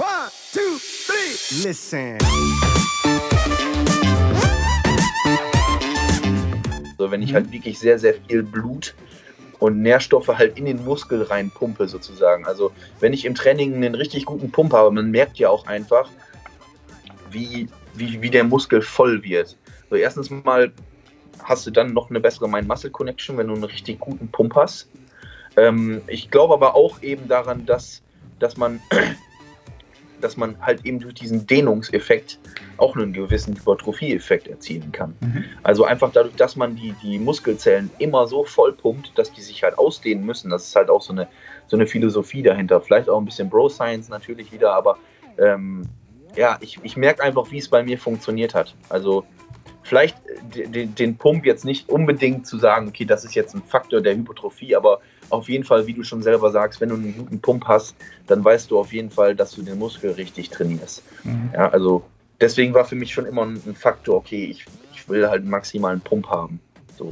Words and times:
One, 0.00 0.30
two, 0.50 0.78
three. 1.06 1.68
Listen. 1.68 2.16
So, 6.96 7.10
wenn 7.10 7.20
ich 7.20 7.34
halt 7.34 7.52
wirklich 7.52 7.78
sehr, 7.78 7.98
sehr 7.98 8.14
viel 8.14 8.42
Blut 8.42 8.94
und 9.58 9.82
Nährstoffe 9.82 10.28
halt 10.28 10.56
in 10.56 10.64
den 10.64 10.82
Muskel 10.86 11.20
reinpumpe 11.20 11.86
sozusagen. 11.86 12.46
Also 12.46 12.72
wenn 13.00 13.12
ich 13.12 13.26
im 13.26 13.34
Training 13.34 13.74
einen 13.74 13.94
richtig 13.94 14.24
guten 14.24 14.50
Pump 14.50 14.72
habe, 14.72 14.90
man 14.90 15.10
merkt 15.10 15.38
ja 15.38 15.50
auch 15.50 15.66
einfach, 15.66 16.08
wie, 17.30 17.68
wie, 17.92 18.22
wie 18.22 18.30
der 18.30 18.44
Muskel 18.44 18.80
voll 18.80 19.22
wird. 19.22 19.58
So 19.90 19.96
erstens 19.96 20.30
mal 20.30 20.72
hast 21.42 21.66
du 21.66 21.70
dann 21.70 21.92
noch 21.92 22.08
eine 22.08 22.20
bessere 22.20 22.48
Mind-Muscle-Connection, 22.48 23.36
wenn 23.36 23.48
du 23.48 23.52
einen 23.52 23.64
richtig 23.64 24.00
guten 24.00 24.28
Pump 24.28 24.54
hast. 24.54 24.88
Ähm, 25.58 26.00
ich 26.06 26.30
glaube 26.30 26.54
aber 26.54 26.74
auch 26.74 27.02
eben 27.02 27.28
daran, 27.28 27.66
dass, 27.66 28.00
dass 28.38 28.56
man 28.56 28.80
dass 30.20 30.36
man 30.36 30.56
halt 30.60 30.84
eben 30.84 31.00
durch 31.00 31.14
diesen 31.14 31.46
Dehnungseffekt 31.46 32.38
auch 32.76 32.96
einen 32.96 33.12
gewissen 33.12 33.56
Hypertrophie-Effekt 33.56 34.48
erzielen 34.48 34.92
kann. 34.92 35.14
Mhm. 35.20 35.44
Also 35.62 35.84
einfach 35.84 36.12
dadurch, 36.12 36.36
dass 36.36 36.56
man 36.56 36.76
die, 36.76 36.94
die 37.02 37.18
Muskelzellen 37.18 37.90
immer 37.98 38.26
so 38.26 38.44
voll 38.44 38.72
pumpt, 38.72 39.12
dass 39.16 39.32
die 39.32 39.42
sich 39.42 39.62
halt 39.62 39.78
ausdehnen 39.78 40.24
müssen. 40.24 40.50
Das 40.50 40.66
ist 40.66 40.76
halt 40.76 40.90
auch 40.90 41.02
so 41.02 41.12
eine, 41.12 41.28
so 41.66 41.76
eine 41.76 41.86
Philosophie 41.86 42.42
dahinter. 42.42 42.80
Vielleicht 42.80 43.08
auch 43.08 43.18
ein 43.18 43.24
bisschen 43.24 43.50
Bro-Science 43.50 44.08
natürlich 44.08 44.52
wieder, 44.52 44.72
aber 44.72 44.98
ähm, 45.38 45.82
ja, 46.36 46.58
ich, 46.60 46.78
ich 46.82 46.96
merke 46.96 47.22
einfach, 47.22 47.50
wie 47.50 47.58
es 47.58 47.68
bei 47.68 47.82
mir 47.82 47.98
funktioniert 47.98 48.54
hat. 48.54 48.74
Also 48.88 49.24
vielleicht 49.82 50.16
den, 50.54 50.94
den 50.94 51.16
Pump 51.16 51.44
jetzt 51.44 51.64
nicht 51.64 51.88
unbedingt 51.88 52.46
zu 52.46 52.58
sagen, 52.58 52.88
okay, 52.88 53.04
das 53.04 53.24
ist 53.24 53.34
jetzt 53.34 53.54
ein 53.54 53.62
Faktor 53.62 54.00
der 54.00 54.14
Hypertrophie, 54.14 54.76
aber 54.76 55.00
auf 55.30 55.48
jeden 55.48 55.64
Fall, 55.64 55.86
wie 55.86 55.94
du 55.94 56.02
schon 56.02 56.22
selber 56.22 56.50
sagst, 56.50 56.80
wenn 56.80 56.90
du 56.90 56.96
einen 56.96 57.16
guten 57.16 57.40
Pump 57.40 57.64
hast, 57.66 57.94
dann 58.26 58.44
weißt 58.44 58.70
du 58.70 58.78
auf 58.78 58.92
jeden 58.92 59.10
Fall, 59.10 59.34
dass 59.34 59.52
du 59.52 59.62
den 59.62 59.78
Muskel 59.78 60.12
richtig 60.12 60.50
trainierst. 60.50 61.02
Mhm. 61.24 61.50
Ja, 61.54 61.68
also 61.70 62.02
deswegen 62.40 62.74
war 62.74 62.84
für 62.84 62.96
mich 62.96 63.12
schon 63.12 63.26
immer 63.26 63.46
ein, 63.46 63.74
Faktor, 63.74 64.16
okay, 64.16 64.44
ich, 64.44 64.66
ich 64.92 65.08
will 65.08 65.28
halt 65.28 65.42
einen 65.42 65.50
maximalen 65.50 66.00
Pump 66.00 66.28
haben. 66.28 66.60
So. 66.96 67.08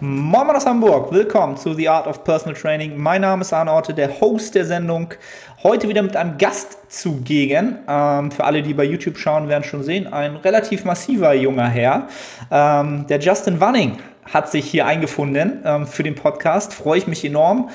Moin 0.00 0.50
aus 0.50 0.66
Hamburg, 0.66 1.12
willkommen 1.12 1.56
zu 1.56 1.74
The 1.74 1.88
Art 1.88 2.06
of 2.06 2.22
Personal 2.22 2.54
Training. 2.54 2.96
Mein 2.96 3.22
Name 3.22 3.42
ist 3.42 3.52
Arne 3.52 3.72
Orte, 3.72 3.94
der 3.94 4.20
Host 4.20 4.54
der 4.54 4.64
Sendung. 4.64 5.14
Heute 5.64 5.88
wieder 5.88 6.02
mit 6.02 6.14
einem 6.14 6.38
Gast 6.38 6.78
zugegen. 6.88 7.78
Ähm, 7.88 8.30
für 8.30 8.44
alle, 8.44 8.62
die 8.62 8.74
bei 8.74 8.84
YouTube 8.84 9.18
schauen, 9.18 9.48
werden 9.48 9.64
schon 9.64 9.82
sehen, 9.82 10.06
ein 10.06 10.36
relativ 10.36 10.84
massiver 10.84 11.34
junger 11.34 11.68
Herr. 11.68 12.06
Ähm, 12.48 13.06
der 13.08 13.18
Justin 13.18 13.58
Wanning 13.58 13.98
hat 14.24 14.48
sich 14.48 14.66
hier 14.66 14.86
eingefunden 14.86 15.60
ähm, 15.64 15.88
für 15.88 16.04
den 16.04 16.14
Podcast. 16.14 16.74
Freue 16.74 16.98
ich 16.98 17.08
mich 17.08 17.24
enorm. 17.24 17.70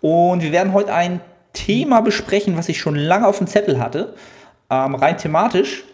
Und 0.00 0.42
wir 0.42 0.50
werden 0.50 0.72
heute 0.72 0.94
ein 0.94 1.20
Thema 1.52 2.00
besprechen, 2.00 2.56
was 2.56 2.70
ich 2.70 2.78
schon 2.78 2.96
lange 2.96 3.26
auf 3.26 3.36
dem 3.36 3.46
Zettel 3.46 3.78
hatte, 3.80 4.14
ähm, 4.70 4.94
rein 4.94 5.18
thematisch. 5.18 5.84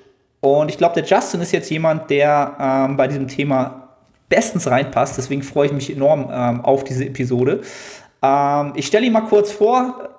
Und 0.41 0.69
ich 0.69 0.79
glaube, 0.79 0.95
der 0.95 1.05
Justin 1.05 1.41
ist 1.41 1.51
jetzt 1.51 1.71
jemand, 1.71 2.09
der 2.09 2.57
ähm, 2.61 2.97
bei 2.97 3.09
diesem 3.09 3.27
Thema 3.27 3.89
bestens 4.29 4.71
reinpasst. 4.71 5.19
Deswegen 5.19 5.43
freue 5.43 5.67
ich 5.67 5.73
mich 5.73 5.91
enorm 5.91 6.31
ähm, 6.33 6.65
auf 6.65 6.85
diese 6.85 7.05
Episode. 7.05 7.63
ich 8.77 8.87
stelle 8.87 9.07
ihn 9.07 9.13
mal 9.13 9.23
kurz 9.23 9.51
vor. 9.51 10.11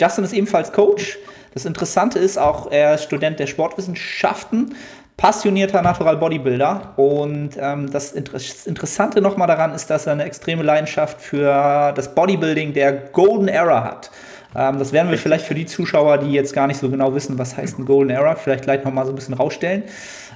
Justin 0.00 0.24
ist 0.24 0.32
ebenfalls 0.32 0.72
Coach. 0.72 1.18
Das 1.52 1.66
Interessante 1.66 2.18
ist 2.18 2.38
auch, 2.38 2.70
er 2.70 2.94
ist 2.94 3.04
Student 3.04 3.38
der 3.38 3.46
Sportwissenschaften, 3.46 4.74
passionierter 5.16 5.82
Natural 5.82 6.16
Bodybuilder. 6.16 6.94
Und 6.96 7.50
ähm, 7.60 7.90
das 7.90 8.12
Interessante 8.12 9.20
nochmal 9.20 9.46
daran 9.46 9.74
ist, 9.74 9.90
dass 9.90 10.06
er 10.06 10.14
eine 10.14 10.24
extreme 10.24 10.62
Leidenschaft 10.62 11.20
für 11.20 11.92
das 11.92 12.14
Bodybuilding 12.14 12.72
der 12.72 12.92
Golden 12.92 13.48
Era 13.48 13.84
hat. 13.84 14.10
Ähm, 14.56 14.78
das 14.78 14.92
werden 14.92 15.10
wir 15.10 15.18
vielleicht 15.18 15.44
für 15.44 15.54
die 15.54 15.66
Zuschauer, 15.66 16.16
die 16.18 16.32
jetzt 16.32 16.54
gar 16.54 16.66
nicht 16.66 16.80
so 16.80 16.88
genau 16.88 17.14
wissen, 17.14 17.38
was 17.38 17.56
heißt 17.56 17.78
ein 17.78 17.84
Golden 17.84 18.10
Era, 18.10 18.36
vielleicht 18.36 18.64
gleich 18.64 18.82
nochmal 18.82 19.04
so 19.04 19.12
ein 19.12 19.16
bisschen 19.16 19.34
rausstellen. 19.34 19.84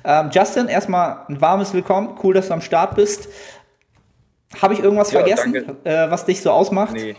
Ähm, 0.04 0.28
Justin, 0.30 0.68
erstmal 0.68 1.20
ein 1.28 1.40
warmes 1.40 1.72
Willkommen. 1.72 2.18
Cool, 2.22 2.34
dass 2.34 2.48
du 2.48 2.52
am 2.52 2.60
Start 2.60 2.96
bist. 2.96 3.28
Habe 4.60 4.74
ich 4.74 4.80
irgendwas 4.80 5.10
ja, 5.10 5.20
vergessen, 5.20 5.54
äh, 5.84 6.10
was 6.10 6.26
dich 6.26 6.42
so 6.42 6.50
ausmacht? 6.50 6.92
Nee 6.92 7.16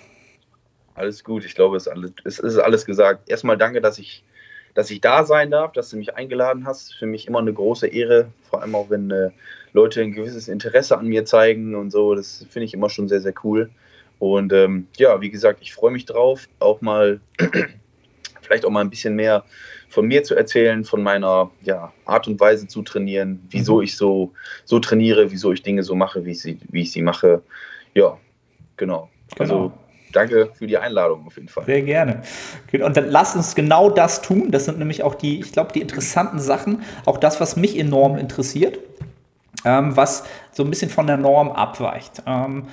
alles 0.96 1.24
gut. 1.24 1.46
Ich 1.46 1.56
glaube, 1.56 1.78
es 1.78 1.86
ist 1.86 1.92
alles, 1.92 2.12
es 2.24 2.40
ist 2.40 2.58
alles 2.58 2.86
gesagt. 2.86 3.30
Erstmal 3.30 3.58
danke, 3.58 3.82
dass 3.82 4.00
ich, 4.00 4.24
dass 4.74 4.90
ich 4.90 5.02
da 5.02 5.26
sein 5.26 5.52
darf, 5.52 5.74
dass 5.74 5.90
du 5.90 5.98
mich 5.98 6.16
eingeladen 6.16 6.66
hast. 6.66 6.96
Für 6.96 7.06
mich 7.06 7.28
immer 7.28 7.40
eine 7.40 7.54
große 7.54 7.88
Ehre, 7.88 8.32
vor 8.50 8.62
allem 8.62 8.76
auch 8.76 8.90
wenn 8.90 9.12
äh, 9.12 9.30
Leute 9.74 10.02
ein 10.02 10.14
gewisses 10.14 10.48
Interesse 10.48 10.98
an 10.98 11.08
mir 11.08 11.26
zeigen 11.26 11.76
und 11.76 11.92
so. 11.92 12.16
Das 12.16 12.46
finde 12.50 12.66
ich 12.66 12.74
immer 12.74 12.90
schon 12.90 13.08
sehr, 13.08 13.22
sehr 13.22 13.34
cool. 13.44 13.70
Und 14.20 14.54
ähm, 14.54 14.88
ja, 14.98 15.20
wie 15.22 15.30
gesagt, 15.30 15.60
ich 15.62 15.74
freue 15.74 15.92
mich 15.92 16.06
drauf, 16.06 16.48
auch 16.60 16.82
mal 16.82 17.20
vielleicht 18.42 18.66
auch 18.66 18.70
mal 18.70 18.82
ein 18.82 18.90
bisschen 18.90 19.16
mehr 19.16 19.44
von 19.90 20.08
mir 20.08 20.24
zu 20.24 20.36
erzählen, 20.36 20.84
von 20.86 21.04
meiner 21.04 21.52
ja, 21.62 21.92
Art 22.06 22.28
und 22.28 22.40
Weise 22.40 22.68
zu 22.68 22.82
trainieren, 22.82 23.46
wieso 23.50 23.78
mhm. 23.78 23.84
ich 23.84 23.98
so, 23.98 24.32
so 24.64 24.80
trainiere, 24.80 25.32
wieso 25.32 25.52
ich 25.52 25.62
Dinge 25.62 25.84
so 25.84 25.96
mache, 25.96 26.26
wie 26.26 26.32
ich 26.32 26.42
sie, 26.42 26.58
wie 26.70 26.82
ich 26.84 26.92
sie 26.92 27.02
mache. 27.02 27.42
Ja, 27.94 28.18
genau. 28.78 29.10
genau. 29.36 29.54
Also 29.54 29.74
danke 30.16 30.50
für 30.54 30.68
die 30.68 30.78
Einladung 30.78 31.26
auf 31.28 31.36
jeden 31.36 31.50
Fall. 31.50 31.66
Sehr 31.66 31.82
gerne. 31.82 32.22
Und 32.72 32.98
dann 32.98 33.10
lass 33.10 33.36
uns 33.36 33.56
genau 33.56 33.90
das 33.90 34.22
tun. 34.22 34.52
Das 34.52 34.66
sind 34.66 34.80
nämlich 34.80 35.04
auch 35.04 35.16
die, 35.16 35.40
ich 35.40 35.52
glaube, 35.52 35.74
die 35.74 35.82
interessanten 35.82 36.40
Sachen. 36.40 36.84
Auch 37.06 37.18
das, 37.18 37.40
was 37.42 37.56
mich 37.56 37.78
enorm 37.78 38.18
interessiert. 38.18 38.80
Ähm, 39.64 39.98
was 39.98 40.24
so 40.52 40.64
ein 40.64 40.70
bisschen 40.70 40.92
von 40.92 41.08
der 41.08 41.18
Norm 41.18 41.52
abweicht. 41.52 42.22
Ähm, 42.28 42.66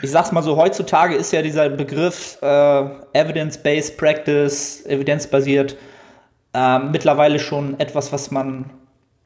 ich 0.00 0.10
sag's 0.12 0.30
mal 0.30 0.42
so, 0.42 0.56
heutzutage 0.56 1.16
ist 1.16 1.32
ja 1.32 1.42
dieser 1.42 1.68
Begriff 1.68 2.38
äh, 2.40 2.84
Evidence-Based 3.14 3.96
Practice, 3.96 4.86
evidenzbasiert, 4.86 5.76
äh, 6.52 6.78
mittlerweile 6.78 7.40
schon 7.40 7.80
etwas, 7.80 8.12
was 8.12 8.30
man 8.30 8.70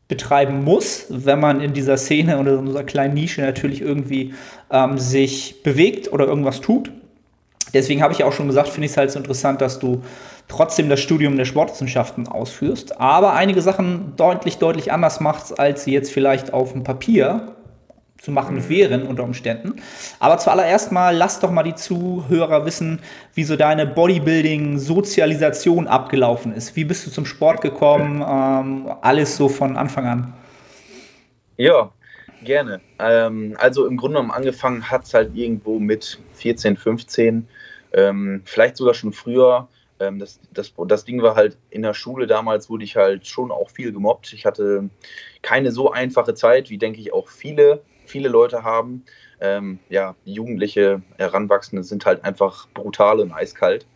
betreiben 0.09 0.65
muss, 0.65 1.07
wenn 1.11 1.39
man 1.39 1.61
in 1.61 1.75
dieser 1.75 1.99
Szene 1.99 2.39
oder 2.39 2.53
in 2.53 2.61
unserer 2.61 2.85
kleinen 2.85 3.15
Nische 3.15 3.43
natürlich 3.43 3.83
irgendwie 3.83 4.35
ähm, 4.71 4.97
sich 4.97 5.63
bewegt 5.63 6.11
oder 6.11 6.27
irgendwas 6.27 6.63
tut. 6.63 6.91
Deswegen 7.75 8.03
habe 8.03 8.13
ich 8.13 8.21
ja 8.21 8.27
auch 8.27 8.33
schon 8.33 8.47
gesagt, 8.47 8.69
finde 8.69 8.87
ich 8.87 8.93
es 8.93 8.97
halt 8.97 9.11
so 9.11 9.19
interessant, 9.19 9.61
dass 9.61 9.79
du 9.79 10.03
trotzdem 10.49 10.89
das 10.89 11.01
Studium 11.01 11.37
der 11.37 11.45
Sportwissenschaften 11.45 12.27
ausführst, 12.27 13.01
aber 13.01 13.35
einige 13.35 13.63
Sachen 13.63 14.15
deutlich, 14.17 14.59
deutlich 14.59 14.93
anders 14.93 15.21
machst, 15.21 15.61
als 15.61 15.85
sie 15.85 15.93
jetzt 15.93 16.11
vielleicht 16.11 16.53
auf 16.53 16.73
dem 16.73 16.83
Papier 16.85 17.55
zu 18.19 18.33
machen 18.33 18.57
mhm. 18.57 18.69
wären 18.69 19.05
unter 19.05 19.23
Umständen. 19.23 19.77
Aber 20.19 20.39
zuallererst 20.39 20.91
mal, 20.91 21.17
lass 21.17 21.39
doch 21.41 21.53
mal 21.53 21.63
die 21.63 21.77
Zuhörer 21.77 22.67
wissen, 22.67 22.99
wie 23.35 23.45
so 23.45 23.55
deine 23.57 23.87
Bodybuilding-Sozialisation 23.87 25.87
abgelaufen 25.87 26.53
ist. 26.53 26.75
Wie 26.75 26.85
bist 26.85 27.07
du 27.07 27.11
zum 27.11 27.27
Sport 27.27 27.61
gekommen? 27.61 28.25
Ähm, 28.29 28.91
alles 29.03 29.37
so 29.37 29.49
von 29.49 29.77
Anfang 29.77 30.07
an. 30.07 30.33
Ja, 31.57 31.91
gerne. 32.49 32.81
Ähm, 32.99 33.55
also 33.59 33.87
im 33.87 33.97
Grunde 33.97 34.17
genommen 34.17 34.33
angefangen 34.33 34.91
hat 34.91 35.05
es 35.05 35.15
halt 35.15 35.37
irgendwo 35.37 35.79
mit 35.79 36.19
14, 36.33 36.77
15 36.77 37.47
ähm, 37.93 38.43
vielleicht 38.45 38.77
sogar 38.77 38.95
schon 38.95 39.13
früher. 39.13 39.69
Ähm, 40.01 40.19
das, 40.19 40.41
das, 40.53 40.73
das 40.87 41.05
Ding 41.05 41.21
war 41.23 41.37
halt 41.37 41.59
in 41.71 41.83
der 41.83 41.95
Schule 41.95 42.27
damals, 42.27 42.71
wurde 42.71 42.85
ich 42.85 42.97
halt 42.97 43.27
schon 43.27 43.51
auch 43.51 43.71
viel 43.71 43.93
gemobbt. 43.93 44.33
Ich 44.33 44.47
hatte 44.47 44.89
keine 45.43 45.73
so 45.73 45.93
einfache 45.93 46.35
Zeit, 46.35 46.71
wie 46.71 46.79
denke 46.79 47.01
ich 47.01 47.13
auch 47.13 47.29
viele, 47.29 47.83
viele 48.07 48.31
Leute 48.31 48.65
haben. 48.65 49.05
Ähm, 49.41 49.79
ja, 49.91 50.17
Jugendliche, 50.25 51.03
Heranwachsende 51.19 51.85
sind 51.85 52.07
halt 52.07 52.25
einfach 52.25 52.67
brutal 52.73 53.21
und 53.21 53.31
eiskalt. 53.31 53.87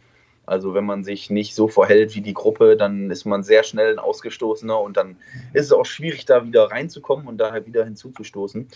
Also 0.44 0.74
wenn 0.74 0.84
man 0.84 1.04
sich 1.04 1.30
nicht 1.30 1.54
so 1.54 1.68
verhält 1.68 2.14
wie 2.16 2.20
die 2.20 2.34
Gruppe, 2.34 2.76
dann 2.76 3.10
ist 3.10 3.24
man 3.24 3.42
sehr 3.42 3.62
schnell 3.62 3.92
ein 3.92 3.98
Ausgestoßener 3.98 4.78
und 4.80 4.96
dann 4.96 5.16
ist 5.52 5.66
es 5.66 5.72
auch 5.72 5.86
schwierig, 5.86 6.24
da 6.24 6.44
wieder 6.44 6.64
reinzukommen 6.64 7.26
und 7.26 7.38
daher 7.38 7.64
wieder 7.66 7.84
hinzuzustoßen. 7.84 8.66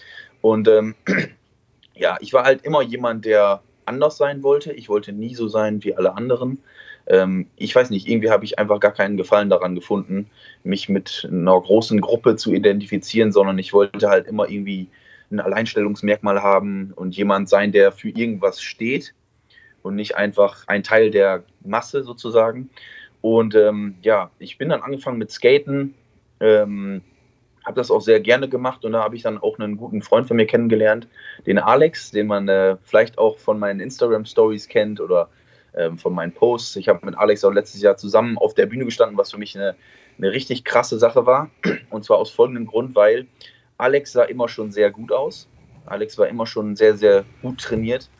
Und 0.40 0.68
ähm, 0.68 0.94
ja, 1.94 2.16
ich 2.20 2.32
war 2.32 2.44
halt 2.44 2.62
immer 2.62 2.82
jemand, 2.82 3.24
der 3.24 3.62
anders 3.84 4.16
sein 4.16 4.42
wollte. 4.42 4.72
Ich 4.72 4.88
wollte 4.88 5.12
nie 5.12 5.34
so 5.34 5.48
sein 5.48 5.82
wie 5.82 5.96
alle 5.96 6.14
anderen. 6.14 6.58
Ähm, 7.06 7.48
ich 7.56 7.74
weiß 7.74 7.90
nicht, 7.90 8.08
irgendwie 8.08 8.30
habe 8.30 8.44
ich 8.44 8.58
einfach 8.58 8.80
gar 8.80 8.92
keinen 8.92 9.16
Gefallen 9.16 9.50
daran 9.50 9.74
gefunden, 9.74 10.30
mich 10.64 10.88
mit 10.88 11.28
einer 11.30 11.60
großen 11.60 12.00
Gruppe 12.00 12.36
zu 12.36 12.52
identifizieren, 12.52 13.32
sondern 13.32 13.58
ich 13.58 13.72
wollte 13.72 14.08
halt 14.08 14.26
immer 14.26 14.48
irgendwie 14.48 14.88
ein 15.30 15.40
Alleinstellungsmerkmal 15.40 16.42
haben 16.42 16.92
und 16.94 17.16
jemand 17.16 17.48
sein, 17.48 17.72
der 17.72 17.90
für 17.90 18.10
irgendwas 18.10 18.60
steht 18.60 19.14
und 19.86 19.94
nicht 19.94 20.16
einfach 20.16 20.64
ein 20.66 20.82
Teil 20.82 21.10
der 21.10 21.44
Masse 21.64 22.02
sozusagen. 22.02 22.70
Und 23.22 23.54
ähm, 23.54 23.96
ja, 24.02 24.30
ich 24.38 24.58
bin 24.58 24.68
dann 24.68 24.82
angefangen 24.82 25.18
mit 25.18 25.30
Skaten. 25.30 25.94
Ähm, 26.40 27.02
habe 27.64 27.76
das 27.76 27.90
auch 27.90 28.00
sehr 28.00 28.20
gerne 28.20 28.48
gemacht 28.48 28.84
und 28.84 28.92
da 28.92 29.02
habe 29.02 29.16
ich 29.16 29.22
dann 29.22 29.38
auch 29.38 29.58
einen 29.58 29.76
guten 29.76 30.00
Freund 30.00 30.28
von 30.28 30.36
mir 30.36 30.46
kennengelernt, 30.46 31.08
den 31.46 31.58
Alex, 31.58 32.12
den 32.12 32.28
man 32.28 32.48
äh, 32.48 32.76
vielleicht 32.84 33.18
auch 33.18 33.38
von 33.38 33.58
meinen 33.58 33.80
Instagram-Stories 33.80 34.68
kennt 34.68 35.00
oder 35.00 35.28
ähm, 35.74 35.98
von 35.98 36.14
meinen 36.14 36.30
Posts. 36.30 36.76
Ich 36.76 36.88
habe 36.88 37.04
mit 37.04 37.18
Alex 37.18 37.44
auch 37.44 37.50
letztes 37.50 37.82
Jahr 37.82 37.96
zusammen 37.96 38.38
auf 38.38 38.54
der 38.54 38.66
Bühne 38.66 38.84
gestanden, 38.84 39.18
was 39.18 39.32
für 39.32 39.38
mich 39.38 39.56
eine 39.56 39.74
eine 40.18 40.32
richtig 40.32 40.64
krasse 40.64 40.98
Sache 40.98 41.26
war. 41.26 41.50
Und 41.90 42.04
zwar 42.04 42.18
aus 42.18 42.30
folgendem 42.30 42.66
Grund, 42.66 42.94
weil 42.94 43.26
Alex 43.78 44.12
sah 44.12 44.24
immer 44.24 44.48
schon 44.48 44.72
sehr 44.72 44.90
gut 44.90 45.12
aus. 45.12 45.48
Alex 45.86 46.18
war 46.18 46.28
immer 46.28 46.46
schon 46.46 46.76
sehr, 46.76 46.96
sehr 46.96 47.24
gut 47.42 47.60
trainiert 47.60 48.10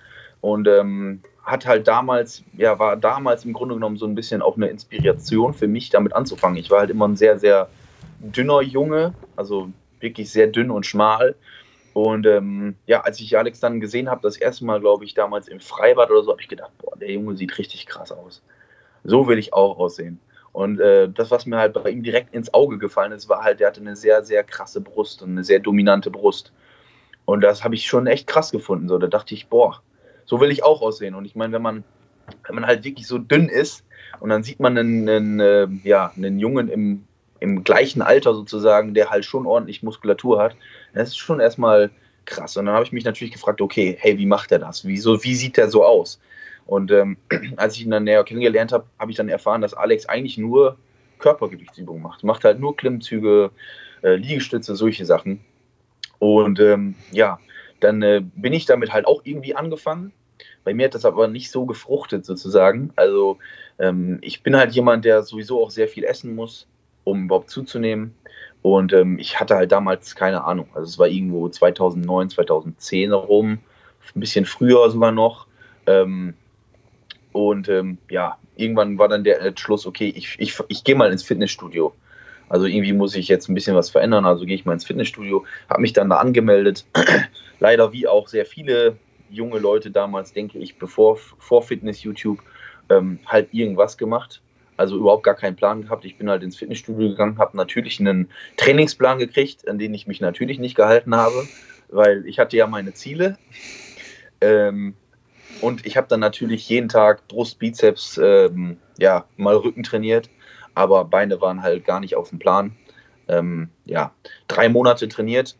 und 0.41 0.69
ähm, 0.69 1.23
hat 1.47 1.65
halt 1.65 1.87
damals, 1.87 2.43
ja, 2.57 2.79
war 2.81 2.97
damals 2.97 3.45
im 3.45 3.53
Grunde 3.53 3.77
genommen 3.77 3.97
so 3.97 4.07
ein 4.07 4.17
bisschen 4.17 4.43
auch 4.43 4.57
eine 4.57 4.67
Inspiration 4.67 5.55
für 5.55 5.69
mich, 5.69 5.91
damit 5.91 6.13
anzufangen. 6.13 6.59
Ich 6.59 6.71
war 6.71 6.81
halt 6.81 6.91
immer 6.91 7.07
ein 7.07 7.17
sehr, 7.17 7.39
sehr 7.39 7.69
dünner 8.19 8.61
Junge, 8.63 9.15
also 9.37 9.71
wirklich 10.01 10.31
sehr 10.31 10.49
dünn 10.49 10.73
und 10.73 10.85
schmal. 10.85 11.37
Und 11.95 12.27
ähm, 12.27 12.75
ja, 12.87 13.03
als 13.03 13.21
ich 13.21 13.39
Alex 13.39 13.61
dann 13.61 13.81
gesehen 13.81 14.11
habe, 14.11 14.21
das 14.23 14.37
erste 14.37 14.65
Mal, 14.65 14.81
glaube 14.81 15.05
ich, 15.05 15.15
damals 15.15 15.47
im 15.47 15.61
Freibad 15.61 16.11
oder 16.11 16.25
so, 16.25 16.33
habe 16.33 16.43
ich 16.43 16.49
gedacht, 16.49 16.73
boah, 16.79 16.97
der 16.97 17.13
Junge 17.13 17.37
sieht 17.37 17.57
richtig 17.59 17.87
krass 17.87 18.11
aus. 18.11 18.43
So 19.05 19.29
will 19.29 19.39
ich 19.39 19.55
auch 19.55 19.79
aussehen. 19.79 20.19
Und 20.53 20.81
äh, 20.81 21.09
das, 21.09 21.31
was 21.31 21.47
mir 21.47 21.59
halt 21.59 21.75
bei 21.75 21.91
ihm 21.91 22.03
direkt 22.03 22.35
ins 22.35 22.53
Auge 22.53 22.79
gefallen 22.79 23.13
ist, 23.13 23.29
war 23.29 23.45
halt, 23.45 23.61
der 23.61 23.69
hatte 23.69 23.81
eine 23.81 23.95
sehr, 23.95 24.25
sehr 24.25 24.43
krasse 24.43 24.81
Brust 24.81 25.23
und 25.23 25.31
eine 25.31 25.45
sehr 25.45 25.61
dominante 25.61 26.11
Brust. 26.11 26.53
Und 27.25 27.43
das 27.43 27.63
habe 27.63 27.77
ich 27.77 27.87
schon 27.87 28.07
echt 28.07 28.27
krass 28.27 28.51
gefunden. 28.51 28.89
So, 28.89 28.99
da 28.99 29.07
dachte 29.07 29.35
ich, 29.35 29.49
boah, 29.49 29.81
so 30.27 30.41
will 30.41 30.51
ich 30.51 30.63
auch 30.63 30.83
aussehen. 30.83 31.15
Und 31.15 31.25
ich 31.25 31.35
meine, 31.35 31.53
wenn 31.53 31.63
man, 31.63 31.85
wenn 32.47 32.55
man 32.55 32.67
halt 32.67 32.85
wirklich 32.85 33.07
so 33.07 33.19
dünn 33.19 33.49
ist 33.49 33.85
und 34.21 34.29
dann 34.29 34.43
sieht 34.43 34.61
man 34.61 34.77
einen, 34.77 35.09
einen 35.09 35.41
äh, 35.41 35.69
ja, 35.85 36.13
einen 36.17 36.39
Jungen 36.39 36.69
im, 36.69 37.05
im 37.41 37.65
gleichen 37.65 38.03
Alter 38.03 38.35
sozusagen, 38.35 38.95
der 38.95 39.11
halt 39.11 39.25
schon 39.25 39.47
ordentlich 39.47 39.83
Muskulatur 39.83 40.43
hat, 40.43 40.57
das 40.93 41.09
ist 41.09 41.19
schon 41.19 41.41
erstmal 41.41 41.91
krass. 42.25 42.57
Und 42.57 42.67
dann 42.67 42.75
habe 42.75 42.85
ich 42.85 42.93
mich 42.93 43.05
natürlich 43.05 43.33
gefragt, 43.33 43.61
okay, 43.61 43.97
hey, 43.99 44.19
wie 44.19 44.27
macht 44.27 44.53
er 44.53 44.59
das? 44.59 44.85
Wieso, 44.85 45.23
wie 45.25 45.35
sieht 45.35 45.57
der 45.57 45.71
so 45.71 45.85
aus? 45.85 46.21
Und 46.67 46.91
ähm, 46.91 47.17
als 47.57 47.77
ich 47.77 47.85
ihn 47.85 47.91
dann 47.91 48.05
näher 48.05 48.25
kennengelernt 48.25 48.73
habe, 48.73 48.87
habe 48.99 49.11
ich 49.11 49.17
dann 49.17 49.29
erfahren, 49.29 49.63
dass 49.63 49.75
Alex 49.75 50.07
eigentlich 50.07 50.37
nur 50.37 50.77
Körpergewichtsübungen 51.19 52.03
macht. 52.03 52.25
Macht 52.25 52.45
halt 52.45 52.61
nur 52.61 52.77
Klimmzüge, 52.77 53.51
äh, 54.03 54.17
Liegestütze, 54.17 54.75
solche 54.77 55.07
Sachen. 55.07 55.41
Und 56.19 56.61
ähm, 56.61 56.95
ja, 57.13 57.39
dann 57.81 58.03
äh, 58.03 58.23
bin 58.35 58.53
ich 58.53 58.67
damit 58.67 58.93
halt 58.93 59.07
auch 59.07 59.23
irgendwie 59.25 59.55
angefangen. 59.55 60.13
Bei 60.65 60.75
mir 60.75 60.87
hat 60.87 60.95
das 60.95 61.05
aber 61.05 61.29
nicht 61.29 61.51
so 61.51 61.67
gefruchtet 61.67 62.25
sozusagen. 62.25 62.93
Also 62.97 63.39
ähm, 63.79 64.19
ich 64.23 64.43
bin 64.43 64.57
halt 64.57 64.73
jemand, 64.73 65.05
der 65.05 65.23
sowieso 65.23 65.63
auch 65.63 65.71
sehr 65.71 65.89
viel 65.89 66.05
essen 66.05 66.35
muss, 66.35 66.67
um 67.05 67.25
überhaupt 67.25 67.51
zuzunehmen. 67.51 68.15
Und 68.63 68.93
ähm, 68.93 69.19
ich 69.19 69.39
hatte 69.39 69.55
halt 69.55 69.71
damals 69.71 70.17
keine 70.17 70.45
Ahnung. 70.45 70.69
Also 70.75 70.89
es 70.89 70.99
war 70.99 71.07
irgendwo 71.07 71.49
2009, 71.49 72.31
2010 72.31 73.13
rum, 73.13 73.59
ein 74.15 74.21
bisschen 74.21 74.45
früher 74.45 74.91
sogar 74.91 75.13
noch. 75.13 75.47
Ähm, 75.87 76.35
und 77.33 77.69
ähm, 77.69 77.99
ja, 78.11 78.39
irgendwann 78.57 78.99
war 78.99 79.09
dann 79.09 79.23
der 79.23 79.41
Entschluss, 79.41 79.87
okay, 79.87 80.13
ich, 80.17 80.37
ich, 80.39 80.59
ich 80.69 80.83
gehe 80.85 80.97
mal 80.97 81.13
ins 81.13 81.23
Fitnessstudio. 81.23 81.95
Also 82.49 82.67
irgendwie 82.67 82.93
muss 82.93 83.15
ich 83.17 83.29
jetzt 83.29 83.49
ein 83.49 83.55
bisschen 83.55 83.77
was 83.77 83.91
verändern. 83.91 84.25
Also 84.25 84.45
gehe 84.45 84.55
ich 84.55 84.65
mal 84.65 84.73
ins 84.73 84.85
Fitnessstudio, 84.85 85.45
habe 85.69 85.81
mich 85.81 85.93
dann 85.93 86.11
da 86.11 86.17
angemeldet. 86.17 86.85
Leider 87.61 87.93
wie 87.93 88.07
auch 88.07 88.29
sehr 88.29 88.47
viele 88.47 88.97
junge 89.31 89.59
Leute 89.59 89.91
damals, 89.91 90.33
denke 90.33 90.59
ich, 90.59 90.79
bevor 90.79 91.17
vor 91.17 91.63
Fitness 91.63 92.03
YouTube 92.03 92.39
ähm, 92.91 93.19
halt 93.27 93.53
irgendwas 93.53 93.99
gemacht. 93.99 94.43
Also 94.77 94.97
überhaupt 94.97 95.25
gar 95.25 95.35
keinen 95.35 95.57
Plan 95.57 95.83
gehabt. 95.83 96.05
Ich 96.05 96.19
bin 96.19 96.29
halt 96.29 96.43
ins 96.43 96.57
Fitnessstudio 96.57 97.09
gegangen, 97.09 97.39
habe 97.39 97.57
natürlich 97.57 97.99
einen 97.99 98.29
Trainingsplan 98.57 99.19
gekriegt, 99.19 99.67
an 99.69 99.79
den 99.79 99.95
ich 99.95 100.07
mich 100.07 100.21
natürlich 100.21 100.59
nicht 100.59 100.75
gehalten 100.75 101.15
habe, 101.17 101.49
weil 101.89 102.27
ich 102.27 102.39
hatte 102.39 102.57
ja 102.57 102.67
meine 102.67 102.93
Ziele. 102.93 103.39
Ähm, 104.41 104.95
und 105.63 105.87
ich 105.87 105.97
habe 105.97 106.07
dann 106.09 106.21
natürlich 106.21 106.69
jeden 106.69 106.89
Tag 106.91 107.27
Brust, 107.29 107.59
Bizeps, 107.59 108.21
ähm, 108.23 108.77
ja, 108.99 109.25
mal 109.37 109.57
Rücken 109.57 109.83
trainiert, 109.83 110.29
aber 110.77 111.07
Beine 111.07 111.41
waren 111.41 111.63
halt 111.63 111.85
gar 111.85 111.99
nicht 111.99 112.15
auf 112.15 112.29
dem 112.29 112.39
Plan. 112.39 112.77
Ähm, 113.29 113.71
ja, 113.87 114.13
drei 114.47 114.69
Monate 114.69 115.09
trainiert 115.09 115.57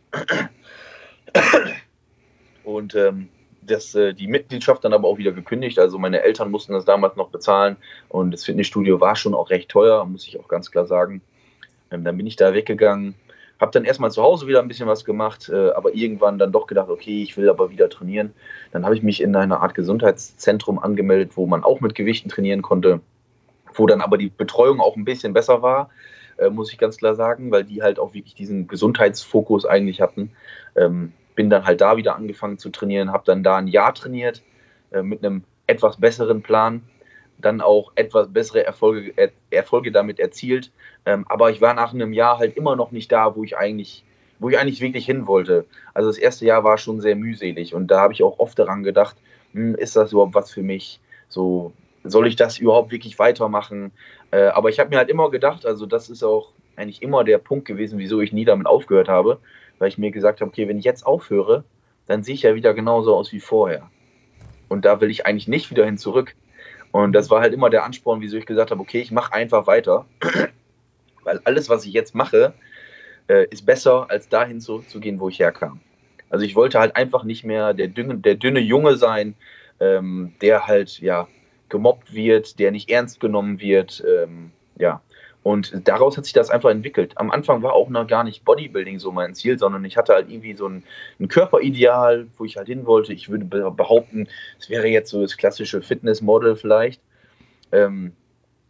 und 2.63 2.95
ähm, 2.95 3.27
das, 3.61 3.93
äh, 3.95 4.13
die 4.13 4.27
Mitgliedschaft 4.27 4.85
dann 4.85 4.93
aber 4.93 5.09
auch 5.09 5.17
wieder 5.17 5.33
gekündigt. 5.33 5.79
Also 5.79 5.97
meine 5.97 6.21
Eltern 6.21 6.49
mussten 6.49 6.71
das 6.71 6.85
damals 6.85 7.17
noch 7.17 7.29
bezahlen 7.29 7.75
und 8.07 8.31
das 8.31 8.45
Fitnessstudio 8.45 9.01
war 9.01 9.17
schon 9.17 9.33
auch 9.33 9.49
recht 9.49 9.69
teuer, 9.69 10.05
muss 10.05 10.25
ich 10.25 10.39
auch 10.39 10.47
ganz 10.47 10.71
klar 10.71 10.85
sagen. 10.85 11.21
Ähm, 11.91 12.05
dann 12.05 12.15
bin 12.15 12.27
ich 12.27 12.37
da 12.37 12.53
weggegangen, 12.53 13.15
habe 13.59 13.71
dann 13.71 13.83
erstmal 13.83 14.11
zu 14.11 14.21
Hause 14.21 14.47
wieder 14.47 14.61
ein 14.61 14.69
bisschen 14.69 14.87
was 14.87 15.03
gemacht, 15.03 15.49
äh, 15.49 15.71
aber 15.71 15.93
irgendwann 15.93 16.37
dann 16.37 16.53
doch 16.53 16.67
gedacht, 16.67 16.89
okay, 16.89 17.23
ich 17.23 17.35
will 17.35 17.49
aber 17.49 17.69
wieder 17.71 17.89
trainieren. 17.89 18.33
Dann 18.71 18.85
habe 18.85 18.95
ich 18.95 19.03
mich 19.03 19.21
in 19.21 19.35
einer 19.35 19.61
Art 19.61 19.73
Gesundheitszentrum 19.73 20.79
angemeldet, 20.79 21.35
wo 21.35 21.47
man 21.47 21.63
auch 21.63 21.81
mit 21.81 21.95
Gewichten 21.95 22.29
trainieren 22.29 22.61
konnte, 22.61 23.01
wo 23.77 23.85
dann 23.87 24.01
aber 24.01 24.17
die 24.17 24.29
Betreuung 24.29 24.79
auch 24.81 24.95
ein 24.95 25.05
bisschen 25.05 25.33
besser 25.33 25.61
war, 25.61 25.89
äh, 26.37 26.49
muss 26.49 26.71
ich 26.71 26.77
ganz 26.77 26.97
klar 26.97 27.15
sagen, 27.15 27.51
weil 27.51 27.63
die 27.63 27.81
halt 27.81 27.99
auch 27.99 28.13
wirklich 28.13 28.35
diesen 28.35 28.67
Gesundheitsfokus 28.67 29.65
eigentlich 29.65 30.01
hatten. 30.01 30.31
Ähm, 30.75 31.13
bin 31.35 31.49
dann 31.49 31.65
halt 31.65 31.81
da 31.81 31.97
wieder 31.97 32.15
angefangen 32.15 32.57
zu 32.57 32.69
trainieren, 32.69 33.11
habe 33.11 33.23
dann 33.25 33.43
da 33.43 33.57
ein 33.57 33.67
Jahr 33.67 33.93
trainiert 33.93 34.41
äh, 34.91 35.01
mit 35.01 35.23
einem 35.23 35.43
etwas 35.67 35.97
besseren 35.97 36.41
Plan 36.41 36.81
dann 37.39 37.61
auch 37.61 37.91
etwas 37.95 38.31
bessere 38.31 38.65
Erfolge, 38.65 39.13
er, 39.15 39.31
Erfolge 39.51 39.91
damit 39.91 40.19
erzielt. 40.19 40.71
Ähm, 41.05 41.25
aber 41.27 41.51
ich 41.51 41.61
war 41.61 41.73
nach 41.73 41.93
einem 41.93 42.13
Jahr 42.13 42.39
halt 42.39 42.57
immer 42.57 42.75
noch 42.75 42.91
nicht 42.91 43.11
da, 43.11 43.35
wo 43.35 43.43
ich 43.43 43.57
eigentlich, 43.57 44.03
wo 44.39 44.49
ich 44.49 44.57
eigentlich 44.57 44.81
wirklich 44.81 45.05
hin 45.05 45.27
wollte. 45.27 45.65
Also 45.93 46.09
das 46.09 46.17
erste 46.17 46.45
Jahr 46.45 46.63
war 46.63 46.77
schon 46.77 47.01
sehr 47.01 47.15
mühselig 47.15 47.73
und 47.73 47.87
da 47.87 47.99
habe 47.99 48.13
ich 48.13 48.23
auch 48.23 48.39
oft 48.39 48.57
daran 48.57 48.83
gedacht, 48.83 49.17
hm, 49.53 49.75
ist 49.75 49.95
das 49.95 50.11
überhaupt 50.11 50.35
was 50.35 50.51
für 50.51 50.63
mich? 50.63 50.99
So, 51.29 51.73
soll 52.09 52.27
ich 52.27 52.35
das 52.35 52.57
überhaupt 52.57 52.91
wirklich 52.91 53.19
weitermachen? 53.19 53.91
Äh, 54.31 54.47
aber 54.47 54.69
ich 54.69 54.79
habe 54.79 54.89
mir 54.89 54.97
halt 54.97 55.09
immer 55.09 55.29
gedacht, 55.31 55.65
also 55.65 55.85
das 55.85 56.09
ist 56.09 56.23
auch 56.23 56.53
eigentlich 56.75 57.01
immer 57.01 57.23
der 57.23 57.37
Punkt 57.37 57.65
gewesen, 57.65 57.99
wieso 57.99 58.21
ich 58.21 58.33
nie 58.33 58.45
damit 58.45 58.67
aufgehört 58.67 59.09
habe, 59.09 59.39
weil 59.79 59.89
ich 59.89 59.97
mir 59.97 60.11
gesagt 60.11 60.41
habe, 60.41 60.49
okay, 60.49 60.67
wenn 60.67 60.77
ich 60.77 60.85
jetzt 60.85 61.05
aufhöre, 61.05 61.63
dann 62.05 62.23
sehe 62.23 62.35
ich 62.35 62.43
ja 62.43 62.55
wieder 62.55 62.73
genauso 62.73 63.15
aus 63.15 63.31
wie 63.31 63.39
vorher. 63.39 63.89
Und 64.69 64.85
da 64.85 65.01
will 65.01 65.09
ich 65.09 65.25
eigentlich 65.25 65.47
nicht 65.47 65.71
wieder 65.71 65.85
hin 65.85 65.97
zurück. 65.97 66.35
Und 66.91 67.13
das 67.13 67.29
war 67.29 67.41
halt 67.41 67.53
immer 67.53 67.69
der 67.69 67.83
Ansporn, 67.83 68.21
wieso 68.21 68.37
ich 68.37 68.45
gesagt 68.45 68.71
habe, 68.71 68.81
okay, 68.81 69.01
ich 69.01 69.11
mache 69.11 69.33
einfach 69.33 69.67
weiter. 69.67 70.05
Weil 71.23 71.41
alles, 71.43 71.69
was 71.69 71.85
ich 71.85 71.93
jetzt 71.93 72.15
mache, 72.15 72.53
äh, 73.27 73.45
ist 73.49 73.65
besser, 73.65 74.09
als 74.09 74.29
dahin 74.29 74.61
zurückzugehen, 74.61 75.19
wo 75.19 75.29
ich 75.29 75.39
herkam. 75.39 75.81
Also 76.29 76.45
ich 76.45 76.55
wollte 76.55 76.79
halt 76.79 76.95
einfach 76.95 77.23
nicht 77.23 77.43
mehr 77.43 77.73
der 77.73 77.87
dünne, 77.87 78.17
der 78.17 78.35
dünne 78.35 78.59
Junge 78.59 78.97
sein, 78.97 79.35
ähm, 79.79 80.33
der 80.41 80.67
halt 80.67 80.99
ja 80.99 81.27
gemobbt 81.69 82.13
wird, 82.13 82.59
der 82.59 82.71
nicht 82.71 82.89
ernst 82.89 83.19
genommen 83.19 83.59
wird. 83.59 84.03
Ähm, 84.07 84.51
ja, 84.77 85.01
und 85.47 85.87
daraus 85.87 86.17
hat 86.17 86.25
sich 86.25 86.33
das 86.33 86.49
einfach 86.49 86.69
entwickelt. 86.69 87.13
Am 87.15 87.31
Anfang 87.31 87.63
war 87.63 87.71
auch 87.71 87.87
noch 87.87 88.05
gar 88.05 88.25
nicht 88.25 88.43
Bodybuilding 88.43 88.99
so 88.99 89.13
mein 89.13 89.33
Ziel, 89.33 89.57
sondern 89.57 89.85
ich 89.85 89.95
hatte 89.95 90.13
halt 90.13 90.29
irgendwie 90.29 90.55
so 90.55 90.67
ein, 90.67 90.83
ein 91.21 91.29
Körperideal, 91.29 92.27
wo 92.37 92.43
ich 92.43 92.57
halt 92.57 92.67
hin 92.67 92.85
wollte. 92.85 93.13
Ich 93.13 93.29
würde 93.29 93.45
behaupten, 93.45 94.27
es 94.59 94.69
wäre 94.69 94.87
jetzt 94.87 95.09
so 95.09 95.21
das 95.21 95.37
klassische 95.37 95.81
Fitnessmodel 95.81 96.57
vielleicht. 96.57 97.01
Ähm, 97.71 98.11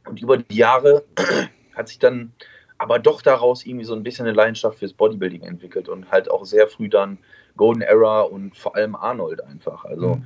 und 0.07 0.21
über 0.21 0.37
die 0.37 0.55
Jahre 0.55 1.03
hat 1.75 1.87
sich 1.87 1.97
dann 1.97 2.31
aber 2.77 2.99
doch 2.99 3.23
daraus 3.23 3.65
irgendwie 3.65 3.85
so 3.85 3.95
ein 3.95 4.03
bisschen 4.03 4.27
eine 4.27 4.35
Leidenschaft 4.35 4.77
fürs 4.77 4.93
Bodybuilding 4.93 5.41
entwickelt 5.41 5.89
und 5.89 6.11
halt 6.11 6.29
auch 6.29 6.45
sehr 6.45 6.67
früh 6.67 6.89
dann 6.89 7.17
Golden 7.55 7.81
Era 7.81 8.21
und 8.21 8.55
vor 8.55 8.75
allem 8.75 8.95
Arnold 8.95 9.43
einfach. 9.43 9.83
Also 9.83 10.17
mhm. 10.17 10.25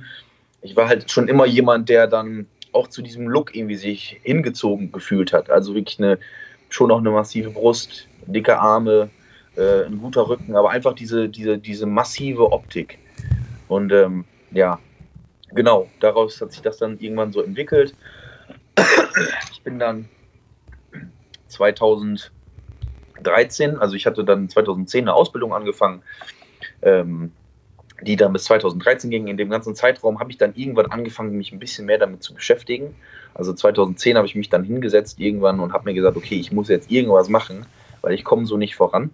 ich 0.60 0.76
war 0.76 0.86
halt 0.86 1.10
schon 1.10 1.28
immer 1.28 1.46
jemand, 1.46 1.88
der 1.88 2.06
dann 2.06 2.46
auch 2.72 2.88
zu 2.88 3.02
diesem 3.02 3.28
Look 3.28 3.54
irgendwie 3.54 3.76
sich 3.76 4.20
hingezogen 4.22 4.92
gefühlt 4.92 5.32
hat. 5.32 5.50
Also 5.50 5.74
wirklich 5.74 5.98
eine, 5.98 6.18
schon 6.68 6.90
auch 6.90 6.98
eine 6.98 7.10
massive 7.10 7.50
Brust, 7.50 8.08
dicke 8.26 8.58
Arme, 8.58 9.10
äh, 9.56 9.84
ein 9.84 9.98
guter 9.98 10.28
Rücken, 10.28 10.56
aber 10.56 10.70
einfach 10.70 10.94
diese, 10.94 11.28
diese, 11.28 11.58
diese 11.58 11.86
massive 11.86 12.52
Optik. 12.52 12.98
Und 13.68 13.92
ähm, 13.92 14.24
ja, 14.50 14.78
genau, 15.50 15.88
daraus 16.00 16.40
hat 16.40 16.52
sich 16.52 16.62
das 16.62 16.78
dann 16.78 16.98
irgendwann 16.98 17.32
so 17.32 17.42
entwickelt. 17.42 17.94
Ich 19.52 19.62
bin 19.62 19.78
dann 19.78 20.08
2013, 21.48 23.78
also 23.78 23.94
ich 23.94 24.06
hatte 24.06 24.24
dann 24.24 24.48
2010 24.48 25.04
eine 25.04 25.14
Ausbildung 25.14 25.54
angefangen. 25.54 26.02
Ähm, 26.80 27.32
die 28.02 28.16
dann 28.16 28.32
bis 28.32 28.44
2013 28.44 29.10
ging. 29.10 29.28
In 29.28 29.36
dem 29.36 29.50
ganzen 29.50 29.74
Zeitraum 29.74 30.20
habe 30.20 30.30
ich 30.30 30.38
dann 30.38 30.54
irgendwann 30.54 30.86
angefangen, 30.86 31.36
mich 31.36 31.52
ein 31.52 31.58
bisschen 31.58 31.86
mehr 31.86 31.98
damit 31.98 32.22
zu 32.22 32.34
beschäftigen. 32.34 32.94
Also 33.34 33.52
2010 33.52 34.16
habe 34.16 34.26
ich 34.26 34.34
mich 34.34 34.50
dann 34.50 34.64
hingesetzt 34.64 35.18
irgendwann 35.20 35.60
und 35.60 35.72
habe 35.72 35.84
mir 35.84 35.94
gesagt, 35.94 36.16
okay, 36.16 36.36
ich 36.36 36.52
muss 36.52 36.68
jetzt 36.68 36.90
irgendwas 36.90 37.28
machen, 37.28 37.66
weil 38.02 38.14
ich 38.14 38.24
komme 38.24 38.46
so 38.46 38.56
nicht 38.56 38.76
voran. 38.76 39.10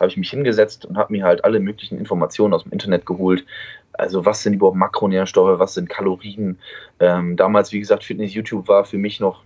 Habe 0.00 0.08
ich 0.08 0.16
mich 0.16 0.30
hingesetzt 0.30 0.84
und 0.84 0.98
habe 0.98 1.12
mir 1.12 1.24
halt 1.24 1.44
alle 1.44 1.60
möglichen 1.60 1.98
Informationen 1.98 2.52
aus 2.52 2.64
dem 2.64 2.72
Internet 2.72 3.06
geholt. 3.06 3.46
Also 3.92 4.26
was 4.26 4.42
sind 4.42 4.54
überhaupt 4.54 4.76
Makronährstoffe, 4.76 5.58
was 5.58 5.74
sind 5.74 5.88
Kalorien. 5.88 6.58
Ähm, 7.00 7.36
damals, 7.36 7.72
wie 7.72 7.80
gesagt, 7.80 8.04
Fitness 8.04 8.34
YouTube 8.34 8.68
war 8.68 8.84
für 8.84 8.98
mich 8.98 9.20
noch, 9.20 9.42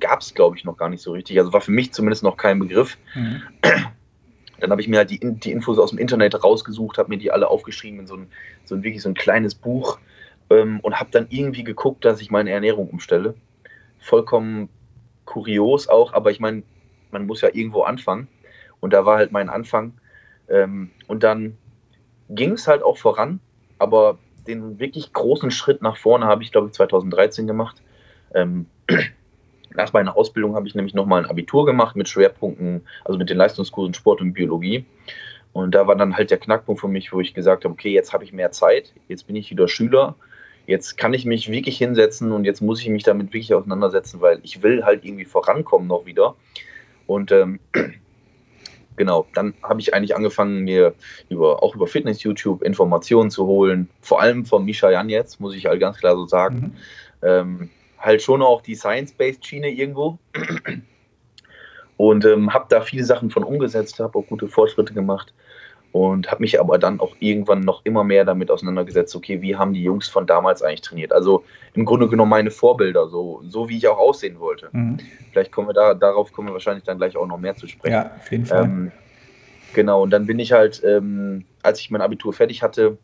gab 0.00 0.20
es 0.20 0.34
glaube 0.34 0.56
ich 0.56 0.64
noch 0.64 0.76
gar 0.76 0.90
nicht 0.90 1.02
so 1.02 1.12
richtig. 1.12 1.38
Also 1.38 1.52
war 1.52 1.62
für 1.62 1.70
mich 1.70 1.92
zumindest 1.92 2.22
noch 2.22 2.36
kein 2.36 2.58
Begriff. 2.58 2.98
Mhm. 3.14 3.42
Dann 4.60 4.70
habe 4.70 4.80
ich 4.80 4.88
mir 4.88 4.98
halt 4.98 5.10
die, 5.10 5.20
die 5.20 5.52
Infos 5.52 5.78
aus 5.78 5.90
dem 5.90 5.98
Internet 5.98 6.42
rausgesucht, 6.42 6.98
habe 6.98 7.10
mir 7.10 7.18
die 7.18 7.30
alle 7.30 7.48
aufgeschrieben 7.48 8.00
in 8.00 8.06
so 8.06 8.16
ein, 8.16 8.28
so 8.64 8.74
ein 8.74 8.82
wirklich 8.82 9.02
so 9.02 9.08
ein 9.08 9.14
kleines 9.14 9.54
Buch 9.54 9.98
ähm, 10.50 10.80
und 10.80 10.98
habe 10.98 11.10
dann 11.10 11.26
irgendwie 11.30 11.64
geguckt, 11.64 12.04
dass 12.04 12.20
ich 12.20 12.30
meine 12.30 12.50
Ernährung 12.50 12.88
umstelle. 12.88 13.34
Vollkommen 13.98 14.68
kurios 15.24 15.88
auch, 15.88 16.12
aber 16.12 16.30
ich 16.30 16.40
meine, 16.40 16.62
man 17.10 17.26
muss 17.26 17.40
ja 17.40 17.50
irgendwo 17.52 17.82
anfangen. 17.82 18.28
Und 18.80 18.92
da 18.92 19.04
war 19.04 19.18
halt 19.18 19.32
mein 19.32 19.48
Anfang. 19.48 19.94
Ähm, 20.48 20.90
und 21.06 21.22
dann 21.22 21.58
ging 22.28 22.52
es 22.52 22.66
halt 22.66 22.82
auch 22.82 22.98
voran, 22.98 23.40
aber 23.78 24.18
den 24.46 24.78
wirklich 24.78 25.12
großen 25.12 25.50
Schritt 25.50 25.82
nach 25.82 25.96
vorne 25.96 26.26
habe 26.26 26.42
ich, 26.42 26.52
glaube 26.52 26.68
ich, 26.68 26.72
2013 26.74 27.46
gemacht. 27.46 27.82
Ähm, 28.34 28.66
nach 29.76 29.92
meiner 29.92 30.16
Ausbildung 30.16 30.54
habe 30.54 30.66
ich 30.66 30.74
nämlich 30.74 30.94
nochmal 30.94 31.22
ein 31.22 31.30
Abitur 31.30 31.66
gemacht 31.66 31.96
mit 31.96 32.08
Schwerpunkten, 32.08 32.82
also 33.04 33.18
mit 33.18 33.30
den 33.30 33.36
Leistungskursen 33.36 33.94
Sport 33.94 34.20
und 34.20 34.32
Biologie. 34.32 34.84
Und 35.52 35.74
da 35.74 35.86
war 35.86 35.96
dann 35.96 36.16
halt 36.16 36.30
der 36.30 36.38
Knackpunkt 36.38 36.80
für 36.80 36.88
mich, 36.88 37.12
wo 37.12 37.20
ich 37.20 37.32
gesagt 37.32 37.64
habe, 37.64 37.72
okay, 37.72 37.90
jetzt 37.90 38.12
habe 38.12 38.24
ich 38.24 38.32
mehr 38.32 38.50
Zeit, 38.50 38.92
jetzt 39.08 39.26
bin 39.26 39.36
ich 39.36 39.50
wieder 39.50 39.68
Schüler, 39.68 40.14
jetzt 40.66 40.98
kann 40.98 41.14
ich 41.14 41.24
mich 41.24 41.50
wirklich 41.50 41.78
hinsetzen 41.78 42.32
und 42.32 42.44
jetzt 42.44 42.60
muss 42.60 42.80
ich 42.80 42.88
mich 42.88 43.04
damit 43.04 43.28
wirklich 43.28 43.54
auseinandersetzen, 43.54 44.20
weil 44.20 44.40
ich 44.42 44.62
will 44.62 44.84
halt 44.84 45.04
irgendwie 45.04 45.24
vorankommen 45.24 45.88
noch 45.88 46.04
wieder. 46.04 46.34
Und 47.06 47.32
ähm, 47.32 47.60
genau, 48.96 49.26
dann 49.34 49.54
habe 49.62 49.80
ich 49.80 49.94
eigentlich 49.94 50.14
angefangen, 50.14 50.64
mir 50.64 50.94
über, 51.28 51.62
auch 51.62 51.74
über 51.74 51.86
Fitness-YouTube 51.86 52.62
Informationen 52.62 53.30
zu 53.30 53.46
holen, 53.46 53.88
vor 54.00 54.20
allem 54.20 54.44
von 54.44 54.64
Misha 54.64 54.90
Jan 54.90 55.08
jetzt, 55.08 55.40
muss 55.40 55.54
ich 55.54 55.66
halt 55.66 55.80
ganz 55.80 55.98
klar 55.98 56.16
so 56.16 56.26
sagen. 56.26 56.74
Mhm. 57.22 57.28
Ähm, 57.28 57.70
halt 57.98 58.22
schon 58.22 58.42
auch 58.42 58.60
die 58.62 58.74
Science-Based 58.74 59.44
Schiene 59.44 59.70
irgendwo. 59.70 60.18
Und 61.96 62.26
ähm, 62.26 62.52
habe 62.52 62.66
da 62.68 62.82
viele 62.82 63.04
Sachen 63.04 63.30
von 63.30 63.42
umgesetzt, 63.42 64.00
habe 64.00 64.18
auch 64.18 64.26
gute 64.26 64.48
Fortschritte 64.48 64.92
gemacht 64.92 65.32
und 65.92 66.30
habe 66.30 66.42
mich 66.42 66.60
aber 66.60 66.78
dann 66.78 67.00
auch 67.00 67.16
irgendwann 67.20 67.60
noch 67.60 67.80
immer 67.84 68.04
mehr 68.04 68.26
damit 68.26 68.50
auseinandergesetzt, 68.50 69.16
okay, 69.16 69.40
wie 69.40 69.56
haben 69.56 69.72
die 69.72 69.82
Jungs 69.82 70.08
von 70.08 70.26
damals 70.26 70.62
eigentlich 70.62 70.82
trainiert? 70.82 71.12
Also 71.12 71.44
im 71.72 71.86
Grunde 71.86 72.08
genommen 72.08 72.30
meine 72.30 72.50
Vorbilder, 72.50 73.08
so, 73.08 73.42
so 73.48 73.70
wie 73.70 73.78
ich 73.78 73.88
auch 73.88 73.96
aussehen 73.96 74.38
wollte. 74.38 74.68
Mhm. 74.72 74.98
Vielleicht 75.32 75.52
kommen 75.52 75.68
wir 75.68 75.72
da, 75.72 75.94
darauf 75.94 76.32
kommen 76.32 76.48
wir 76.48 76.52
wahrscheinlich 76.52 76.84
dann 76.84 76.98
gleich 76.98 77.16
auch 77.16 77.26
noch 77.26 77.38
mehr 77.38 77.56
zu 77.56 77.66
sprechen. 77.66 77.94
Ja, 77.94 78.10
auf 78.14 78.30
jeden 78.30 78.44
Fall. 78.44 78.64
Ähm, 78.64 78.92
genau, 79.72 80.02
und 80.02 80.10
dann 80.10 80.26
bin 80.26 80.38
ich 80.38 80.52
halt, 80.52 80.82
ähm, 80.84 81.46
als 81.62 81.80
ich 81.80 81.90
mein 81.90 82.02
Abitur 82.02 82.34
fertig 82.34 82.62
hatte, 82.62 82.98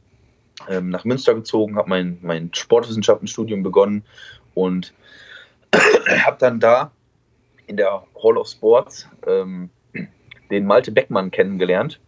ähm, 0.69 0.91
nach 0.91 1.05
Münster 1.05 1.35
gezogen, 1.35 1.77
habe 1.77 1.89
mein, 1.89 2.19
mein 2.21 2.51
Sportwissenschaftenstudium 2.53 3.63
begonnen 3.63 4.05
und 4.55 4.93
habe 5.75 6.37
dann 6.39 6.61
da 6.61 6.91
in 7.67 7.77
der 7.77 8.05
Hall 8.23 8.37
of 8.37 8.49
Sports 8.49 9.09
ähm, 9.27 9.71
den 10.51 10.67
Malte 10.67 10.93
Beckmann 10.93 11.31
kennengelernt 11.31 12.01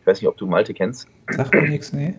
ich 0.00 0.06
weiß 0.06 0.20
nicht, 0.20 0.28
ob 0.28 0.36
du 0.36 0.46
Malte 0.46 0.74
kennst. 0.74 1.08
Sag 1.28 1.52
mir 1.52 1.68
nichts, 1.68 1.92
nee. 1.92 2.14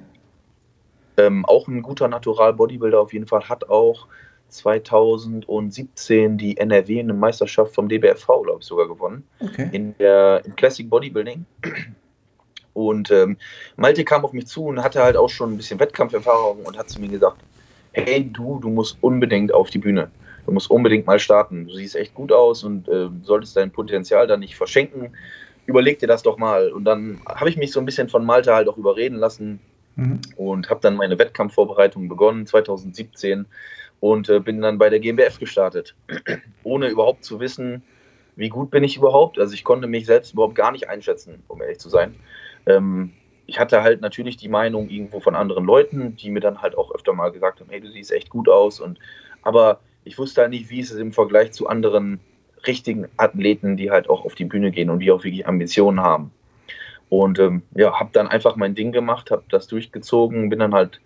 Ähm, 1.18 1.46
auch 1.46 1.68
ein 1.68 1.82
guter 1.82 2.08
Natural-Bodybuilder 2.08 3.00
auf 3.00 3.12
jeden 3.14 3.28
Fall, 3.28 3.50
hat 3.50 3.70
auch 3.70 4.08
2017 4.50 6.38
die 6.38 6.58
NRW 6.58 7.00
in 7.00 7.08
der 7.08 7.16
Meisterschaft 7.16 7.74
vom 7.74 7.90
DBFV, 7.90 8.44
glaube 8.44 8.60
ich, 8.60 8.66
sogar 8.66 8.88
gewonnen. 8.88 9.24
Okay. 9.40 9.70
In 9.72 9.98
der 9.98 10.44
in 10.46 10.56
Classic 10.56 10.90
Bodybuilding. 10.90 11.46
Und 12.74 13.12
ähm, 13.12 13.38
Malte 13.76 14.06
kam 14.06 14.24
auf 14.24 14.32
mich 14.32 14.48
zu 14.48 14.66
und 14.66 14.84
hatte 14.84 15.04
halt 15.04 15.18
auch 15.18 15.30
schon 15.30 15.54
ein 15.54 15.58
bisschen 15.58 15.80
Wettkampferfahrung 15.80 16.64
und 16.64 16.78
hat 16.78 16.90
zu 16.90 17.02
mir 17.02 17.10
gesagt, 17.10 17.38
hey 17.94 18.30
du, 18.32 18.60
du 18.60 18.70
musst 18.70 18.98
unbedingt 19.02 19.54
auf 19.54 19.70
die 19.70 19.80
Bühne. 19.80 20.12
Du 20.46 20.52
musst 20.52 20.72
unbedingt 20.72 21.06
mal 21.06 21.20
starten. 21.20 21.68
Du 21.68 21.74
siehst 21.74 21.96
echt 21.96 22.14
gut 22.14 22.32
aus 22.32 22.64
und 22.64 22.88
äh, 22.90 23.10
solltest 23.24 23.56
dein 23.56 23.72
Potenzial 23.72 24.28
da 24.28 24.38
nicht 24.38 24.56
verschenken 24.56 25.12
überleg 25.66 26.00
dir 26.00 26.08
das 26.08 26.24
doch 26.24 26.38
mal. 26.38 26.72
Und 26.72 26.86
dann 26.86 27.22
habe 27.26 27.50
ich 27.50 27.58
mich 27.58 27.72
so 27.72 27.80
ein 27.80 27.86
bisschen 27.86 28.10
von 28.10 28.26
Malte 28.26 28.54
halt 28.54 28.68
auch 28.68 28.78
überreden 28.78 29.18
lassen 29.18 29.60
mhm. 29.96 30.22
und 30.36 30.70
habe 30.70 30.82
dann 30.82 30.96
meine 30.96 31.18
Wettkampfvorbereitung 31.20 32.08
begonnen 32.10 32.46
2017 32.46 33.46
und 34.00 34.30
äh, 34.30 34.40
bin 34.40 34.62
dann 34.62 34.78
bei 34.78 34.90
der 34.90 35.00
GmbF 35.00 35.40
gestartet, 35.40 35.96
ohne 36.64 36.88
überhaupt 36.88 37.24
zu 37.24 37.40
wissen, 37.40 37.84
wie 38.36 38.50
gut 38.50 38.72
bin 38.72 38.84
ich 38.84 38.98
überhaupt. 38.98 39.38
Also 39.40 39.54
ich 39.54 39.64
konnte 39.64 39.88
mich 39.88 40.06
selbst 40.06 40.34
überhaupt 40.34 40.56
gar 40.56 40.72
nicht 40.72 40.90
einschätzen, 40.90 41.44
um 41.48 41.62
ehrlich 41.62 41.80
zu 41.80 41.90
sein. 41.90 42.16
Ähm, 42.66 43.14
ich 43.52 43.60
hatte 43.60 43.84
halt 43.84 44.00
natürlich 44.00 44.38
die 44.38 44.48
Meinung 44.48 44.88
irgendwo 44.88 45.20
von 45.20 45.36
anderen 45.36 45.66
Leuten, 45.66 46.16
die 46.16 46.30
mir 46.30 46.40
dann 46.40 46.62
halt 46.62 46.78
auch 46.78 46.96
öfter 46.96 47.12
mal 47.12 47.34
gesagt 47.34 47.60
haben, 47.60 47.70
hey, 47.70 47.82
du 47.82 47.92
siehst 47.92 48.14
echt 48.14 48.30
gut 48.30 48.48
aus. 48.48 48.80
Und 48.80 48.98
aber 49.42 49.82
ich 50.06 50.18
wusste 50.18 50.40
halt 50.40 50.52
nicht, 50.52 50.70
wie 50.70 50.80
ist 50.80 50.90
es 50.90 50.98
im 50.98 51.12
Vergleich 51.12 51.52
zu 51.52 51.68
anderen 51.68 52.22
richtigen 52.66 53.10
Athleten, 53.18 53.76
die 53.76 53.92
halt 53.92 54.10
auch 54.10 54.24
auf 54.24 54.36
die 54.36 54.46
Bühne 54.46 54.72
gehen 54.72 54.90
und 54.90 55.00
die 55.00 55.12
auch 55.12 55.26
wirklich 55.26 55.48
Ambitionen 55.48 56.00
haben. 56.00 56.32
Und 57.10 57.40
ähm, 57.40 57.64
ja, 57.76 58.00
habe 58.00 58.12
dann 58.14 58.30
einfach 58.30 58.56
mein 58.56 58.74
Ding 58.74 58.94
gemacht, 58.94 59.32
habe 59.32 59.44
das 59.50 59.68
durchgezogen, 59.68 60.50
bin 60.50 60.60
dann 60.60 60.74
halt 60.74 61.02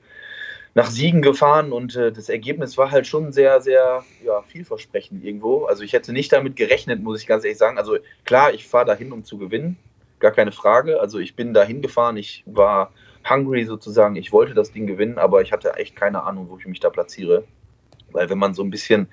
nach 0.75 0.91
Siegen 0.91 1.23
gefahren 1.23 1.71
und 1.71 1.95
äh, 1.95 2.11
das 2.11 2.29
Ergebnis 2.29 2.77
war 2.77 2.91
halt 2.91 3.07
schon 3.07 3.31
sehr, 3.31 3.59
sehr 3.59 4.03
ja, 4.23 4.43
vielversprechend 4.43 5.23
irgendwo. 5.25 5.65
Also 5.65 5.81
ich 5.81 5.93
hätte 5.93 6.13
nicht 6.13 6.31
damit 6.31 6.57
gerechnet, 6.57 7.01
muss 7.01 7.21
ich 7.21 7.25
ganz 7.25 7.43
ehrlich 7.43 7.57
sagen. 7.57 7.79
Also 7.79 7.97
klar, 8.23 8.53
ich 8.53 8.67
fahre 8.67 8.85
dahin, 8.85 9.11
um 9.11 9.23
zu 9.23 9.39
gewinnen, 9.39 9.79
gar 10.19 10.31
keine 10.31 10.51
Frage. 10.51 10.99
Also 10.99 11.19
ich 11.19 11.35
bin 11.35 11.53
dahin 11.53 11.81
gefahren, 11.81 12.17
ich 12.17 12.43
war 12.45 12.91
hungry 13.27 13.65
sozusagen, 13.65 14.15
ich 14.15 14.31
wollte 14.31 14.53
das 14.53 14.71
Ding 14.71 14.87
gewinnen, 14.87 15.17
aber 15.17 15.41
ich 15.41 15.51
hatte 15.51 15.75
echt 15.75 15.95
keine 15.95 16.23
Ahnung, 16.23 16.47
wo 16.49 16.57
ich 16.57 16.65
mich 16.65 16.79
da 16.79 16.89
platziere. 16.89 17.43
Weil 18.11 18.29
wenn 18.29 18.37
man 18.37 18.53
so 18.53 18.63
ein 18.63 18.69
bisschen 18.69 19.07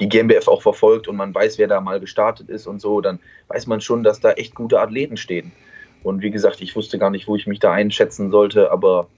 die 0.00 0.08
GmbF 0.08 0.48
auch 0.48 0.62
verfolgt 0.62 1.08
und 1.08 1.16
man 1.16 1.34
weiß, 1.34 1.58
wer 1.58 1.68
da 1.68 1.80
mal 1.80 2.00
gestartet 2.00 2.48
ist 2.48 2.66
und 2.66 2.80
so, 2.80 3.00
dann 3.00 3.18
weiß 3.48 3.66
man 3.66 3.80
schon, 3.80 4.02
dass 4.02 4.20
da 4.20 4.32
echt 4.32 4.54
gute 4.54 4.80
Athleten 4.80 5.16
stehen. 5.16 5.52
Und 6.02 6.22
wie 6.22 6.30
gesagt, 6.30 6.60
ich 6.62 6.74
wusste 6.76 6.98
gar 6.98 7.10
nicht, 7.10 7.28
wo 7.28 7.36
ich 7.36 7.46
mich 7.46 7.58
da 7.58 7.72
einschätzen 7.72 8.30
sollte, 8.30 8.70
aber 8.70 9.08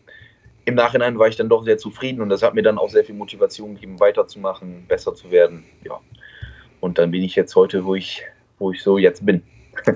im 0.65 0.75
Nachhinein 0.75 1.19
war 1.19 1.29
ich 1.29 1.37
dann 1.37 1.49
doch 1.49 1.65
sehr 1.65 1.79
zufrieden 1.79 2.21
und 2.21 2.29
das 2.29 2.43
hat 2.43 2.55
mir 2.55 2.63
dann 2.63 2.79
auch 2.79 2.91
sehr 2.91 3.05
viel 3.05 3.15
Motivation 3.15 3.75
gegeben, 3.75 4.01
weiterzumachen, 4.01 4.87
besser 4.87 5.15
zu 5.15 5.31
werden. 5.31 5.65
Ja. 5.85 6.01
Und 6.81 6.99
dann 6.99 7.11
bin 7.11 7.23
ich 7.23 7.37
jetzt 7.37 7.55
heute, 7.57 7.85
wo 7.85 7.95
ich, 7.95 8.23
wo 8.59 8.73
ich 8.73 8.83
so 8.83 8.99
jetzt 8.99 9.25
bin. 9.25 9.43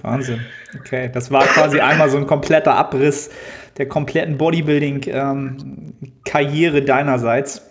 Wahnsinn. 0.02 0.40
Okay, 0.78 1.10
das 1.12 1.30
war 1.30 1.44
quasi 1.44 1.80
einmal 1.80 2.08
so 2.10 2.16
ein 2.16 2.26
kompletter 2.26 2.74
Abriss 2.74 3.30
der 3.78 3.88
kompletten 3.88 4.36
Bodybuilding-Karriere 4.38 6.78
ähm, 6.78 6.86
deinerseits. 6.86 7.62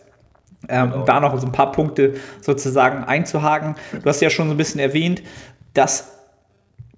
Ähm, 0.69 0.91
genau. 0.91 1.05
Da 1.05 1.19
noch 1.19 1.35
so 1.39 1.47
ein 1.47 1.51
paar 1.51 1.71
Punkte 1.71 2.13
sozusagen 2.41 3.03
einzuhaken. 3.03 3.73
Du 3.91 4.05
hast 4.05 4.21
ja 4.21 4.29
schon 4.29 4.47
so 4.47 4.53
ein 4.53 4.57
bisschen 4.57 4.79
erwähnt, 4.79 5.23
dass 5.73 6.20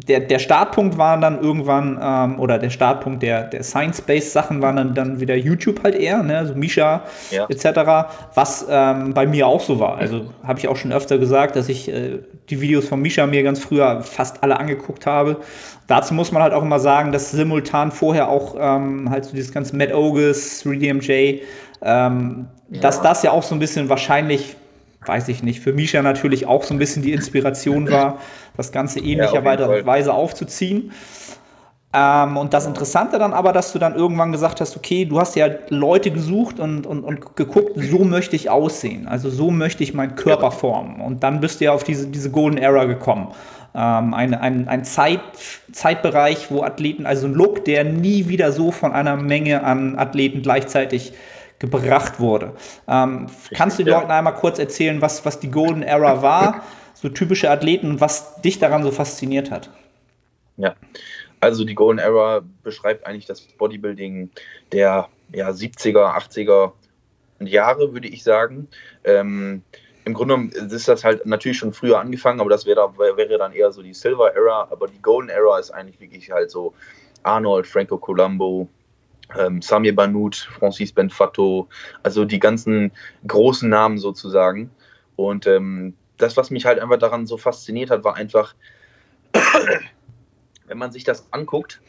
der, 0.07 0.19
der 0.22 0.39
Startpunkt 0.39 0.98
war 0.98 1.19
dann 1.19 1.41
irgendwann, 1.41 2.00
ähm, 2.01 2.39
oder 2.39 2.60
der 2.60 2.69
Startpunkt 2.69 3.24
der, 3.24 3.43
der 3.43 3.63
Science-Based 3.63 4.31
Sachen 4.31 4.62
waren 4.62 4.75
dann, 4.75 4.93
dann 4.93 5.19
wieder 5.19 5.36
YouTube 5.36 5.83
halt 5.83 5.95
eher, 5.95 6.24
ne? 6.24 6.45
so 6.45 6.55
Misha 6.55 7.03
ja. 7.31 7.45
etc., 7.48 8.10
was 8.36 8.65
ähm, 8.69 9.13
bei 9.13 9.25
mir 9.25 9.48
auch 9.48 9.62
so 9.62 9.79
war. 9.79 9.98
Also 9.98 10.25
habe 10.43 10.60
ich 10.60 10.67
auch 10.67 10.75
schon 10.75 10.91
öfter 10.91 11.17
gesagt, 11.17 11.55
dass 11.55 11.69
ich 11.69 11.89
äh, 11.89 12.19
die 12.50 12.60
Videos 12.60 12.88
von 12.88 13.01
Misha 13.01 13.25
mir 13.25 13.43
ganz 13.43 13.60
früher 13.60 14.01
fast 14.01 14.43
alle 14.43 14.60
angeguckt 14.60 15.05
habe. 15.05 15.38
Dazu 15.88 16.13
muss 16.13 16.31
man 16.31 16.43
halt 16.43 16.53
auch 16.53 16.63
immer 16.63 16.79
sagen, 16.79 17.12
dass 17.12 17.31
simultan 17.31 17.91
vorher 17.91 18.29
auch 18.29 18.55
ähm, 18.60 19.10
halt 19.10 19.25
so 19.25 19.36
dieses 19.36 19.51
ganze 19.53 19.75
Matt 19.75 19.93
Ogus, 19.93 20.65
3DMJ, 20.65 21.41
ähm, 21.81 22.48
ja. 22.69 22.81
dass 22.81 23.01
das 23.01 23.24
ja 23.24 23.31
auch 23.31 23.43
so 23.43 23.55
ein 23.55 23.60
bisschen 23.60 23.89
wahrscheinlich, 23.89 24.55
weiß 25.05 25.27
ich 25.29 25.43
nicht, 25.43 25.60
für 25.60 25.74
Misha 25.74 26.01
natürlich 26.01 26.45
auch 26.45 26.63
so 26.63 26.74
ein 26.74 26.79
bisschen 26.79 27.03
die 27.03 27.13
Inspiration 27.13 27.89
war, 27.89 28.19
das 28.57 28.72
Ganze 28.72 29.00
ähnlicherweise 29.00 30.10
ja, 30.10 30.13
aufzuziehen. 30.13 30.91
Ähm, 31.95 32.38
und 32.38 32.53
das 32.53 32.65
Interessante 32.65 33.19
dann 33.19 33.33
aber, 33.33 33.53
dass 33.53 33.72
du 33.72 33.77
dann 33.77 33.95
irgendwann 33.95 34.31
gesagt 34.31 34.62
hast, 34.62 34.75
okay, 34.75 35.05
du 35.05 35.19
hast 35.19 35.36
ja 35.36 35.48
Leute 35.69 36.10
gesucht 36.10 36.60
und, 36.60 36.88
und, 36.88 37.03
und 37.03 37.36
geguckt, 37.36 37.74
so 37.75 38.00
möchte 38.00 38.36
ich 38.36 38.50
aussehen, 38.50 39.07
also 39.07 39.29
so 39.29 39.51
möchte 39.51 39.83
ich 39.83 39.93
meinen 39.93 40.15
Körper 40.15 40.50
formen. 40.50 41.01
Und 41.01 41.24
dann 41.24 41.39
bist 41.39 41.62
du 41.62 41.65
ja 41.65 41.72
auf 41.72 41.83
diese, 41.83 42.07
diese 42.07 42.31
Golden 42.31 42.57
Era 42.57 42.86
gekommen. 42.86 43.27
Ähm, 43.75 44.15
ein 44.15 44.33
ein, 44.33 44.67
ein 44.67 44.86
Zeit, 44.86 45.19
Zeitbereich, 45.72 46.50
wo 46.50 46.63
Athleten, 46.63 47.05
also 47.05 47.27
ein 47.27 47.33
Look, 47.33 47.63
der 47.65 47.83
nie 47.83 48.27
wieder 48.27 48.51
so 48.51 48.72
von 48.72 48.91
einer 48.91 49.15
Menge 49.15 49.63
an 49.63 49.98
Athleten 49.98 50.41
gleichzeitig 50.41 51.13
gebracht 51.60 52.19
wurde. 52.19 52.53
Ähm, 52.88 53.27
kannst 53.53 53.79
du 53.79 53.83
den 53.83 53.93
Leuten 53.93 54.12
einmal 54.12 54.36
kurz 54.36 54.60
erzählen, 54.60 55.01
was, 55.01 55.25
was 55.25 55.39
die 55.39 55.50
Golden 55.50 55.83
Era 55.83 56.22
war, 56.22 56.63
so 56.93 57.10
typische 57.10 57.50
Athleten 57.50 57.89
und 57.89 58.01
was 58.01 58.41
dich 58.41 58.60
daran 58.60 58.83
so 58.83 58.91
fasziniert 58.91 59.51
hat? 59.51 59.69
Ja, 60.57 60.75
also 61.39 61.65
die 61.65 61.75
Golden 61.75 62.00
Era 62.00 62.41
beschreibt 62.63 63.05
eigentlich 63.05 63.25
das 63.25 63.41
Bodybuilding 63.41 64.29
der 64.72 65.10
ja, 65.33 65.50
70er, 65.50 66.15
80er 66.15 66.72
Jahre, 67.39 67.93
würde 67.93 68.07
ich 68.07 68.24
sagen. 68.24 68.67
Ähm, 69.03 69.63
Im 70.05 70.13
Grunde 70.13 70.36
genommen 70.36 70.72
ist 70.72 70.88
das 70.88 71.03
halt 71.03 71.25
natürlich 71.25 71.57
schon 71.57 71.74
früher 71.74 72.00
angefangen, 72.00 72.39
aber 72.39 72.50
das 72.50 72.65
wäre, 72.65 72.98
wäre 72.98 73.38
dann 73.38 73.53
eher 73.53 73.72
so 73.72 73.81
die 73.81 73.93
Silver 73.93 74.33
Era. 74.36 74.67
Aber 74.72 74.88
die 74.88 75.01
Golden 75.01 75.29
Era 75.29 75.60
ist 75.60 75.72
eigentlich 75.72 76.00
wirklich 76.00 76.31
halt 76.31 76.51
so 76.51 76.74
Arnold, 77.24 77.67
Franco 77.67 77.98
Colombo, 77.98 78.67
ähm, 79.37 79.61
Samir 79.61 79.95
Banut, 79.95 80.35
Francis 80.35 80.91
Benfato, 80.91 81.67
also 82.03 82.25
die 82.25 82.39
ganzen 82.39 82.91
großen 83.27 83.69
Namen 83.69 83.97
sozusagen. 83.97 84.69
Und 85.15 85.47
ähm, 85.47 85.93
das, 86.17 86.37
was 86.37 86.51
mich 86.51 86.65
halt 86.65 86.79
einfach 86.79 86.99
daran 86.99 87.25
so 87.25 87.37
fasziniert 87.37 87.89
hat, 87.89 88.03
war 88.03 88.15
einfach, 88.15 88.55
wenn 90.67 90.77
man 90.77 90.91
sich 90.91 91.03
das 91.03 91.27
anguckt, 91.31 91.81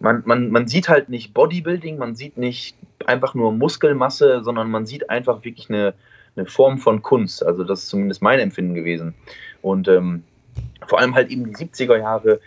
man, 0.00 0.22
man, 0.24 0.50
man 0.50 0.66
sieht 0.66 0.88
halt 0.88 1.08
nicht 1.08 1.34
Bodybuilding, 1.34 1.98
man 1.98 2.14
sieht 2.14 2.38
nicht 2.38 2.76
einfach 3.06 3.34
nur 3.34 3.52
Muskelmasse, 3.52 4.42
sondern 4.42 4.70
man 4.70 4.86
sieht 4.86 5.10
einfach 5.10 5.44
wirklich 5.44 5.68
eine, 5.68 5.94
eine 6.36 6.46
Form 6.46 6.78
von 6.78 7.02
Kunst. 7.02 7.44
Also 7.44 7.64
das 7.64 7.82
ist 7.82 7.88
zumindest 7.88 8.22
mein 8.22 8.40
Empfinden 8.40 8.74
gewesen. 8.74 9.14
Und 9.62 9.88
ähm, 9.88 10.24
vor 10.86 10.98
allem 10.98 11.14
halt 11.14 11.30
eben 11.30 11.44
die 11.44 11.54
70er 11.54 11.98
Jahre, 11.98 12.40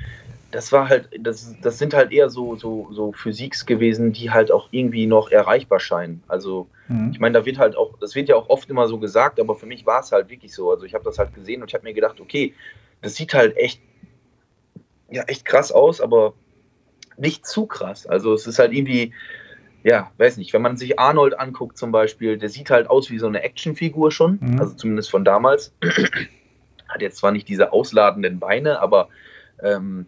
das 0.54 0.72
war 0.72 0.88
halt, 0.88 1.10
das, 1.20 1.56
das 1.62 1.80
sind 1.80 1.96
halt 1.96 2.12
eher 2.12 2.30
so, 2.30 2.56
so, 2.56 2.88
so 2.92 3.12
Physiks 3.12 3.66
gewesen, 3.66 4.14
die 4.14 4.30
halt 4.30 4.52
auch 4.52 4.68
irgendwie 4.70 5.08
noch 5.08 5.32
erreichbar 5.32 5.80
scheinen. 5.80 6.22
Also, 6.28 6.68
mhm. 6.88 7.10
ich 7.12 7.20
meine, 7.20 7.40
da 7.40 7.46
wird 7.46 7.58
halt 7.58 7.76
auch, 7.76 7.98
das 8.00 8.14
wird 8.14 8.30
ja 8.30 8.36
auch 8.36 8.50
oft 8.50 8.70
immer 8.70 8.88
so 8.88 9.00
gesagt, 9.00 9.40
aber 9.40 9.56
für 9.56 9.66
mich 9.66 9.88
war 9.88 10.02
es 10.02 10.12
halt 10.12 10.30
wirklich 10.30 10.54
so. 10.54 10.70
Also, 10.70 10.86
ich 10.86 10.94
habe 10.94 11.04
das 11.04 11.18
halt 11.18 11.34
gesehen 11.34 11.64
und 11.64 11.70
ich 11.70 11.74
habe 11.74 11.84
mir 11.84 11.96
gedacht, 11.96 12.22
okay, 12.22 12.54
das 13.02 13.16
sieht 13.16 13.34
halt 13.34 13.58
echt, 13.58 13.82
ja, 15.10 15.24
echt 15.24 15.44
krass 15.44 15.72
aus, 15.72 16.00
aber 16.00 16.36
nicht 17.18 17.48
zu 17.48 17.66
krass. 17.66 18.06
Also, 18.06 18.32
es 18.34 18.46
ist 18.46 18.60
halt 18.60 18.74
irgendwie, 18.74 19.12
ja, 19.84 20.12
weiß 20.20 20.38
nicht, 20.38 20.54
wenn 20.54 20.62
man 20.62 20.78
sich 20.78 21.00
Arnold 21.00 21.40
anguckt 21.40 21.80
zum 21.80 21.92
Beispiel, 21.92 22.38
der 22.38 22.50
sieht 22.50 22.70
halt 22.70 22.92
aus 22.92 23.10
wie 23.10 23.18
so 23.18 23.26
eine 23.26 23.42
Actionfigur 23.42 24.12
schon, 24.12 24.38
mhm. 24.40 24.60
also 24.60 24.76
zumindest 24.76 25.10
von 25.10 25.26
damals. 25.26 25.74
Hat 26.90 27.02
jetzt 27.02 27.18
zwar 27.18 27.32
nicht 27.32 27.48
diese 27.48 27.74
ausladenden 27.74 28.38
Beine, 28.38 28.80
aber 28.80 29.10
ähm, 29.64 30.06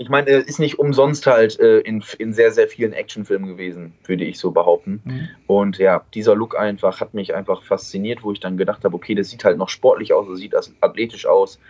ich 0.00 0.08
meine, 0.08 0.30
er 0.30 0.38
ist 0.38 0.58
nicht 0.58 0.78
umsonst 0.78 1.26
halt 1.26 1.60
äh, 1.60 1.80
in, 1.80 2.02
in 2.18 2.32
sehr, 2.32 2.52
sehr 2.52 2.68
vielen 2.68 2.94
Actionfilmen 2.94 3.46
gewesen, 3.46 3.92
würde 4.06 4.24
ich 4.24 4.38
so 4.38 4.50
behaupten. 4.50 5.02
Mhm. 5.04 5.28
Und 5.46 5.76
ja, 5.76 6.06
dieser 6.14 6.34
Look 6.34 6.58
einfach 6.58 7.02
hat 7.02 7.12
mich 7.12 7.34
einfach 7.34 7.62
fasziniert, 7.62 8.22
wo 8.22 8.32
ich 8.32 8.40
dann 8.40 8.56
gedacht 8.56 8.82
habe, 8.82 8.96
okay, 8.96 9.14
das 9.14 9.28
sieht 9.28 9.44
halt 9.44 9.58
noch 9.58 9.68
sportlich 9.68 10.14
aus, 10.14 10.26
das 10.26 10.38
sieht 10.38 10.54
athletisch 10.80 11.26
aus. 11.26 11.60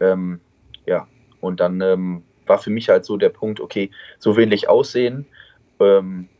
Ähm, 0.00 0.40
ja, 0.86 1.06
und 1.42 1.60
dann 1.60 1.82
ähm, 1.82 2.22
war 2.46 2.56
für 2.56 2.70
mich 2.70 2.88
halt 2.88 3.04
so 3.04 3.18
der 3.18 3.28
Punkt, 3.28 3.60
okay, 3.60 3.90
so 4.18 4.38
will 4.38 4.54
ich 4.54 4.70
aussehen. 4.70 5.26
Ähm, 5.78 6.30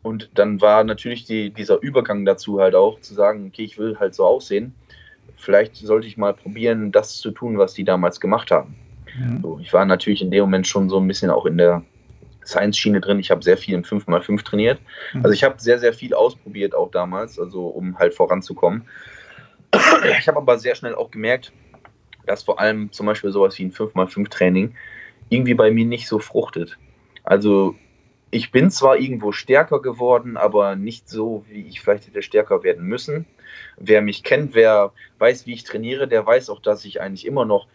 und 0.00 0.30
dann 0.36 0.62
war 0.62 0.84
natürlich 0.84 1.26
die, 1.26 1.50
dieser 1.50 1.82
Übergang 1.82 2.24
dazu 2.24 2.60
halt 2.60 2.74
auch, 2.74 2.98
zu 3.00 3.12
sagen, 3.12 3.48
okay, 3.48 3.64
ich 3.64 3.76
will 3.76 3.98
halt 3.98 4.14
so 4.14 4.24
aussehen. 4.24 4.74
Vielleicht 5.36 5.76
sollte 5.76 6.06
ich 6.06 6.16
mal 6.16 6.32
probieren, 6.32 6.92
das 6.92 7.18
zu 7.18 7.30
tun, 7.30 7.58
was 7.58 7.74
die 7.74 7.84
damals 7.84 8.20
gemacht 8.20 8.50
haben. 8.50 8.74
Mhm. 9.18 9.40
So, 9.42 9.58
ich 9.60 9.72
war 9.72 9.84
natürlich 9.84 10.22
in 10.22 10.30
dem 10.30 10.42
Moment 10.42 10.66
schon 10.66 10.88
so 10.88 10.98
ein 10.98 11.08
bisschen 11.08 11.30
auch 11.30 11.46
in 11.46 11.58
der 11.58 11.82
Science-Schiene 12.44 13.00
drin. 13.00 13.18
Ich 13.18 13.30
habe 13.30 13.42
sehr 13.42 13.56
viel 13.56 13.74
im 13.74 13.82
5x5 13.82 14.42
trainiert. 14.42 14.80
Mhm. 15.12 15.24
Also 15.24 15.32
ich 15.32 15.44
habe 15.44 15.56
sehr, 15.58 15.78
sehr 15.78 15.92
viel 15.92 16.14
ausprobiert 16.14 16.74
auch 16.74 16.90
damals, 16.90 17.38
also 17.38 17.66
um 17.66 17.98
halt 17.98 18.14
voranzukommen. 18.14 18.86
Ich 20.18 20.28
habe 20.28 20.38
aber 20.38 20.58
sehr 20.58 20.74
schnell 20.74 20.94
auch 20.94 21.10
gemerkt, 21.10 21.52
dass 22.26 22.42
vor 22.42 22.60
allem 22.60 22.92
zum 22.92 23.06
Beispiel 23.06 23.30
sowas 23.30 23.58
wie 23.58 23.64
ein 23.64 23.72
5x5-Training 23.72 24.74
irgendwie 25.28 25.54
bei 25.54 25.70
mir 25.70 25.86
nicht 25.86 26.08
so 26.08 26.18
fruchtet. 26.18 26.76
Also 27.24 27.74
ich 28.30 28.50
bin 28.50 28.70
zwar 28.70 28.96
irgendwo 28.98 29.32
stärker 29.32 29.80
geworden, 29.80 30.36
aber 30.36 30.76
nicht 30.76 31.08
so, 31.08 31.44
wie 31.48 31.66
ich 31.68 31.80
vielleicht 31.80 32.06
hätte 32.06 32.22
stärker 32.22 32.62
werden 32.62 32.84
müssen. 32.84 33.26
Wer 33.76 34.02
mich 34.02 34.24
kennt, 34.24 34.54
wer 34.54 34.92
weiß, 35.18 35.46
wie 35.46 35.54
ich 35.54 35.64
trainiere, 35.64 36.08
der 36.08 36.26
weiß 36.26 36.50
auch, 36.50 36.60
dass 36.60 36.84
ich 36.84 37.00
eigentlich 37.00 37.26
immer 37.26 37.44
noch 37.44 37.66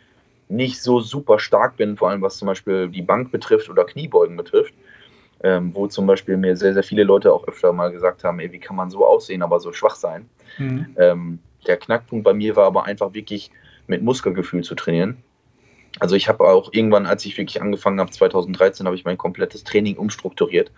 nicht 0.50 0.82
so 0.82 1.00
super 1.00 1.40
stark 1.40 1.78
bin, 1.78 1.98
vor 1.98 2.10
allem 2.10 2.22
was 2.22 2.38
zum 2.38 2.48
Beispiel 2.48 2.88
die 2.88 3.02
Bank 3.02 3.32
betrifft 3.32 3.70
oder 3.70 3.86
Kniebeugen 3.86 4.38
betrifft, 4.38 4.74
ähm, 5.44 5.72
wo 5.74 5.88
zum 5.88 6.08
Beispiel 6.08 6.38
mir 6.38 6.56
sehr, 6.56 6.74
sehr 6.74 6.84
viele 6.84 7.04
Leute 7.04 7.34
auch 7.34 7.48
öfter 7.48 7.74
mal 7.74 7.92
gesagt 7.92 8.24
haben, 8.24 8.40
ey, 8.40 8.52
wie 8.52 8.60
kann 8.60 8.76
man 8.76 8.90
so 8.90 9.06
aussehen, 9.06 9.42
aber 9.42 9.60
so 9.60 9.74
schwach 9.74 9.96
sein. 9.96 10.30
Mhm. 10.58 10.96
Ähm, 10.98 11.40
der 11.66 11.78
Knackpunkt 11.78 12.24
bei 12.24 12.34
mir 12.34 12.56
war 12.56 12.66
aber 12.66 12.86
einfach 12.86 13.14
wirklich 13.14 13.52
mit 13.88 14.02
Muskelgefühl 14.02 14.64
zu 14.64 14.76
trainieren. 14.76 15.18
Also 16.00 16.16
ich 16.16 16.30
habe 16.30 16.44
auch 16.44 16.72
irgendwann, 16.74 17.06
als 17.06 17.26
ich 17.26 17.38
wirklich 17.38 17.62
angefangen 17.62 18.00
habe, 18.00 18.12
2013, 18.12 18.86
habe 18.86 18.96
ich 18.96 19.06
mein 19.06 19.18
komplettes 19.18 19.64
Training 19.64 19.98
umstrukturiert. 19.98 20.72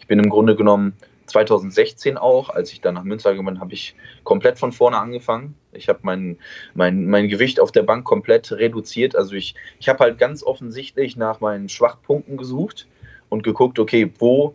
Ich 0.00 0.06
bin 0.06 0.18
im 0.18 0.28
Grunde 0.28 0.54
genommen 0.54 0.94
2016 1.26 2.16
auch, 2.16 2.50
als 2.50 2.72
ich 2.72 2.80
dann 2.80 2.94
nach 2.94 3.02
Münster 3.02 3.30
gekommen 3.30 3.54
bin, 3.54 3.60
habe 3.60 3.74
ich 3.74 3.94
komplett 4.24 4.58
von 4.58 4.72
vorne 4.72 4.98
angefangen. 4.98 5.54
Ich 5.72 5.88
habe 5.88 6.00
mein, 6.02 6.38
mein, 6.74 7.06
mein 7.06 7.28
Gewicht 7.28 7.60
auf 7.60 7.72
der 7.72 7.82
Bank 7.82 8.04
komplett 8.04 8.52
reduziert. 8.52 9.16
Also 9.16 9.34
ich, 9.34 9.54
ich 9.78 9.88
habe 9.88 10.00
halt 10.00 10.18
ganz 10.18 10.42
offensichtlich 10.42 11.16
nach 11.16 11.40
meinen 11.40 11.68
Schwachpunkten 11.68 12.36
gesucht 12.36 12.86
und 13.28 13.42
geguckt, 13.42 13.78
okay, 13.78 14.12
wo, 14.18 14.54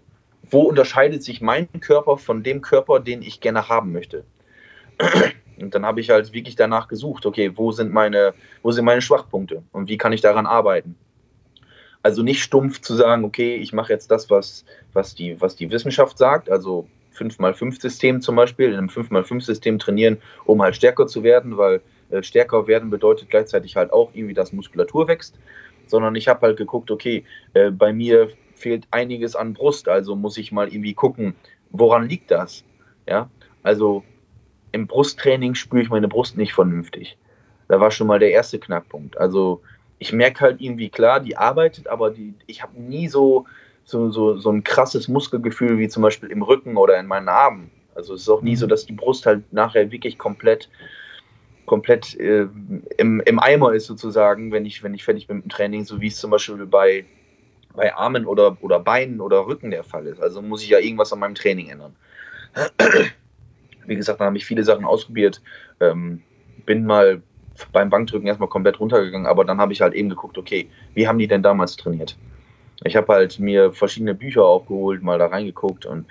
wo 0.50 0.62
unterscheidet 0.62 1.24
sich 1.24 1.42
mein 1.42 1.68
Körper 1.80 2.18
von 2.18 2.44
dem 2.44 2.62
Körper, 2.62 3.00
den 3.00 3.22
ich 3.22 3.42
gerne 3.42 3.70
haben 3.70 3.92
möchte. 3.92 4.24
Und 5.60 5.76
dann 5.76 5.86
habe 5.86 6.00
ich 6.02 6.10
halt 6.10 6.34
wirklich 6.34 6.56
danach 6.56 6.88
gesucht, 6.88 7.26
okay, 7.26 7.52
wo 7.56 7.72
sind 7.72 7.92
meine, 7.92 8.34
wo 8.64 8.72
sind 8.72 8.86
meine 8.86 9.02
Schwachpunkte 9.02 9.64
und 9.72 9.90
wie 9.90 9.98
kann 9.98 10.14
ich 10.14 10.22
daran 10.22 10.46
arbeiten. 10.46 10.96
Also 12.04 12.24
nicht 12.24 12.42
stumpf 12.42 12.82
zu 12.82 12.96
sagen, 12.96 13.24
okay, 13.24 13.56
ich 13.56 13.74
mache 13.74 13.94
jetzt 13.94 14.10
das, 14.10 14.30
was, 14.30 14.66
was, 14.94 15.16
die, 15.16 15.40
was 15.40 15.56
die 15.56 15.70
Wissenschaft 15.70 16.18
sagt, 16.18 16.50
also 16.50 16.88
5x5-System 17.16 18.22
zum 18.22 18.36
Beispiel, 18.36 18.70
in 18.70 18.78
einem 18.78 18.88
5x5-System 18.88 19.80
trainieren, 19.80 20.18
um 20.46 20.62
halt 20.62 20.76
stärker 20.76 21.08
zu 21.08 21.24
werden, 21.24 21.58
weil 21.58 21.82
äh, 22.10 22.24
stärker 22.24 22.68
werden 22.68 22.90
bedeutet 22.90 23.30
gleichzeitig 23.30 23.76
halt 23.76 23.94
auch 23.94 24.12
irgendwie, 24.14 24.34
dass 24.34 24.54
Muskulatur 24.54 25.08
wächst, 25.08 25.38
sondern 25.86 26.16
ich 26.16 26.28
habe 26.28 26.48
halt 26.48 26.58
geguckt, 26.58 26.90
okay, 26.90 27.24
äh, 27.54 27.70
bei 27.70 27.94
mir 27.94 28.30
fehlt 28.56 28.88
einiges 28.92 29.36
an 29.36 29.54
Brust, 29.54 29.88
also 29.88 30.16
muss 30.16 30.38
ich 30.38 30.52
mal 30.52 30.68
irgendwie 30.68 30.94
gucken, 30.94 31.36
woran 31.72 32.08
liegt 32.08 32.32
das? 32.32 32.64
Ja, 33.08 33.30
also 33.64 34.04
im 34.72 34.88
Brusttraining 34.88 35.56
spüre 35.56 35.82
ich 35.82 35.90
meine 35.90 36.08
Brust 36.08 36.38
nicht 36.38 36.54
vernünftig. 36.54 37.18
Da 37.68 37.80
war 37.80 37.92
schon 37.92 38.08
mal 38.08 38.20
der 38.20 38.32
erste 38.32 38.60
Knackpunkt. 38.60 39.18
Also 39.18 39.62
ich 40.02 40.12
merke 40.12 40.42
halt 40.42 40.62
irgendwie 40.62 40.90
klar, 40.90 41.20
die 41.20 41.38
arbeitet, 41.38 41.88
aber 41.88 42.10
die, 42.10 42.34
ich 42.48 42.64
habe 42.64 42.82
nie 42.82 43.08
so, 43.08 43.46
so, 43.84 44.10
so, 44.10 44.36
so 44.36 44.50
ein 44.50 44.64
krasses 44.64 45.08
Muskelgefühl 45.08 45.78
wie 45.78 45.90
zum 45.90 46.02
Beispiel 46.02 46.32
im 46.32 46.42
Rücken 46.42 46.76
oder 46.76 47.00
in 47.00 47.06
meinen 47.06 47.30
Armen. 47.30 47.70
Also 47.94 48.16
es 48.16 48.22
ist 48.22 48.30
auch 48.30 48.42
nie 48.42 48.56
so, 48.56 48.66
mhm. 48.66 48.70
dass 48.72 48.88
die 48.88 48.94
Brust 48.94 49.28
halt 49.28 49.54
nachher 49.54 49.92
wirklich 49.92 50.18
komplett, 50.18 50.70
komplett 51.68 52.20
äh, 52.20 52.48
im, 52.98 53.20
im 53.20 53.40
Eimer 53.40 53.74
ist 53.74 53.86
sozusagen, 53.86 54.52
wenn 54.52 54.66
ich, 54.66 54.82
wenn 54.82 54.96
ich 54.96 55.04
fertig 55.04 55.28
bin 55.28 55.38
mit 55.38 55.46
dem 55.46 55.50
Training, 55.50 55.86
so 55.86 56.02
wie 56.02 56.08
es 56.08 56.18
zum 56.18 56.32
Beispiel 56.32 56.66
bei, 56.66 57.06
bei 57.76 57.94
Armen 57.94 58.26
oder, 58.26 58.58
oder 58.62 58.80
Beinen 58.80 59.22
oder 59.22 59.46
Rücken 59.46 59.70
der 59.70 59.84
Fall 59.84 60.08
ist. 60.08 60.20
Also 60.20 60.42
muss 60.42 60.64
ich 60.64 60.70
ja 60.70 60.80
irgendwas 60.80 61.14
an 61.14 61.20
meinem 61.20 61.36
Training 61.36 61.70
ändern. 61.70 61.96
Wie 63.86 63.96
gesagt, 63.96 64.20
da 64.20 64.26
habe 64.26 64.38
ich 64.38 64.48
viele 64.48 64.64
Sachen 64.64 64.84
ausprobiert. 64.84 65.44
Ähm, 65.80 66.24
bin 66.66 66.88
mal 66.88 67.22
beim 67.72 67.90
Bankdrücken 67.90 68.28
erstmal 68.28 68.50
komplett 68.50 68.80
runtergegangen, 68.80 69.28
aber 69.28 69.46
dann 69.46 69.60
habe 69.60 69.74
ich 69.74 69.82
halt 69.82 69.94
eben 69.94 70.10
geguckt, 70.10 70.38
okay, 70.38 70.70
wie 70.94 71.08
haben 71.08 71.20
die 71.20 71.28
denn 71.28 71.44
damals 71.44 71.76
trainiert? 71.78 72.18
Ich 72.84 72.96
habe 72.96 73.14
halt 73.14 73.40
mir 73.40 73.72
verschiedene 73.72 74.16
Bücher 74.16 74.44
aufgeholt, 74.44 75.04
mal 75.04 75.20
da 75.20 75.28
reingeguckt 75.28 75.86
und 75.86 76.06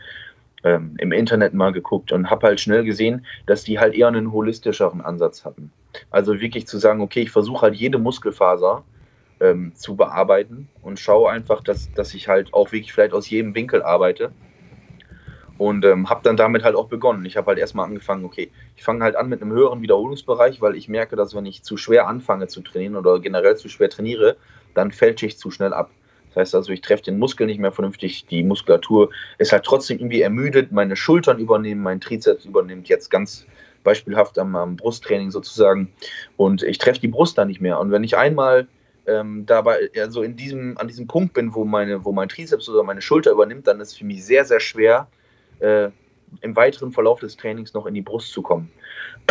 ähm, 0.63 0.95
im 0.99 1.13
Internet 1.13 1.55
mal 1.55 1.73
geguckt 1.73 2.13
und 2.13 2.31
habe 2.31 2.47
halt 2.47 2.61
schnell 2.61 2.85
gesehen, 2.85 3.27
dass 3.47 3.65
die 3.65 3.79
halt 3.79 3.95
eher 3.95 4.09
einen 4.09 4.33
holistischeren 4.33 5.01
Ansatz 5.01 5.45
hatten. 5.45 5.73
Also 6.11 6.41
wirklich 6.41 6.67
zu 6.67 6.79
sagen, 6.79 7.01
okay, 7.01 7.23
ich 7.23 7.31
versuche 7.31 7.63
halt 7.63 7.75
jede 7.75 7.99
Muskelfaser 7.99 8.85
ähm, 9.41 9.73
zu 9.75 9.97
bearbeiten 9.97 10.69
und 10.83 11.01
schaue 11.01 11.31
einfach, 11.31 11.63
dass, 11.63 11.93
dass 11.95 12.15
ich 12.15 12.29
halt 12.29 12.53
auch 12.53 12.73
wirklich 12.73 12.93
vielleicht 12.93 13.15
aus 13.15 13.29
jedem 13.29 13.55
Winkel 13.55 13.83
arbeite 13.83 14.33
und 15.61 15.85
ähm, 15.85 16.09
habe 16.09 16.23
dann 16.25 16.39
damit 16.39 16.65
halt 16.65 16.75
auch 16.75 16.89
begonnen. 16.89 17.27
Ich 17.27 17.37
habe 17.37 17.49
halt 17.49 17.59
erstmal 17.59 17.85
angefangen, 17.85 18.25
okay, 18.25 18.51
ich 18.77 18.83
fange 18.83 19.05
halt 19.05 19.15
an 19.15 19.29
mit 19.29 19.43
einem 19.43 19.53
höheren 19.53 19.83
Wiederholungsbereich, 19.83 20.63
weil 20.63 20.75
ich 20.75 20.89
merke, 20.89 21.17
dass 21.17 21.35
wenn 21.35 21.45
ich 21.45 21.63
zu 21.63 21.77
schwer 21.77 22.09
anfange 22.09 22.47
zu 22.47 22.63
trainieren 22.63 22.97
oder 22.97 23.21
generell 23.21 23.59
zu 23.59 23.69
schwer 23.69 23.91
trainiere, 23.91 24.39
dann 24.73 24.91
fällt 24.91 25.23
ich 25.23 25.37
zu 25.37 25.51
schnell 25.51 25.75
ab. 25.75 25.91
Das 26.29 26.37
heißt 26.37 26.55
also, 26.55 26.73
ich 26.73 26.81
treffe 26.81 27.03
den 27.03 27.19
Muskel 27.19 27.47
nicht 27.47 27.59
mehr 27.59 27.73
vernünftig, 27.73 28.25
die 28.25 28.43
Muskulatur 28.43 29.11
ist 29.37 29.53
halt 29.53 29.65
trotzdem 29.65 29.99
irgendwie 29.99 30.23
ermüdet, 30.23 30.73
meine 30.73 30.97
Schultern 30.97 31.39
übernehmen, 31.39 31.83
mein 31.83 32.01
Trizeps 32.01 32.47
übernimmt 32.47 32.89
jetzt 32.89 33.11
ganz 33.11 33.45
beispielhaft 33.85 34.39
am, 34.39 34.57
am 34.57 34.77
Brusttraining 34.77 35.31
sozusagen 35.31 35.93
und 36.39 36.63
ich 36.63 36.79
treffe 36.79 37.01
die 37.01 37.09
Brust 37.09 37.37
dann 37.37 37.49
nicht 37.49 37.61
mehr. 37.61 37.79
Und 37.81 37.91
wenn 37.91 38.03
ich 38.03 38.17
einmal 38.17 38.67
ähm, 39.07 39.45
dabei 39.45 39.91
also 39.99 40.23
in 40.23 40.37
diesem, 40.37 40.79
an 40.79 40.89
diesem 40.89 41.07
Punkt 41.07 41.35
bin, 41.35 41.55
wo, 41.55 41.67
meine, 41.67 42.03
wo 42.03 42.13
mein 42.13 42.31
Trizeps 42.31 42.67
oder 42.71 42.83
meine 42.83 43.03
Schulter 43.03 43.33
übernimmt, 43.33 43.67
dann 43.67 43.79
ist 43.81 43.89
es 43.89 43.99
für 43.99 44.07
mich 44.07 44.25
sehr, 44.25 44.47
sehr 44.47 44.61
schwer, 44.61 45.07
äh, 45.61 45.91
im 46.41 46.57
weiteren 46.57 46.93
Verlauf 46.93 47.21
des 47.21 47.37
Trainings 47.37 47.75
noch 47.75 47.87
in 47.87 47.95
die 47.95 48.03
Brust 48.03 48.33
zu 48.33 48.43
kommen. 48.43 48.71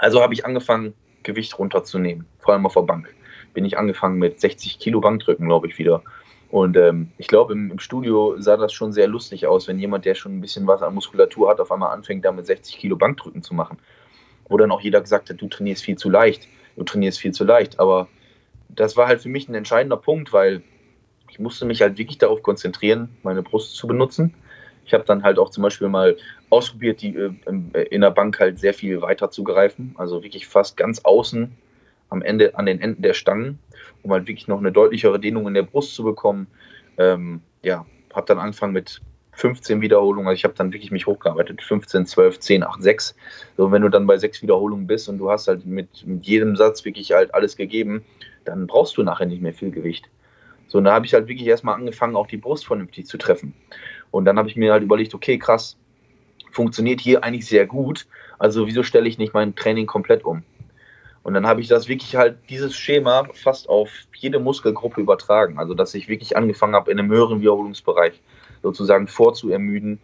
Also 0.00 0.22
habe 0.22 0.32
ich 0.32 0.46
angefangen, 0.46 0.94
Gewicht 1.24 1.58
runterzunehmen, 1.58 2.24
vor 2.38 2.54
allem 2.54 2.66
auf 2.66 2.74
der 2.74 2.82
Bank. 2.82 3.12
Bin 3.52 3.64
ich 3.64 3.78
angefangen 3.78 4.18
mit 4.18 4.40
60 4.40 4.78
Kilo 4.78 5.00
Bankdrücken, 5.00 5.46
glaube 5.46 5.66
ich, 5.66 5.76
wieder. 5.78 6.04
Und 6.50 6.76
ähm, 6.76 7.10
ich 7.18 7.26
glaube, 7.26 7.52
im, 7.52 7.70
im, 7.70 7.78
Studio 7.78 8.40
sah 8.40 8.56
das 8.56 8.72
schon 8.72 8.92
sehr 8.92 9.08
lustig 9.08 9.46
aus, 9.46 9.66
wenn 9.66 9.78
jemand, 9.78 10.04
der 10.04 10.14
schon 10.14 10.38
ein 10.38 10.40
bisschen 10.40 10.66
was 10.66 10.82
an 10.82 10.94
Muskulatur 10.94 11.50
hat, 11.50 11.60
auf 11.60 11.72
einmal 11.72 11.92
anfängt, 11.92 12.24
damit 12.24 12.46
60 12.46 12.78
Kilo 12.78 12.96
Bankdrücken 12.96 13.42
zu 13.42 13.54
machen. 13.54 13.78
Wo 14.48 14.56
dann 14.56 14.70
auch 14.70 14.80
jeder 14.80 15.00
gesagt 15.00 15.30
hat, 15.30 15.40
du 15.40 15.48
trainierst 15.48 15.82
viel 15.82 15.98
zu 15.98 16.08
leicht, 16.08 16.48
du 16.76 16.84
trainierst 16.84 17.18
viel 17.18 17.32
zu 17.32 17.44
leicht. 17.44 17.80
Aber 17.80 18.08
das 18.68 18.96
war 18.96 19.08
halt 19.08 19.20
für 19.20 19.28
mich 19.28 19.48
ein 19.48 19.54
entscheidender 19.54 19.96
Punkt, 19.96 20.32
weil 20.32 20.62
ich 21.28 21.38
musste 21.38 21.66
mich 21.66 21.82
halt 21.82 21.98
wirklich 21.98 22.18
darauf 22.18 22.42
konzentrieren, 22.42 23.10
meine 23.22 23.42
Brust 23.42 23.74
zu 23.74 23.86
benutzen 23.86 24.34
ich 24.88 24.94
habe 24.94 25.04
dann 25.04 25.22
halt 25.22 25.38
auch 25.38 25.50
zum 25.50 25.62
Beispiel 25.62 25.88
mal 25.88 26.16
ausprobiert, 26.48 27.02
die 27.02 27.14
äh, 27.14 27.30
äh, 27.74 27.82
in 27.90 28.00
der 28.00 28.10
Bank 28.10 28.40
halt 28.40 28.58
sehr 28.58 28.72
viel 28.72 29.02
weiter 29.02 29.30
zu 29.30 29.44
greifen, 29.44 29.94
also 29.98 30.22
wirklich 30.22 30.46
fast 30.46 30.78
ganz 30.78 31.00
außen 31.00 31.52
am 32.08 32.22
Ende, 32.22 32.56
an 32.56 32.64
den 32.64 32.80
Enden 32.80 33.02
der 33.02 33.12
Stangen, 33.12 33.58
um 34.02 34.12
halt 34.12 34.26
wirklich 34.26 34.48
noch 34.48 34.58
eine 34.58 34.72
deutlichere 34.72 35.20
Dehnung 35.20 35.46
in 35.46 35.52
der 35.52 35.62
Brust 35.62 35.94
zu 35.94 36.04
bekommen. 36.04 36.46
Ähm, 36.96 37.42
ja, 37.62 37.84
habe 38.14 38.26
dann 38.26 38.38
angefangen 38.38 38.72
mit 38.72 39.02
15 39.32 39.82
Wiederholungen. 39.82 40.26
Also 40.26 40.38
ich 40.38 40.44
habe 40.44 40.54
dann 40.54 40.72
wirklich 40.72 40.90
mich 40.90 41.06
hochgearbeitet. 41.06 41.60
15, 41.60 42.06
12, 42.06 42.40
10, 42.40 42.62
8, 42.64 42.82
6. 42.82 43.14
So, 43.58 43.70
wenn 43.70 43.82
du 43.82 43.90
dann 43.90 44.06
bei 44.06 44.16
sechs 44.16 44.40
Wiederholungen 44.40 44.86
bist 44.86 45.10
und 45.10 45.18
du 45.18 45.30
hast 45.30 45.48
halt 45.48 45.66
mit, 45.66 46.06
mit 46.06 46.24
jedem 46.24 46.56
Satz 46.56 46.86
wirklich 46.86 47.12
halt 47.12 47.34
alles 47.34 47.56
gegeben, 47.56 48.06
dann 48.46 48.66
brauchst 48.66 48.96
du 48.96 49.02
nachher 49.02 49.26
nicht 49.26 49.42
mehr 49.42 49.52
viel 49.52 49.70
Gewicht. 49.70 50.08
So, 50.68 50.78
und 50.78 50.84
da 50.84 50.92
habe 50.92 51.06
ich 51.06 51.14
halt 51.14 51.28
wirklich 51.28 51.48
erstmal 51.48 51.74
angefangen, 51.74 52.14
auch 52.14 52.26
die 52.26 52.36
Brust 52.36 52.66
vernünftig 52.66 53.06
zu 53.06 53.16
treffen. 53.16 53.54
Und 54.10 54.24
dann 54.24 54.38
habe 54.38 54.48
ich 54.48 54.56
mir 54.56 54.72
halt 54.72 54.82
überlegt, 54.82 55.14
okay, 55.14 55.38
krass, 55.38 55.76
funktioniert 56.50 57.00
hier 57.00 57.24
eigentlich 57.24 57.46
sehr 57.46 57.66
gut. 57.66 58.06
Also 58.38 58.66
wieso 58.66 58.82
stelle 58.82 59.08
ich 59.08 59.18
nicht 59.18 59.34
mein 59.34 59.54
Training 59.54 59.86
komplett 59.86 60.24
um? 60.24 60.42
Und 61.22 61.34
dann 61.34 61.46
habe 61.46 61.60
ich 61.60 61.68
das 61.68 61.88
wirklich 61.88 62.16
halt, 62.16 62.38
dieses 62.48 62.74
Schema 62.74 63.28
fast 63.34 63.68
auf 63.68 63.90
jede 64.16 64.38
Muskelgruppe 64.38 65.00
übertragen. 65.00 65.58
Also 65.58 65.74
dass 65.74 65.94
ich 65.94 66.08
wirklich 66.08 66.36
angefangen 66.36 66.74
habe, 66.74 66.90
in 66.90 66.98
einem 66.98 67.10
höheren 67.10 67.40
Wiederholungsbereich 67.40 68.20
sozusagen 68.62 69.08
vorzuermüden 69.08 70.00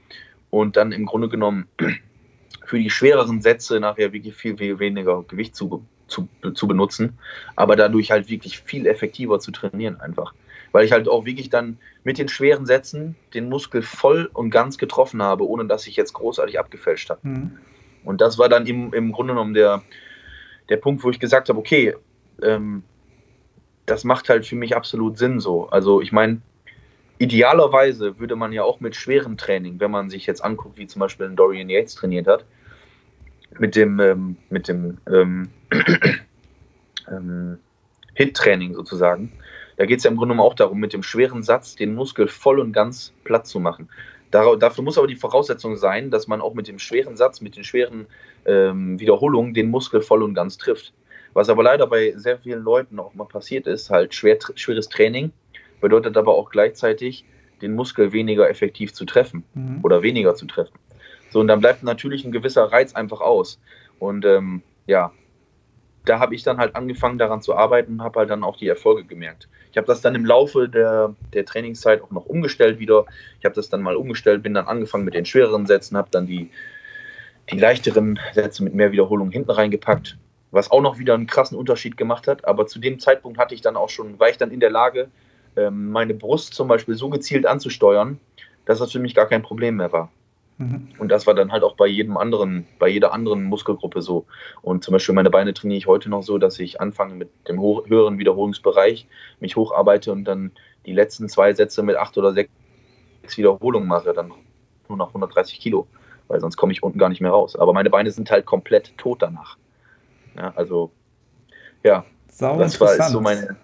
und 0.50 0.76
dann 0.76 0.92
im 0.92 1.06
Grunde 1.06 1.28
genommen 1.28 1.66
für 2.66 2.78
die 2.78 2.90
schwereren 2.90 3.40
Sätze 3.40 3.80
nachher 3.80 4.12
wirklich 4.12 4.34
viel, 4.34 4.56
viel 4.56 4.78
weniger 4.78 5.22
Gewicht 5.24 5.56
zu, 5.56 5.84
zu, 6.06 6.28
zu 6.54 6.68
benutzen, 6.68 7.18
aber 7.56 7.76
dadurch 7.76 8.10
halt 8.10 8.28
wirklich 8.28 8.60
viel 8.60 8.86
effektiver 8.86 9.40
zu 9.40 9.50
trainieren 9.50 10.00
einfach. 10.00 10.34
Weil 10.74 10.84
ich 10.84 10.90
halt 10.90 11.08
auch 11.08 11.24
wirklich 11.24 11.50
dann 11.50 11.78
mit 12.02 12.18
den 12.18 12.26
schweren 12.26 12.66
Sätzen 12.66 13.14
den 13.32 13.48
Muskel 13.48 13.80
voll 13.80 14.28
und 14.32 14.50
ganz 14.50 14.76
getroffen 14.76 15.22
habe, 15.22 15.48
ohne 15.48 15.66
dass 15.66 15.86
ich 15.86 15.94
jetzt 15.94 16.14
großartig 16.14 16.58
abgefälscht 16.58 17.10
habe. 17.10 17.20
Mhm. 17.22 17.58
Und 18.02 18.20
das 18.20 18.38
war 18.38 18.48
dann 18.48 18.66
im, 18.66 18.92
im 18.92 19.12
Grunde 19.12 19.34
genommen 19.34 19.54
der, 19.54 19.84
der 20.68 20.78
Punkt, 20.78 21.04
wo 21.04 21.10
ich 21.10 21.20
gesagt 21.20 21.48
habe, 21.48 21.60
okay, 21.60 21.94
ähm, 22.42 22.82
das 23.86 24.02
macht 24.02 24.28
halt 24.28 24.46
für 24.46 24.56
mich 24.56 24.74
absolut 24.74 25.16
Sinn 25.16 25.38
so. 25.38 25.68
Also 25.68 26.00
ich 26.00 26.10
meine, 26.10 26.40
idealerweise 27.18 28.18
würde 28.18 28.34
man 28.34 28.52
ja 28.52 28.64
auch 28.64 28.80
mit 28.80 28.96
schwerem 28.96 29.36
Training, 29.36 29.78
wenn 29.78 29.92
man 29.92 30.10
sich 30.10 30.26
jetzt 30.26 30.42
anguckt, 30.42 30.76
wie 30.76 30.88
zum 30.88 30.98
Beispiel 30.98 31.30
Dorian 31.36 31.70
Yates 31.70 31.94
trainiert 31.94 32.26
hat, 32.26 32.44
mit 33.60 33.76
dem, 33.76 34.00
ähm, 34.00 34.36
mit 34.50 34.66
dem 34.66 34.98
ähm, 35.08 35.50
ähm, 37.08 37.58
Hit-Training 38.14 38.74
sozusagen, 38.74 39.30
da 39.76 39.86
geht 39.86 39.98
es 39.98 40.04
ja 40.04 40.10
im 40.10 40.16
Grunde 40.16 40.34
genommen 40.34 40.48
auch 40.48 40.54
darum, 40.54 40.78
mit 40.78 40.92
dem 40.92 41.02
schweren 41.02 41.42
Satz 41.42 41.76
den 41.76 41.94
Muskel 41.94 42.28
voll 42.28 42.60
und 42.60 42.72
ganz 42.72 43.12
platt 43.24 43.46
zu 43.46 43.60
machen. 43.60 43.88
Dafür 44.30 44.82
muss 44.82 44.98
aber 44.98 45.06
die 45.06 45.16
Voraussetzung 45.16 45.76
sein, 45.76 46.10
dass 46.10 46.26
man 46.26 46.40
auch 46.40 46.54
mit 46.54 46.66
dem 46.66 46.80
schweren 46.80 47.16
Satz, 47.16 47.40
mit 47.40 47.54
den 47.54 47.62
schweren 47.62 48.06
ähm, 48.46 48.98
Wiederholungen 48.98 49.54
den 49.54 49.70
Muskel 49.70 50.02
voll 50.02 50.24
und 50.24 50.34
ganz 50.34 50.58
trifft. 50.58 50.92
Was 51.34 51.48
aber 51.48 51.62
leider 51.62 51.86
bei 51.86 52.14
sehr 52.16 52.38
vielen 52.38 52.62
Leuten 52.62 52.98
auch 52.98 53.14
mal 53.14 53.26
passiert 53.26 53.68
ist, 53.68 53.90
halt 53.90 54.12
schwer, 54.12 54.38
schweres 54.56 54.88
Training, 54.88 55.30
bedeutet 55.80 56.16
aber 56.16 56.34
auch 56.34 56.50
gleichzeitig, 56.50 57.24
den 57.62 57.74
Muskel 57.74 58.12
weniger 58.12 58.50
effektiv 58.50 58.92
zu 58.92 59.04
treffen 59.04 59.44
mhm. 59.54 59.80
oder 59.82 60.02
weniger 60.02 60.34
zu 60.34 60.46
treffen. 60.46 60.78
So, 61.30 61.40
und 61.40 61.46
dann 61.46 61.60
bleibt 61.60 61.82
natürlich 61.82 62.24
ein 62.24 62.32
gewisser 62.32 62.64
Reiz 62.64 62.94
einfach 62.94 63.20
aus. 63.20 63.60
Und 63.98 64.24
ähm, 64.24 64.62
ja, 64.86 65.12
da 66.04 66.18
habe 66.18 66.34
ich 66.34 66.42
dann 66.42 66.58
halt 66.58 66.76
angefangen 66.76 67.18
daran 67.18 67.40
zu 67.40 67.54
arbeiten 67.54 67.94
und 67.94 68.02
habe 68.02 68.20
halt 68.20 68.30
dann 68.30 68.44
auch 68.44 68.56
die 68.56 68.68
Erfolge 68.68 69.04
gemerkt. 69.04 69.48
Ich 69.70 69.76
habe 69.76 69.86
das 69.86 70.00
dann 70.00 70.14
im 70.14 70.24
Laufe 70.24 70.68
der, 70.68 71.14
der 71.32 71.44
Trainingszeit 71.44 72.02
auch 72.02 72.10
noch 72.10 72.26
umgestellt 72.26 72.78
wieder. 72.78 73.06
Ich 73.38 73.44
habe 73.44 73.54
das 73.54 73.68
dann 73.68 73.82
mal 73.82 73.96
umgestellt, 73.96 74.42
bin 74.42 74.54
dann 74.54 74.66
angefangen 74.66 75.04
mit 75.04 75.14
den 75.14 75.24
schwereren 75.24 75.66
Sätzen, 75.66 75.96
habe 75.96 76.08
dann 76.10 76.26
die, 76.26 76.50
die 77.50 77.58
leichteren 77.58 78.18
Sätze 78.32 78.62
mit 78.62 78.74
mehr 78.74 78.92
Wiederholungen 78.92 79.32
hinten 79.32 79.50
reingepackt, 79.50 80.16
was 80.50 80.70
auch 80.70 80.82
noch 80.82 80.98
wieder 80.98 81.14
einen 81.14 81.26
krassen 81.26 81.58
Unterschied 81.58 81.96
gemacht 81.96 82.28
hat. 82.28 82.44
Aber 82.44 82.66
zu 82.66 82.78
dem 82.78 82.98
Zeitpunkt 83.00 83.38
hatte 83.38 83.54
ich 83.54 83.62
dann 83.62 83.76
auch 83.76 83.88
schon, 83.88 84.18
war 84.20 84.28
ich 84.28 84.36
dann 84.36 84.50
in 84.50 84.60
der 84.60 84.70
Lage, 84.70 85.08
ähm, 85.56 85.90
meine 85.90 86.14
Brust 86.14 86.54
zum 86.54 86.68
Beispiel 86.68 86.94
so 86.94 87.08
gezielt 87.08 87.46
anzusteuern, 87.46 88.20
dass 88.66 88.78
das 88.78 88.92
für 88.92 88.98
mich 88.98 89.14
gar 89.14 89.26
kein 89.26 89.42
Problem 89.42 89.76
mehr 89.76 89.92
war. 89.92 90.10
Mhm. 90.58 90.88
Und 90.98 91.08
das 91.08 91.26
war 91.26 91.34
dann 91.34 91.50
halt 91.50 91.64
auch 91.64 91.74
bei 91.76 91.86
jedem 91.86 92.16
anderen, 92.16 92.66
bei 92.78 92.88
jeder 92.88 93.12
anderen 93.12 93.44
Muskelgruppe 93.44 94.02
so. 94.02 94.26
Und 94.62 94.84
zum 94.84 94.92
Beispiel 94.92 95.14
meine 95.14 95.30
Beine 95.30 95.52
trainiere 95.52 95.78
ich 95.78 95.86
heute 95.86 96.08
noch 96.08 96.22
so, 96.22 96.38
dass 96.38 96.58
ich 96.58 96.80
anfange 96.80 97.14
mit 97.14 97.30
dem 97.48 97.60
höheren 97.60 98.18
Wiederholungsbereich, 98.18 99.06
mich 99.40 99.56
hocharbeite 99.56 100.12
und 100.12 100.24
dann 100.24 100.52
die 100.86 100.92
letzten 100.92 101.28
zwei 101.28 101.52
Sätze 101.54 101.82
mit 101.82 101.96
acht 101.96 102.16
oder 102.18 102.32
sechs 102.32 102.50
Wiederholungen 103.36 103.88
mache, 103.88 104.12
dann 104.12 104.32
nur 104.88 104.98
nach 104.98 105.08
130 105.08 105.58
Kilo, 105.58 105.86
weil 106.28 106.40
sonst 106.40 106.56
komme 106.56 106.72
ich 106.72 106.82
unten 106.82 106.98
gar 106.98 107.08
nicht 107.08 107.20
mehr 107.20 107.30
raus. 107.30 107.56
Aber 107.56 107.72
meine 107.72 107.90
Beine 107.90 108.10
sind 108.10 108.30
halt 108.30 108.46
komplett 108.46 108.96
tot 108.98 109.22
danach. 109.22 109.56
Ja, 110.36 110.52
also, 110.56 110.90
ja, 111.82 112.04
Sau 112.28 112.58
das 112.58 112.80
war 112.80 113.00
so 113.02 113.20
meine. 113.20 113.56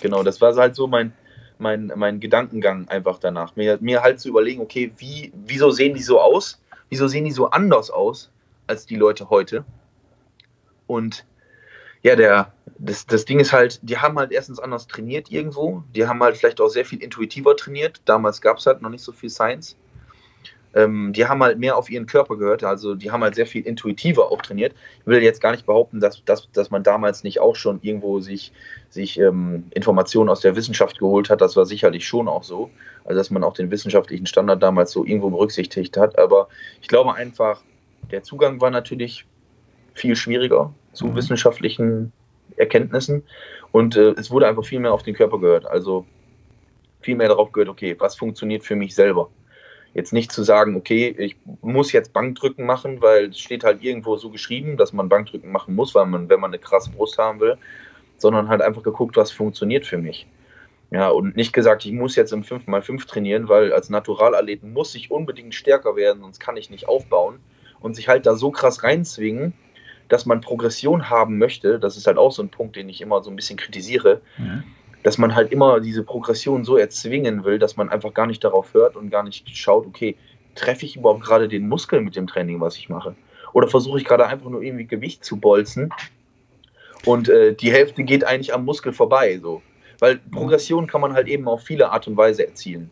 genau, 0.00 0.22
das 0.22 0.40
war 0.40 0.54
halt 0.54 0.74
so 0.74 0.86
mein, 0.86 1.12
mein, 1.62 1.92
mein 1.96 2.20
Gedankengang 2.20 2.88
einfach 2.88 3.18
danach. 3.18 3.56
Mir, 3.56 3.78
mir 3.80 4.02
halt 4.02 4.20
zu 4.20 4.28
überlegen, 4.28 4.60
okay, 4.60 4.92
wie, 4.98 5.32
wieso 5.46 5.70
sehen 5.70 5.94
die 5.94 6.02
so 6.02 6.20
aus? 6.20 6.60
Wieso 6.90 7.08
sehen 7.08 7.24
die 7.24 7.30
so 7.30 7.48
anders 7.50 7.90
aus 7.90 8.30
als 8.66 8.84
die 8.84 8.96
Leute 8.96 9.30
heute? 9.30 9.64
Und 10.86 11.24
ja, 12.02 12.16
der, 12.16 12.52
das, 12.78 13.06
das 13.06 13.24
Ding 13.24 13.40
ist 13.40 13.52
halt, 13.52 13.80
die 13.82 13.96
haben 13.96 14.18
halt 14.18 14.32
erstens 14.32 14.58
anders 14.58 14.88
trainiert 14.88 15.30
irgendwo. 15.30 15.84
Die 15.94 16.06
haben 16.06 16.22
halt 16.22 16.36
vielleicht 16.36 16.60
auch 16.60 16.68
sehr 16.68 16.84
viel 16.84 17.02
intuitiver 17.02 17.56
trainiert. 17.56 18.02
Damals 18.04 18.40
gab 18.40 18.58
es 18.58 18.66
halt 18.66 18.82
noch 18.82 18.90
nicht 18.90 19.04
so 19.04 19.12
viel 19.12 19.30
Science 19.30 19.76
ähm, 20.74 21.12
die 21.12 21.26
haben 21.26 21.42
halt 21.42 21.58
mehr 21.58 21.76
auf 21.76 21.90
ihren 21.90 22.06
Körper 22.06 22.36
gehört, 22.36 22.64
also 22.64 22.94
die 22.94 23.10
haben 23.10 23.22
halt 23.22 23.34
sehr 23.34 23.46
viel 23.46 23.66
intuitiver 23.66 24.30
auch 24.30 24.40
trainiert. 24.42 24.74
Ich 25.00 25.06
will 25.06 25.22
jetzt 25.22 25.40
gar 25.40 25.52
nicht 25.52 25.66
behaupten, 25.66 26.00
dass, 26.00 26.24
dass, 26.24 26.50
dass 26.52 26.70
man 26.70 26.82
damals 26.82 27.24
nicht 27.24 27.40
auch 27.40 27.56
schon 27.56 27.80
irgendwo 27.82 28.20
sich, 28.20 28.52
sich 28.88 29.18
ähm, 29.18 29.64
Informationen 29.74 30.30
aus 30.30 30.40
der 30.40 30.56
Wissenschaft 30.56 30.98
geholt 30.98 31.30
hat. 31.30 31.40
Das 31.40 31.56
war 31.56 31.66
sicherlich 31.66 32.06
schon 32.06 32.28
auch 32.28 32.42
so. 32.42 32.70
Also 33.04 33.18
dass 33.18 33.30
man 33.30 33.44
auch 33.44 33.54
den 33.54 33.70
wissenschaftlichen 33.70 34.26
Standard 34.26 34.62
damals 34.62 34.92
so 34.92 35.04
irgendwo 35.04 35.30
berücksichtigt 35.30 35.96
hat. 35.96 36.18
Aber 36.18 36.48
ich 36.80 36.88
glaube 36.88 37.14
einfach, 37.14 37.62
der 38.10 38.22
Zugang 38.22 38.60
war 38.60 38.70
natürlich 38.70 39.26
viel 39.94 40.16
schwieriger 40.16 40.72
zu 40.92 41.06
mhm. 41.06 41.16
wissenschaftlichen 41.16 42.12
Erkenntnissen 42.56 43.22
und 43.72 43.96
äh, 43.96 44.10
es 44.10 44.30
wurde 44.30 44.46
einfach 44.46 44.64
viel 44.64 44.80
mehr 44.80 44.92
auf 44.92 45.02
den 45.02 45.14
Körper 45.14 45.38
gehört. 45.38 45.66
Also 45.66 46.06
viel 47.00 47.16
mehr 47.16 47.28
darauf 47.28 47.52
gehört, 47.52 47.68
okay, 47.68 47.96
was 47.98 48.16
funktioniert 48.16 48.62
für 48.62 48.76
mich 48.76 48.94
selber? 48.94 49.30
Jetzt 49.94 50.12
nicht 50.12 50.32
zu 50.32 50.42
sagen, 50.42 50.76
okay, 50.76 51.14
ich 51.18 51.36
muss 51.60 51.92
jetzt 51.92 52.12
Bankdrücken 52.12 52.64
machen, 52.64 53.02
weil 53.02 53.26
es 53.26 53.38
steht 53.38 53.62
halt 53.62 53.82
irgendwo 53.82 54.16
so 54.16 54.30
geschrieben, 54.30 54.76
dass 54.76 54.92
man 54.92 55.08
Bankdrücken 55.08 55.52
machen 55.52 55.74
muss, 55.74 55.94
weil 55.94 56.06
man, 56.06 56.28
wenn 56.30 56.40
man 56.40 56.50
eine 56.50 56.58
krasse 56.58 56.90
Brust 56.90 57.18
haben 57.18 57.40
will, 57.40 57.58
sondern 58.16 58.48
halt 58.48 58.62
einfach 58.62 58.82
geguckt, 58.82 59.16
was 59.16 59.30
funktioniert 59.30 59.84
für 59.84 59.98
mich. 59.98 60.26
Ja, 60.90 61.08
und 61.08 61.36
nicht 61.36 61.52
gesagt, 61.52 61.84
ich 61.84 61.92
muss 61.92 62.16
jetzt 62.16 62.32
im 62.32 62.42
5x5 62.42 63.06
trainieren, 63.06 63.48
weil 63.48 63.72
als 63.72 63.90
Naturalathleten 63.90 64.72
muss 64.72 64.94
ich 64.94 65.10
unbedingt 65.10 65.54
stärker 65.54 65.96
werden, 65.96 66.22
sonst 66.22 66.38
kann 66.38 66.56
ich 66.56 66.70
nicht 66.70 66.88
aufbauen. 66.88 67.38
Und 67.80 67.96
sich 67.96 68.08
halt 68.08 68.26
da 68.26 68.36
so 68.36 68.50
krass 68.50 68.84
reinzwingen, 68.84 69.54
dass 70.08 70.24
man 70.24 70.40
Progression 70.40 71.10
haben 71.10 71.38
möchte, 71.38 71.78
das 71.78 71.96
ist 71.96 72.06
halt 72.06 72.18
auch 72.18 72.30
so 72.30 72.42
ein 72.42 72.48
Punkt, 72.48 72.76
den 72.76 72.88
ich 72.88 73.00
immer 73.00 73.22
so 73.22 73.30
ein 73.30 73.36
bisschen 73.36 73.56
kritisiere. 73.56 74.20
Mhm 74.38 74.62
dass 75.02 75.18
man 75.18 75.34
halt 75.34 75.52
immer 75.52 75.80
diese 75.80 76.02
Progression 76.02 76.64
so 76.64 76.76
erzwingen 76.76 77.44
will, 77.44 77.58
dass 77.58 77.76
man 77.76 77.88
einfach 77.88 78.14
gar 78.14 78.26
nicht 78.26 78.44
darauf 78.44 78.72
hört 78.74 78.96
und 78.96 79.10
gar 79.10 79.22
nicht 79.22 79.48
schaut, 79.56 79.86
okay, 79.86 80.16
treffe 80.54 80.84
ich 80.84 80.96
überhaupt 80.96 81.22
gerade 81.22 81.48
den 81.48 81.68
Muskel 81.68 82.00
mit 82.00 82.16
dem 82.16 82.26
Training, 82.26 82.60
was 82.60 82.76
ich 82.76 82.88
mache? 82.88 83.14
Oder 83.52 83.68
versuche 83.68 83.98
ich 83.98 84.04
gerade 84.04 84.26
einfach 84.26 84.48
nur 84.48 84.62
irgendwie 84.62 84.86
Gewicht 84.86 85.24
zu 85.24 85.36
bolzen 85.36 85.92
und 87.04 87.28
äh, 87.28 87.54
die 87.54 87.72
Hälfte 87.72 88.04
geht 88.04 88.24
eigentlich 88.24 88.54
am 88.54 88.64
Muskel 88.64 88.92
vorbei, 88.92 89.38
so. 89.38 89.62
Weil 89.98 90.18
Progression 90.30 90.86
kann 90.86 91.00
man 91.00 91.12
halt 91.14 91.28
eben 91.28 91.48
auf 91.48 91.62
viele 91.62 91.90
Art 91.90 92.06
und 92.08 92.16
Weise 92.16 92.46
erzielen. 92.46 92.90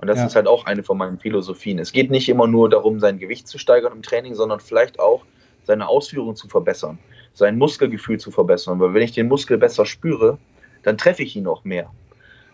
Und 0.00 0.06
das 0.08 0.18
ja. 0.18 0.26
ist 0.26 0.36
halt 0.36 0.46
auch 0.46 0.66
eine 0.66 0.82
von 0.82 0.96
meinen 0.98 1.18
Philosophien. 1.18 1.78
Es 1.78 1.92
geht 1.92 2.10
nicht 2.10 2.28
immer 2.28 2.46
nur 2.46 2.68
darum, 2.70 3.00
sein 3.00 3.18
Gewicht 3.18 3.48
zu 3.48 3.58
steigern 3.58 3.92
im 3.92 4.02
Training, 4.02 4.34
sondern 4.34 4.60
vielleicht 4.60 5.00
auch 5.00 5.24
seine 5.64 5.88
Ausführung 5.88 6.36
zu 6.36 6.48
verbessern, 6.48 6.98
sein 7.34 7.58
Muskelgefühl 7.58 8.18
zu 8.18 8.30
verbessern. 8.30 8.78
Weil 8.80 8.94
wenn 8.94 9.02
ich 9.02 9.12
den 9.12 9.28
Muskel 9.28 9.58
besser 9.58 9.86
spüre, 9.86 10.38
dann 10.82 10.98
treffe 10.98 11.22
ich 11.22 11.36
ihn 11.36 11.46
auch 11.46 11.64
mehr. 11.64 11.90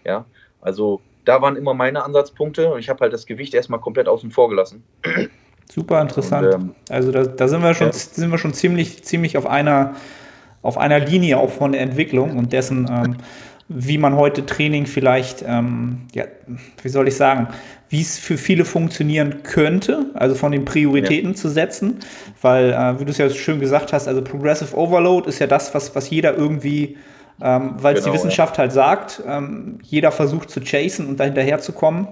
Ja, 0.04 0.24
also 0.60 1.00
da 1.24 1.40
waren 1.40 1.56
immer 1.56 1.74
meine 1.74 2.04
Ansatzpunkte 2.04 2.72
und 2.72 2.78
ich 2.78 2.88
habe 2.88 3.00
halt 3.00 3.12
das 3.12 3.26
Gewicht 3.26 3.54
erstmal 3.54 3.80
komplett 3.80 4.08
außen 4.08 4.30
vor 4.30 4.48
gelassen. 4.48 4.82
Super 5.72 6.00
interessant. 6.02 6.46
Und, 6.46 6.54
ähm, 6.54 6.74
also 6.90 7.10
da, 7.10 7.24
da, 7.24 7.48
sind 7.48 7.62
wir 7.62 7.74
schon, 7.74 7.88
ja. 7.88 7.92
sind 7.92 8.30
wir 8.30 8.38
schon 8.38 8.52
ziemlich, 8.52 9.02
ziemlich 9.04 9.36
auf 9.36 9.46
einer, 9.46 9.94
auf 10.62 10.78
einer 10.78 10.98
Linie 10.98 11.38
auch 11.38 11.50
von 11.50 11.72
der 11.72 11.80
Entwicklung 11.80 12.36
und 12.36 12.52
dessen, 12.52 12.88
ähm, 12.90 13.16
wie 13.68 13.96
man 13.96 14.14
heute 14.14 14.44
Training 14.44 14.84
vielleicht, 14.84 15.42
ähm, 15.46 16.02
ja, 16.12 16.24
wie 16.82 16.88
soll 16.88 17.08
ich 17.08 17.16
sagen, 17.16 17.48
wie 17.88 18.02
es 18.02 18.18
für 18.18 18.36
viele 18.36 18.66
funktionieren 18.66 19.42
könnte, 19.42 20.10
also 20.14 20.34
von 20.34 20.52
den 20.52 20.66
Prioritäten 20.66 21.30
ja. 21.30 21.36
zu 21.36 21.48
setzen, 21.48 22.00
weil, 22.42 22.72
äh, 22.72 23.00
wie 23.00 23.06
du 23.06 23.10
es 23.10 23.18
ja 23.18 23.30
schön 23.30 23.60
gesagt 23.60 23.92
hast, 23.94 24.06
also 24.06 24.20
Progressive 24.20 24.76
Overload 24.76 25.28
ist 25.28 25.38
ja 25.38 25.46
das, 25.46 25.74
was, 25.74 25.94
was 25.94 26.10
jeder 26.10 26.36
irgendwie 26.36 26.98
ähm, 27.42 27.74
weil 27.76 27.94
es 27.94 28.00
genau, 28.04 28.12
die 28.12 28.18
Wissenschaft 28.18 28.56
ja. 28.56 28.62
halt 28.62 28.72
sagt, 28.72 29.22
ähm, 29.26 29.78
jeder 29.82 30.12
versucht 30.12 30.50
zu 30.50 30.60
chasen 30.60 31.06
und 31.06 31.18
dahinterher 31.18 31.58
zu 31.58 31.72
kommen. 31.72 32.08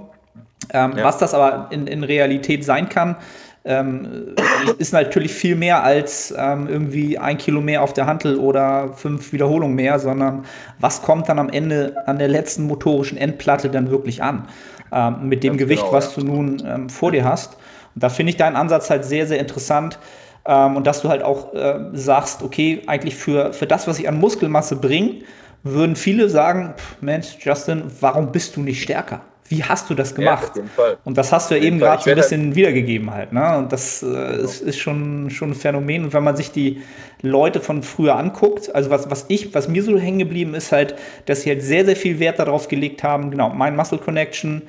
Ähm, 0.73 0.95
ja. 0.97 1.05
Was 1.05 1.19
das 1.19 1.35
aber 1.35 1.69
in, 1.71 1.87
in 1.87 2.05
Realität 2.05 2.65
sein 2.65 2.89
kann, 2.89 3.17
ähm, 3.65 4.35
ist 4.79 4.93
natürlich 4.93 5.33
viel 5.33 5.55
mehr 5.55 5.85
als 5.85 6.35
ähm, 6.37 6.67
irgendwie 6.69 7.19
ein 7.19 7.39
Kilo 7.39 7.61
mehr 7.61 7.83
auf 7.83 7.93
der 7.93 8.07
Hantel 8.07 8.37
oder 8.37 8.93
fünf 8.95 9.33
Wiederholungen 9.33 9.77
mehr, 9.77 9.99
sondern 9.99 10.45
was 10.81 11.03
kommt 11.03 11.29
dann 11.29 11.39
am 11.39 11.49
Ende 11.49 11.95
an 12.07 12.19
der 12.19 12.29
letzten 12.29 12.65
motorischen 12.65 13.17
Endplatte 13.17 13.71
dann 13.71 13.91
wirklich 13.91 14.23
an? 14.23 14.49
Ähm, 14.91 15.29
mit 15.29 15.45
dem 15.45 15.57
Gewicht, 15.57 15.83
genau, 15.83 15.93
was 15.93 16.15
du 16.15 16.23
nun 16.23 16.89
vor 16.91 17.13
dir 17.13 17.25
hast. 17.25 17.57
Und 17.95 18.03
da 18.03 18.09
finde 18.09 18.31
ich 18.31 18.37
deinen 18.37 18.57
Ansatz 18.57 18.91
halt 18.91 19.05
sehr, 19.05 19.27
sehr 19.27 19.39
interessant. 19.39 19.99
Ähm, 20.45 20.77
und 20.77 20.87
dass 20.87 21.03
du 21.03 21.09
halt 21.09 21.23
auch 21.23 21.55
äh, 21.55 21.81
sagst, 21.93 22.43
okay, 22.43 22.83
eigentlich 22.87 23.15
für, 23.15 23.53
für 23.53 23.67
das, 23.67 23.87
was 23.87 23.99
ich 23.99 24.09
an 24.09 24.19
Muskelmasse 24.19 24.77
bringe, 24.77 25.21
würden 25.63 25.95
viele 25.97 26.29
sagen, 26.29 26.75
Mensch, 27.01 27.37
Justin, 27.41 27.85
warum 28.01 28.33
bist 28.33 28.57
du 28.57 28.63
nicht 28.63 28.83
stärker? 28.83 29.21
wie 29.53 29.63
hast 29.63 29.91
du 29.91 29.95
das 29.95 30.15
gemacht? 30.15 30.53
Ja, 30.57 30.97
und 31.05 31.19
das 31.19 31.31
hast 31.31 31.51
du 31.51 31.55
ja 31.55 31.63
eben 31.63 31.79
gerade 31.79 32.03
so 32.03 32.09
ein 32.09 32.17
bisschen 32.17 32.47
halt 32.47 32.57
wiedergegeben 32.57 33.11
halt. 33.11 33.33
Ne? 33.35 33.59
Und 33.59 33.71
das 33.71 34.03
äh, 34.03 34.43
ist, 34.43 34.63
ist, 34.63 34.79
schon, 34.79 35.29
schon 35.29 35.51
ein 35.51 35.55
Phänomen. 35.55 36.05
Und 36.05 36.15
wenn 36.15 36.25
man 36.25 36.37
sich 36.37 36.53
die 36.53 36.81
Leute 37.21 37.61
von 37.61 37.83
früher 37.83 38.17
anguckt, 38.17 38.75
also 38.75 38.89
was, 38.89 39.11
was 39.11 39.27
ich, 39.29 39.55
was 39.55 39.69
mir 39.69 39.83
so 39.83 39.99
hängen 39.99 40.21
geblieben 40.21 40.55
ist, 40.55 40.73
halt, 40.73 40.95
dass 41.27 41.43
sie 41.43 41.51
halt 41.51 41.63
sehr, 41.63 41.85
sehr 41.85 41.97
viel 41.97 42.19
Wert 42.19 42.39
darauf 42.39 42.69
gelegt 42.69 43.03
haben, 43.03 43.31
genau, 43.31 43.51
mein 43.51 43.77
Muscle 43.77 43.99
Connection, 43.99 44.63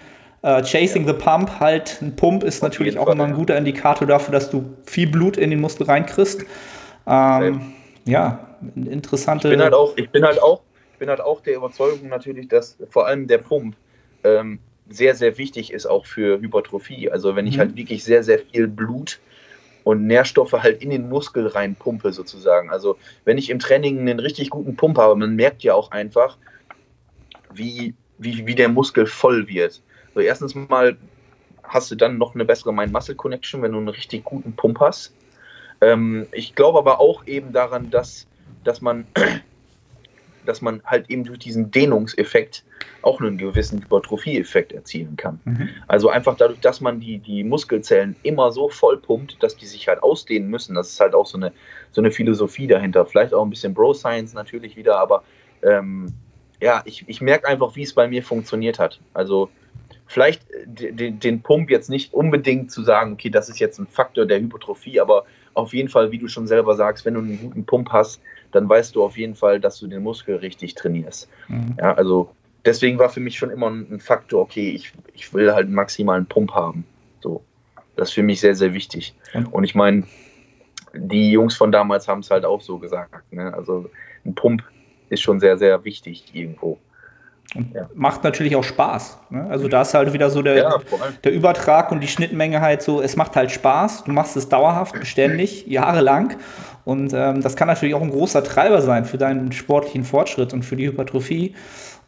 Uh, 0.45 0.61
chasing 0.61 1.07
ja. 1.07 1.13
the 1.13 1.17
Pump, 1.17 1.61
halt 1.61 2.01
ein 2.01 2.17
Pump 2.17 2.43
ist 2.43 2.61
natürlich 2.61 2.97
auch 2.97 3.07
immer 3.07 3.23
ein 3.23 3.33
guter 3.33 3.57
Indikator 3.57 4.05
dafür, 4.05 4.33
dass 4.33 4.49
du 4.49 4.75
viel 4.85 5.07
Blut 5.07 5.37
in 5.37 5.51
den 5.51 5.61
Muskel 5.61 5.87
reinkriegst. 5.87 6.43
Ähm, 7.07 7.73
ja, 8.03 8.57
interessante. 8.75 9.47
Ich 9.47 9.53
bin 9.53 9.63
halt 9.63 9.73
auch, 9.73 9.93
ich 9.95 10.09
bin 10.09 10.25
halt 10.25 10.41
auch, 10.41 10.61
bin 10.99 11.09
halt 11.09 11.21
auch 11.21 11.39
der 11.41 11.55
Überzeugung 11.55 12.09
natürlich, 12.09 12.49
dass 12.49 12.77
vor 12.89 13.07
allem 13.07 13.27
der 13.27 13.37
Pump 13.37 13.75
ähm, 14.25 14.59
sehr, 14.89 15.15
sehr 15.15 15.37
wichtig 15.37 15.71
ist 15.71 15.85
auch 15.85 16.05
für 16.05 16.39
Hypertrophie. 16.39 17.09
Also 17.09 17.35
wenn 17.35 17.47
ich 17.47 17.55
mhm. 17.55 17.59
halt 17.59 17.75
wirklich 17.77 18.03
sehr, 18.03 18.23
sehr 18.23 18.39
viel 18.39 18.67
Blut 18.67 19.19
und 19.83 20.05
Nährstoffe 20.07 20.53
halt 20.53 20.81
in 20.81 20.89
den 20.89 21.09
Muskel 21.09 21.47
reinpumpe 21.47 22.11
sozusagen. 22.13 22.69
Also 22.69 22.97
wenn 23.25 23.37
ich 23.37 23.49
im 23.49 23.59
Training 23.59 23.99
einen 23.99 24.19
richtig 24.19 24.49
guten 24.49 24.75
Pump 24.75 24.97
habe, 24.97 25.15
man 25.15 25.35
merkt 25.35 25.63
ja 25.63 25.73
auch 25.73 25.91
einfach, 25.91 26.37
wie, 27.53 27.93
wie, 28.17 28.45
wie 28.45 28.55
der 28.55 28.69
Muskel 28.69 29.05
voll 29.05 29.47
wird. 29.47 29.81
So 30.13 30.19
erstens 30.19 30.55
mal 30.55 30.97
hast 31.63 31.89
du 31.91 31.95
dann 31.95 32.17
noch 32.17 32.35
eine 32.35 32.45
bessere 32.45 32.73
Mind-Muscle-Connection, 32.73 33.61
wenn 33.61 33.71
du 33.71 33.77
einen 33.77 33.89
richtig 33.89 34.23
guten 34.23 34.53
Pump 34.55 34.79
hast. 34.79 35.13
Ähm, 35.81 36.27
ich 36.31 36.55
glaube 36.55 36.77
aber 36.77 36.99
auch 36.99 37.25
eben 37.25 37.51
daran, 37.51 37.89
dass, 37.89 38.27
dass 38.63 38.81
man 38.81 39.05
dass 40.45 40.61
man 40.61 40.81
halt 40.85 41.09
eben 41.09 41.23
durch 41.23 41.39
diesen 41.39 41.71
Dehnungseffekt 41.71 42.63
auch 43.01 43.19
einen 43.19 43.37
gewissen 43.37 43.81
Hypertrophie-Effekt 43.81 44.71
erzielen 44.71 45.15
kann. 45.15 45.39
Mhm. 45.45 45.69
Also 45.87 46.09
einfach 46.09 46.35
dadurch, 46.37 46.59
dass 46.59 46.81
man 46.81 46.99
die, 46.99 47.19
die 47.19 47.43
Muskelzellen 47.43 48.15
immer 48.23 48.51
so 48.51 48.69
voll 48.69 48.97
pumpt, 48.97 49.41
dass 49.41 49.57
die 49.57 49.65
sich 49.65 49.87
halt 49.87 50.01
ausdehnen 50.03 50.49
müssen. 50.49 50.75
Das 50.75 50.89
ist 50.89 50.99
halt 50.99 51.13
auch 51.13 51.25
so 51.25 51.37
eine, 51.37 51.51
so 51.91 52.01
eine 52.01 52.11
Philosophie 52.11 52.67
dahinter. 52.67 53.05
Vielleicht 53.05 53.33
auch 53.33 53.43
ein 53.43 53.49
bisschen 53.49 53.73
Bro-Science 53.73 54.33
natürlich 54.33 54.75
wieder, 54.75 54.97
aber 54.97 55.23
ähm, 55.61 56.07
ja, 56.61 56.81
ich, 56.85 57.03
ich 57.07 57.21
merke 57.21 57.47
einfach, 57.47 57.75
wie 57.75 57.83
es 57.83 57.93
bei 57.93 58.07
mir 58.07 58.23
funktioniert 58.23 58.79
hat. 58.79 58.99
Also 59.13 59.49
vielleicht 60.07 60.43
den, 60.65 61.19
den 61.19 61.41
Pump 61.41 61.69
jetzt 61.69 61.89
nicht 61.89 62.13
unbedingt 62.13 62.71
zu 62.71 62.83
sagen, 62.83 63.13
okay, 63.13 63.29
das 63.29 63.49
ist 63.49 63.59
jetzt 63.59 63.79
ein 63.79 63.87
Faktor 63.87 64.25
der 64.25 64.39
Hypertrophie, 64.39 64.99
aber 64.99 65.25
auf 65.53 65.73
jeden 65.73 65.89
Fall, 65.89 66.11
wie 66.11 66.17
du 66.17 66.27
schon 66.27 66.47
selber 66.47 66.75
sagst, 66.75 67.05
wenn 67.05 67.13
du 67.13 67.19
einen 67.21 67.39
guten 67.39 67.65
Pump 67.65 67.89
hast, 67.91 68.21
dann 68.51 68.67
weißt 68.67 68.95
du 68.95 69.03
auf 69.03 69.17
jeden 69.17 69.35
Fall, 69.35 69.59
dass 69.59 69.79
du 69.79 69.87
den 69.87 70.03
Muskel 70.03 70.37
richtig 70.37 70.75
trainierst. 70.75 71.29
Mhm. 71.47 71.75
Ja, 71.79 71.93
also 71.93 72.31
deswegen 72.65 72.99
war 72.99 73.09
für 73.09 73.19
mich 73.19 73.37
schon 73.37 73.49
immer 73.49 73.69
ein 73.69 73.99
Faktor, 73.99 74.41
okay, 74.41 74.71
ich, 74.71 74.91
ich 75.13 75.33
will 75.33 75.53
halt 75.53 75.65
einen 75.65 75.75
maximalen 75.75 76.25
Pump 76.25 76.51
haben. 76.51 76.85
So. 77.21 77.43
Das 77.95 78.09
ist 78.09 78.15
für 78.15 78.23
mich 78.23 78.39
sehr, 78.39 78.55
sehr 78.55 78.73
wichtig. 78.73 79.13
Mhm. 79.33 79.47
Und 79.47 79.63
ich 79.63 79.75
meine, 79.75 80.03
die 80.93 81.31
Jungs 81.31 81.55
von 81.55 81.71
damals 81.71 82.07
haben 82.07 82.19
es 82.19 82.31
halt 82.31 82.45
auch 82.45 82.61
so 82.61 82.77
gesagt. 82.77 83.31
Ne? 83.31 83.53
Also 83.53 83.89
ein 84.25 84.35
Pump 84.35 84.63
ist 85.09 85.21
schon 85.21 85.39
sehr, 85.39 85.57
sehr 85.57 85.83
wichtig 85.83 86.25
irgendwo. 86.33 86.79
Ja. 87.53 87.87
Macht 87.93 88.23
natürlich 88.23 88.55
auch 88.55 88.63
Spaß. 88.63 89.19
Ne? 89.29 89.45
Also 89.49 89.67
da 89.67 89.83
ist 89.83 89.93
halt 89.93 90.11
wieder 90.13 90.29
so 90.29 90.41
der, 90.41 90.57
ja, 90.57 90.79
der 91.23 91.31
Übertrag 91.31 91.91
und 91.91 92.01
die 92.01 92.07
Schnittmenge 92.07 92.61
halt 92.61 92.81
so, 92.81 93.01
es 93.01 93.15
macht 93.15 93.35
halt 93.35 93.51
Spaß, 93.51 94.05
du 94.05 94.11
machst 94.11 94.35
es 94.35 94.49
dauerhaft, 94.49 94.99
beständig, 94.99 95.67
jahrelang. 95.67 96.35
Und 96.85 97.13
ähm, 97.13 97.41
das 97.41 97.55
kann 97.55 97.67
natürlich 97.67 97.95
auch 97.95 98.01
ein 98.01 98.09
großer 98.09 98.43
Treiber 98.43 98.81
sein 98.81 99.05
für 99.05 99.17
deinen 99.17 99.51
sportlichen 99.51 100.03
Fortschritt 100.03 100.53
und 100.53 100.63
für 100.63 100.75
die 100.75 100.87
Hypertrophie. 100.87 101.53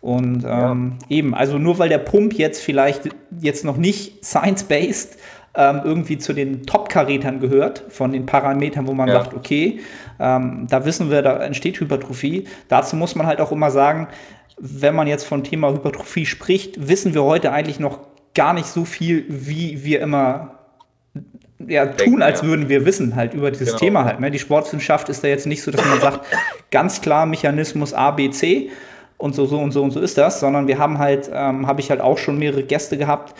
Und 0.02 0.44
ähm, 0.46 0.98
ja. 1.10 1.18
eben, 1.18 1.34
also 1.34 1.58
nur 1.58 1.80
weil 1.80 1.90
der 1.90 1.98
Pump 2.00 2.34
jetzt 2.34 2.62
vielleicht 2.62 3.10
jetzt 3.40 3.66
noch 3.66 3.78
nicht 3.78 4.24
science-based 4.24 5.18
ähm, 5.56 5.82
irgendwie 5.84 6.18
zu 6.18 6.34
den 6.34 6.66
Top-Karätern 6.66 7.40
gehört, 7.40 7.84
von 7.90 8.12
den 8.12 8.26
Parametern, 8.26 8.88
wo 8.88 8.94
man 8.94 9.08
ja. 9.08 9.16
sagt, 9.16 9.34
okay, 9.34 9.80
ähm, 10.20 10.68
da 10.70 10.86
wissen 10.86 11.10
wir, 11.10 11.22
da 11.22 11.38
entsteht 11.38 11.80
Hypertrophie. 11.80 12.46
Dazu 12.68 12.96
muss 12.96 13.16
man 13.16 13.26
halt 13.26 13.42
auch 13.42 13.52
immer 13.52 13.72
sagen, 13.72 14.08
wenn 14.58 14.96
man 14.96 15.08
jetzt 15.08 15.26
von 15.26 15.44
Thema 15.44 15.72
Hypertrophie 15.72 16.26
spricht, 16.26 16.88
wissen 16.88 17.13
wir 17.13 17.24
heute 17.24 17.52
eigentlich 17.52 17.80
noch 17.80 18.00
gar 18.34 18.54
nicht 18.54 18.68
so 18.68 18.86
viel, 18.86 19.26
wie 19.28 19.84
wir 19.84 20.02
immer 20.02 20.60
ja, 21.68 21.86
tun, 21.86 22.22
als 22.22 22.44
würden 22.44 22.70
wir 22.70 22.86
wissen 22.86 23.15
halt 23.15 23.34
über 23.34 23.50
dieses 23.50 23.70
genau. 23.70 23.80
Thema 23.80 24.06
halt. 24.06 24.20
Ne? 24.20 24.30
Die 24.30 24.39
Sportwissenschaft 24.39 25.10
ist 25.10 25.24
da 25.24 25.28
jetzt 25.28 25.48
nicht 25.48 25.63
so, 25.63 25.72
dass 25.72 25.84
man 25.86 26.00
sagt, 26.00 26.26
ganz 26.72 27.02
klar 27.02 27.26
Mechanismus 27.26 27.94
A, 27.94 28.12
B, 28.12 28.30
C 28.30 28.70
und 29.18 29.34
so, 29.34 29.46
so 29.46 29.60
und 29.60 29.72
so 29.72 29.82
und 29.82 29.91
so 29.91 30.00
ist 30.02 30.18
das, 30.18 30.39
sondern 30.39 30.68
wir 30.68 30.78
haben 30.78 31.00
halt, 31.00 31.30
ähm, 31.34 31.65
habe 31.68 31.80
ich 31.80 31.89
halt 31.89 32.02
auch 32.02 32.18
schon 32.18 32.38
mehrere 32.38 32.63
Gäste 32.63 32.98
gehabt. 32.98 33.34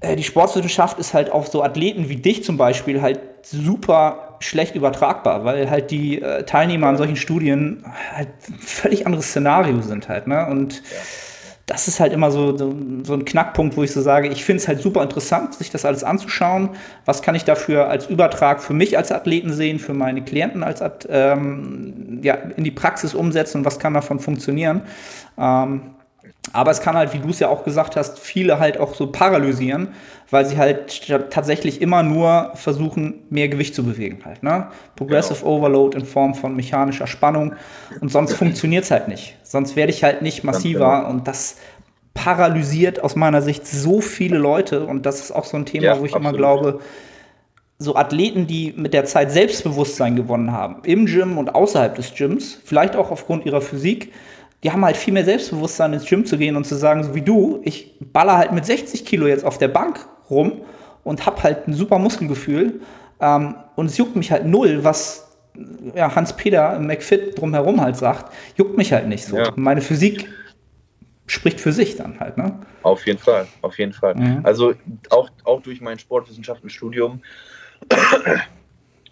Äh, 0.00 0.16
die 0.16 0.22
Sportwissenschaft 0.22 0.98
ist 0.98 1.14
halt 1.14 1.30
auf 1.30 1.48
so 1.48 1.62
Athleten 1.62 2.08
wie 2.08 2.16
dich 2.16 2.44
zum 2.44 2.56
Beispiel 2.56 3.02
halt 3.02 3.20
super 3.42 4.31
schlecht 4.42 4.74
übertragbar, 4.74 5.44
weil 5.44 5.70
halt 5.70 5.90
die 5.90 6.20
äh, 6.20 6.44
Teilnehmer 6.44 6.88
an 6.88 6.96
solchen 6.96 7.16
Studien 7.16 7.84
halt 8.14 8.28
völlig 8.60 9.06
anderes 9.06 9.26
Szenario 9.26 9.80
sind 9.82 10.08
halt, 10.08 10.26
ne? 10.26 10.46
Und 10.46 10.74
ja 10.74 10.82
das 11.66 11.86
ist 11.88 12.00
halt 12.00 12.12
immer 12.12 12.30
so, 12.30 12.56
so, 12.56 12.74
so 13.04 13.14
ein 13.14 13.24
Knackpunkt, 13.24 13.76
wo 13.76 13.82
ich 13.82 13.92
so 13.92 14.00
sage, 14.00 14.28
ich 14.28 14.44
finde 14.44 14.60
es 14.60 14.68
halt 14.68 14.82
super 14.82 15.02
interessant, 15.02 15.54
sich 15.54 15.70
das 15.70 15.84
alles 15.84 16.02
anzuschauen. 16.02 16.70
Was 17.04 17.22
kann 17.22 17.34
ich 17.34 17.44
dafür 17.44 17.88
als 17.88 18.06
Übertrag 18.06 18.62
für 18.62 18.74
mich 18.74 18.98
als 18.98 19.12
Athleten 19.12 19.52
sehen, 19.52 19.78
für 19.78 19.94
meine 19.94 20.22
Klienten 20.22 20.64
als 20.64 20.82
ähm, 21.08 22.20
ja, 22.22 22.34
in 22.34 22.64
die 22.64 22.72
Praxis 22.72 23.14
umsetzen 23.14 23.58
und 23.58 23.64
was 23.64 23.78
kann 23.78 23.94
davon 23.94 24.18
funktionieren? 24.18 24.82
Ähm, 25.38 25.94
aber 26.52 26.70
es 26.70 26.80
kann 26.80 26.96
halt, 26.96 27.12
wie 27.14 27.18
du 27.18 27.30
es 27.30 27.38
ja 27.38 27.48
auch 27.48 27.64
gesagt 27.64 27.96
hast, 27.96 28.18
viele 28.18 28.58
halt 28.58 28.78
auch 28.78 28.94
so 28.94 29.10
paralysieren, 29.10 29.88
weil 30.30 30.44
sie 30.44 30.58
halt 30.58 31.02
tatsächlich 31.30 31.80
immer 31.80 32.02
nur 32.02 32.52
versuchen, 32.54 33.24
mehr 33.30 33.48
Gewicht 33.48 33.74
zu 33.74 33.84
bewegen 33.84 34.20
halt. 34.24 34.42
Ne? 34.42 34.68
Progressive 34.96 35.40
genau. 35.40 35.56
Overload 35.56 35.96
in 35.96 36.04
Form 36.04 36.34
von 36.34 36.54
mechanischer 36.54 37.06
Spannung. 37.06 37.54
Und 38.00 38.10
sonst 38.10 38.34
funktioniert 38.34 38.84
es 38.84 38.90
halt 38.90 39.08
nicht. 39.08 39.36
Sonst 39.42 39.76
werde 39.76 39.92
ich 39.92 40.04
halt 40.04 40.22
nicht 40.22 40.44
massiver. 40.44 40.98
Genau. 40.98 41.10
Und 41.10 41.28
das 41.28 41.56
paralysiert 42.14 43.02
aus 43.02 43.16
meiner 43.16 43.40
Sicht 43.40 43.66
so 43.66 44.00
viele 44.00 44.38
Leute. 44.38 44.84
Und 44.84 45.06
das 45.06 45.20
ist 45.20 45.32
auch 45.32 45.44
so 45.44 45.56
ein 45.56 45.66
Thema, 45.66 45.84
ja, 45.84 46.00
wo 46.00 46.04
ich 46.04 46.14
absolut. 46.14 46.34
immer 46.34 46.36
glaube, 46.36 46.80
so 47.78 47.96
Athleten, 47.96 48.46
die 48.46 48.74
mit 48.76 48.94
der 48.94 49.04
Zeit 49.04 49.32
Selbstbewusstsein 49.32 50.16
gewonnen 50.16 50.52
haben, 50.52 50.82
im 50.84 51.06
Gym 51.06 51.38
und 51.38 51.54
außerhalb 51.54 51.94
des 51.94 52.14
Gyms, 52.14 52.60
vielleicht 52.64 52.96
auch 52.96 53.10
aufgrund 53.10 53.44
ihrer 53.44 53.60
Physik, 53.60 54.12
die 54.62 54.70
haben 54.70 54.84
halt 54.84 54.96
viel 54.96 55.12
mehr 55.12 55.24
Selbstbewusstsein 55.24 55.92
ins 55.92 56.06
Gym 56.06 56.24
zu 56.24 56.38
gehen 56.38 56.56
und 56.56 56.64
zu 56.64 56.76
sagen, 56.76 57.02
so 57.02 57.14
wie 57.14 57.22
du, 57.22 57.60
ich 57.64 57.94
baller 58.00 58.38
halt 58.38 58.52
mit 58.52 58.64
60 58.64 59.04
Kilo 59.04 59.26
jetzt 59.26 59.44
auf 59.44 59.58
der 59.58 59.68
Bank 59.68 60.06
rum 60.30 60.60
und 61.02 61.26
hab 61.26 61.42
halt 61.42 61.66
ein 61.66 61.74
super 61.74 61.98
Muskelgefühl 61.98 62.80
ähm, 63.20 63.56
und 63.74 63.86
es 63.86 63.96
juckt 63.96 64.14
mich 64.14 64.30
halt 64.30 64.46
null, 64.46 64.84
was 64.84 65.28
ja, 65.94 66.14
Hans-Peter 66.14 66.76
im 66.76 66.86
McFit 66.86 67.38
drumherum 67.38 67.80
halt 67.80 67.96
sagt, 67.96 68.32
juckt 68.56 68.76
mich 68.76 68.92
halt 68.92 69.08
nicht 69.08 69.24
so. 69.24 69.36
Ja. 69.36 69.52
Meine 69.56 69.80
Physik 69.80 70.28
spricht 71.26 71.60
für 71.60 71.72
sich 71.72 71.96
dann 71.96 72.20
halt, 72.20 72.38
ne? 72.38 72.58
Auf 72.82 73.06
jeden 73.06 73.18
Fall, 73.18 73.46
auf 73.62 73.78
jeden 73.78 73.92
Fall. 73.92 74.14
Mhm. 74.14 74.40
Also 74.44 74.74
auch, 75.10 75.28
auch 75.44 75.60
durch 75.60 75.80
mein 75.80 75.98
Sportwissenschaftenstudium 75.98 77.20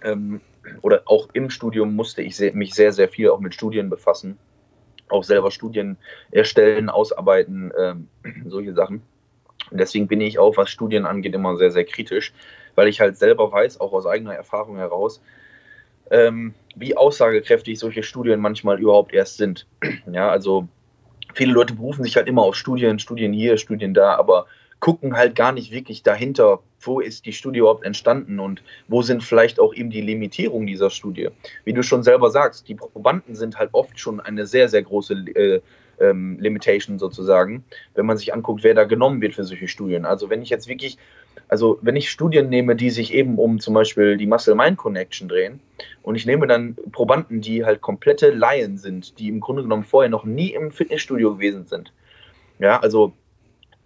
ähm, 0.04 0.40
oder 0.82 1.02
auch 1.06 1.28
im 1.32 1.50
Studium 1.50 1.94
musste 1.94 2.22
ich 2.22 2.38
mich 2.54 2.74
sehr, 2.74 2.92
sehr 2.92 3.08
viel 3.08 3.30
auch 3.30 3.40
mit 3.40 3.54
Studien 3.54 3.90
befassen 3.90 4.38
auch 5.10 5.24
selber 5.24 5.50
Studien 5.50 5.96
erstellen, 6.30 6.88
ausarbeiten, 6.88 7.72
ähm, 7.78 8.08
solche 8.46 8.74
Sachen. 8.74 9.02
Und 9.70 9.78
deswegen 9.78 10.08
bin 10.08 10.20
ich 10.20 10.38
auch, 10.38 10.56
was 10.56 10.70
Studien 10.70 11.06
angeht, 11.06 11.34
immer 11.34 11.56
sehr, 11.56 11.70
sehr 11.70 11.84
kritisch, 11.84 12.32
weil 12.74 12.88
ich 12.88 13.00
halt 13.00 13.16
selber 13.16 13.52
weiß, 13.52 13.80
auch 13.80 13.92
aus 13.92 14.06
eigener 14.06 14.34
Erfahrung 14.34 14.76
heraus, 14.76 15.22
ähm, 16.10 16.54
wie 16.74 16.96
aussagekräftig 16.96 17.78
solche 17.78 18.02
Studien 18.02 18.40
manchmal 18.40 18.80
überhaupt 18.80 19.12
erst 19.12 19.36
sind. 19.36 19.66
Ja, 20.12 20.30
also 20.30 20.68
viele 21.34 21.52
Leute 21.52 21.74
berufen 21.74 22.04
sich 22.04 22.16
halt 22.16 22.28
immer 22.28 22.42
auf 22.42 22.56
Studien, 22.56 22.98
Studien 22.98 23.32
hier, 23.32 23.56
Studien 23.56 23.94
da, 23.94 24.16
aber 24.16 24.46
gucken 24.80 25.16
halt 25.16 25.34
gar 25.34 25.52
nicht 25.52 25.70
wirklich 25.70 26.02
dahinter, 26.02 26.60
wo 26.80 27.00
ist 27.00 27.26
die 27.26 27.32
Studie 27.32 27.60
überhaupt 27.60 27.84
entstanden 27.84 28.40
und 28.40 28.62
wo 28.88 29.02
sind 29.02 29.22
vielleicht 29.22 29.60
auch 29.60 29.74
eben 29.74 29.90
die 29.90 30.00
Limitierungen 30.00 30.66
dieser 30.66 30.90
Studie. 30.90 31.28
Wie 31.64 31.74
du 31.74 31.82
schon 31.82 32.02
selber 32.02 32.30
sagst, 32.30 32.68
die 32.68 32.74
Probanden 32.74 33.34
sind 33.34 33.58
halt 33.58 33.70
oft 33.72 34.00
schon 34.00 34.20
eine 34.20 34.46
sehr, 34.46 34.68
sehr 34.68 34.82
große 34.82 35.14
äh, 35.34 35.60
ähm, 36.00 36.38
Limitation 36.40 36.98
sozusagen, 36.98 37.64
wenn 37.94 38.06
man 38.06 38.16
sich 38.16 38.32
anguckt, 38.32 38.64
wer 38.64 38.74
da 38.74 38.84
genommen 38.84 39.20
wird 39.20 39.34
für 39.34 39.44
solche 39.44 39.68
Studien. 39.68 40.06
Also 40.06 40.30
wenn 40.30 40.42
ich 40.42 40.48
jetzt 40.48 40.66
wirklich, 40.66 40.96
also 41.48 41.78
wenn 41.82 41.96
ich 41.96 42.10
Studien 42.10 42.48
nehme, 42.48 42.74
die 42.74 42.90
sich 42.90 43.12
eben 43.12 43.38
um 43.38 43.60
zum 43.60 43.74
Beispiel 43.74 44.16
die 44.16 44.26
Muscle-Mind-Connection 44.26 45.28
drehen 45.28 45.60
und 46.02 46.14
ich 46.14 46.24
nehme 46.24 46.46
dann 46.46 46.76
Probanden, 46.92 47.42
die 47.42 47.64
halt 47.64 47.82
komplette 47.82 48.30
Laien 48.30 48.78
sind, 48.78 49.18
die 49.18 49.28
im 49.28 49.40
Grunde 49.40 49.62
genommen 49.62 49.84
vorher 49.84 50.10
noch 50.10 50.24
nie 50.24 50.54
im 50.54 50.72
Fitnessstudio 50.72 51.34
gewesen 51.34 51.66
sind. 51.66 51.92
Ja, 52.58 52.80
also 52.80 53.12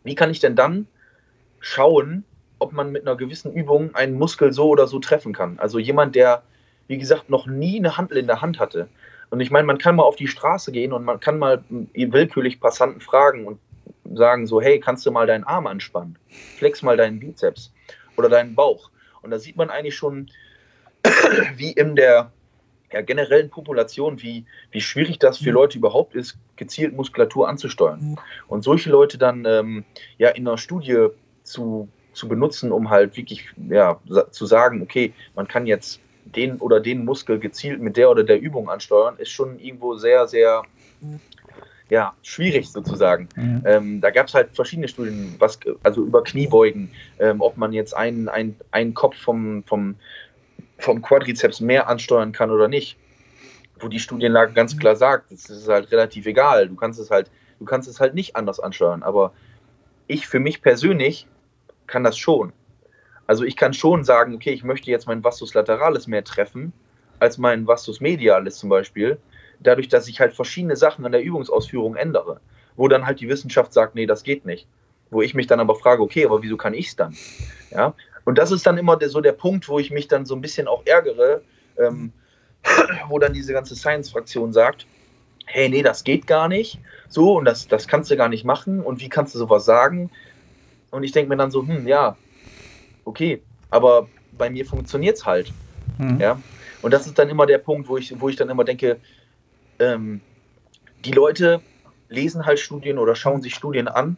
wie 0.05 0.15
kann 0.15 0.31
ich 0.31 0.41
denn 0.41 0.55
dann 0.55 0.87
schauen, 1.61 2.25
ob 2.59 2.73
man 2.73 2.93
mit 2.93 3.03
einer 3.03 3.17
gewissen 3.17 3.53
Übung 3.53 3.95
einen 3.95 4.17
Muskel 4.17 4.53
so 4.53 4.69
oder 4.69 4.87
so 4.87 5.01
treffen 5.01 5.33
kann? 5.33 5.59
Also 5.59 5.79
jemand, 5.79 6.15
der, 6.15 6.43
wie 6.87 6.99
gesagt, 6.99 7.31
noch 7.31 7.47
nie 7.47 7.79
eine 7.79 7.97
Handel 7.97 8.19
in 8.19 8.27
der 8.27 8.41
Hand 8.41 8.61
hatte, 8.61 8.89
und 9.31 9.41
ich 9.41 9.51
meine, 9.51 9.67
man 9.67 9.79
kann 9.79 9.97
mal 9.97 10.05
auf 10.05 10.15
die 10.15 10.29
Straße 10.29 10.71
gehen 10.71 10.93
und 10.93 11.05
man 11.05 11.19
kann 11.19 11.41
mal 11.41 11.65
willkürlich 11.69 12.61
Passanten 12.61 13.01
fragen 13.01 13.47
und 13.47 13.59
sagen 14.17 14.47
so, 14.47 14.61
hey, 14.61 14.79
kannst 14.79 15.05
du 15.07 15.11
mal 15.11 15.27
deinen 15.27 15.43
Arm 15.43 15.67
anspannen? 15.67 16.17
Flex 16.57 16.83
mal 16.83 16.97
deinen 16.97 17.19
Bizeps 17.19 17.73
oder 18.17 18.29
deinen 18.29 18.55
Bauch. 18.55 18.91
Und 19.23 19.33
da 19.33 19.41
sieht 19.41 19.57
man 19.57 19.71
eigentlich 19.71 19.97
schon, 19.97 20.31
wie 21.57 21.73
in 21.73 21.97
der 21.97 22.31
ja, 22.95 23.01
generellen 23.01 23.51
Population, 23.51 24.23
wie, 24.23 24.45
wie 24.71 24.81
schwierig 24.81 25.19
das 25.19 25.39
für 25.39 25.51
mhm. 25.51 25.57
Leute 25.57 25.79
überhaupt 25.79 26.15
ist, 26.15 26.39
gezielt 26.55 26.95
Muskulatur 26.95 27.49
anzusteuern. 27.49 28.01
Mhm. 28.01 28.19
Und 28.47 28.63
solche 28.63 28.89
Leute 28.89 29.19
dann 29.19 29.45
ähm, 29.47 29.85
ja 30.17 30.29
in 30.29 30.47
einer 30.47 30.59
Studie 30.59 31.09
zu, 31.43 31.89
zu 32.13 32.29
benutzen, 32.29 32.71
um 32.71 32.91
halt 32.91 33.17
wirklich 33.17 33.49
ja, 33.69 33.99
zu 34.31 34.47
sagen, 34.47 34.81
okay, 34.81 35.13
man 35.35 35.49
kann 35.49 35.67
jetzt 35.67 36.01
den 36.25 36.59
oder 36.59 36.79
den 36.79 37.05
Muskel 37.05 37.41
gezielt 37.41 37.81
mit 37.81 37.97
der 37.97 38.11
oder 38.11 38.23
der 38.23 38.41
Übung 38.41 38.71
ansteuern, 38.71 39.17
ist 39.19 39.31
schon 39.31 39.59
irgendwo 39.59 39.97
sehr, 39.97 40.29
sehr 40.29 40.63
ja, 41.91 42.15
schwierig 42.23 42.71
sozusagen. 42.71 43.29
Mhm. 43.35 43.63
Ähm, 43.67 44.01
da 44.01 44.11
gab 44.11 44.29
es 44.29 44.35
halt 44.35 44.51
verschiedene 44.55 44.87
Studien, 44.87 45.35
was, 45.41 45.59
also 45.83 46.05
über 46.05 46.23
Kniebeugen, 46.23 46.91
ähm, 47.19 47.41
ob 47.41 47.57
man 47.57 47.73
jetzt 47.73 47.95
einen, 47.97 48.29
einen, 48.29 48.57
einen 48.71 48.95
Kopf 48.95 49.17
vom, 49.17 49.65
vom, 49.65 49.97
vom 50.79 51.03
Quadrizeps 51.03 51.61
mehr 51.61 51.89
ansteuern 51.89 52.33
kann 52.33 52.51
oder 52.51 52.69
nicht. 52.69 52.97
Wo 53.79 53.89
die 53.89 53.99
Studienlage 53.99 54.53
ganz 54.53 54.79
klar 54.79 54.97
sagt, 54.97 55.33
es 55.33 55.51
ist 55.51 55.69
halt 55.69 55.91
relativ 55.91 56.27
egal. 56.27 56.69
Du 56.69 56.77
kannst 56.77 57.01
es 57.01 57.11
halt, 57.11 57.31
du 57.59 57.65
kannst 57.65 57.89
es 57.89 58.01
halt 58.01 58.15
nicht 58.15 58.37
anders 58.37 58.61
ansteuern. 58.61 59.03
Aber 59.03 59.33
ich 60.07 60.27
für 60.27 60.41
mich 60.41 60.63
persönlich 60.63 61.27
kann 61.87 62.05
das 62.05 62.17
schon. 62.17 62.53
Also 63.27 63.45
ich 63.45 63.57
kann 63.57 63.73
schon 63.73 64.05
sagen, 64.05 64.35
okay, 64.35 64.53
ich 64.53 64.65
möchte 64.65 64.91
jetzt 64.91 65.07
mein 65.07 65.25
Vastus 65.25 65.55
lateralis 65.55 66.07
mehr 66.07 66.25
treffen 66.25 66.73
als 67.21 67.39
mein 67.39 67.67
Vastus 67.67 68.01
medialis 68.01 68.59
zum 68.59 68.69
Beispiel, 68.69 69.19
dadurch, 69.61 69.89
dass 69.89 70.09
ich 70.09 70.21
halt 70.21 70.35
verschiedene 70.35 70.77
Sachen 70.77 71.07
an 71.07 71.13
der 71.13 71.23
Übungsausführung 71.23 71.97
ändere, 71.97 72.41
wo 72.77 72.89
dann 72.89 73.07
halt 73.07 73.21
die 73.21 73.29
Wissenschaft 73.29 73.73
sagt, 73.73 73.95
nee, 73.95 74.07
das 74.07 74.23
geht 74.23 74.45
nicht. 74.45 74.67
Wo 75.11 75.23
ich 75.23 75.35
mich 75.35 75.47
dann 75.47 75.61
aber 75.61 75.75
frage, 75.75 76.03
okay, 76.03 76.27
aber 76.27 76.43
wieso 76.43 76.57
kann 76.57 76.75
ich 76.75 76.89
es 76.89 76.97
dann? 76.97 77.17
Ja, 77.71 77.95
und 78.25 78.39
das 78.39 78.51
ist 78.51 78.67
dann 78.67 78.79
immer 78.79 78.97
der, 78.97 79.09
so 79.09 79.21
der 79.21 79.33
Punkt, 79.33 79.69
wo 79.69 79.79
ich 79.79 79.91
mich 79.91 80.09
dann 80.09 80.27
so 80.27 80.35
ein 80.35 80.41
bisschen 80.41 80.69
auch 80.69 80.83
ärgere, 80.87 81.43
ähm, 81.79 82.13
wo 83.09 83.19
dann 83.19 83.33
diese 83.33 83.53
ganze 83.53 83.77
Science-Fraktion 83.77 84.53
sagt, 84.53 84.87
hey, 85.47 85.69
nee, 85.69 85.83
das 85.83 86.05
geht 86.05 86.27
gar 86.27 86.49
nicht, 86.49 86.79
so, 87.09 87.37
und 87.37 87.45
das, 87.45 87.69
das 87.69 87.87
kannst 87.87 88.11
du 88.11 88.17
gar 88.17 88.29
nicht 88.29 88.45
machen, 88.45 88.81
und 88.81 89.01
wie 89.01 89.09
kannst 89.09 89.35
du 89.35 89.39
sowas 89.39 89.65
sagen? 89.65 90.11
Und 90.91 91.03
ich 91.03 91.13
denke 91.13 91.29
mir 91.29 91.37
dann 91.37 91.51
so, 91.51 91.67
hm, 91.67 91.87
ja, 91.87 92.17
okay, 93.05 93.43
aber 93.71 94.09
bei 94.33 94.51
mir 94.51 94.65
funktioniert 94.65 95.17
es 95.17 95.27
halt. 95.27 95.53
Mhm. 95.99 96.21
Ja? 96.21 96.41
Und 96.83 96.93
das 96.93 97.07
ist 97.07 97.19
dann 97.19 97.29
immer 97.29 97.47
der 97.47 97.59
Punkt, 97.59 97.89
wo 97.89 97.97
ich, 97.97 98.19
wo 98.21 98.29
ich 98.29 98.37
dann 98.37 98.49
immer 98.49 98.65
denke, 98.65 98.99
ähm, 99.79 100.21
die 101.05 101.13
Leute 101.13 101.61
lesen 102.09 102.47
halt 102.47 102.61
Studien 102.61 102.99
oder 102.99 103.15
schauen 103.15 103.43
sich 103.43 103.55
Studien 103.55 103.89
an, 103.89 104.17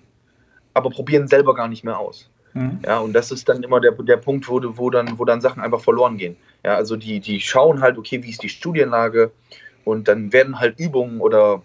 aber 0.75 0.90
probieren 0.90 1.29
selber 1.29 1.55
gar 1.55 1.69
nicht 1.69 1.85
mehr 1.85 1.99
aus. 1.99 2.29
Mhm. 2.57 2.81
Ja, 2.87 3.01
und 3.01 3.12
das 3.12 3.31
ist 3.31 3.49
dann 3.49 3.62
immer 3.62 3.81
der, 3.81 3.92
der 3.92 4.16
Punkt, 4.16 4.49
wo, 4.49 4.61
wo, 4.62 4.88
dann, 4.88 5.19
wo 5.19 5.25
dann 5.27 5.42
Sachen 5.42 5.62
einfach 5.62 5.81
verloren 5.81 6.16
gehen. 6.16 6.37
Ja, 6.64 6.75
also 6.75 6.97
die, 6.97 7.21
die 7.21 7.40
schauen 7.40 7.83
halt, 7.83 7.99
okay, 7.99 8.23
wie 8.23 8.31
ist 8.31 8.42
die 8.42 8.49
Studienlage 8.49 9.31
und 9.85 10.09
dann 10.09 10.33
werden 10.33 10.59
halt 10.59 10.81
Übungen 10.81 11.21
oder, 11.21 11.62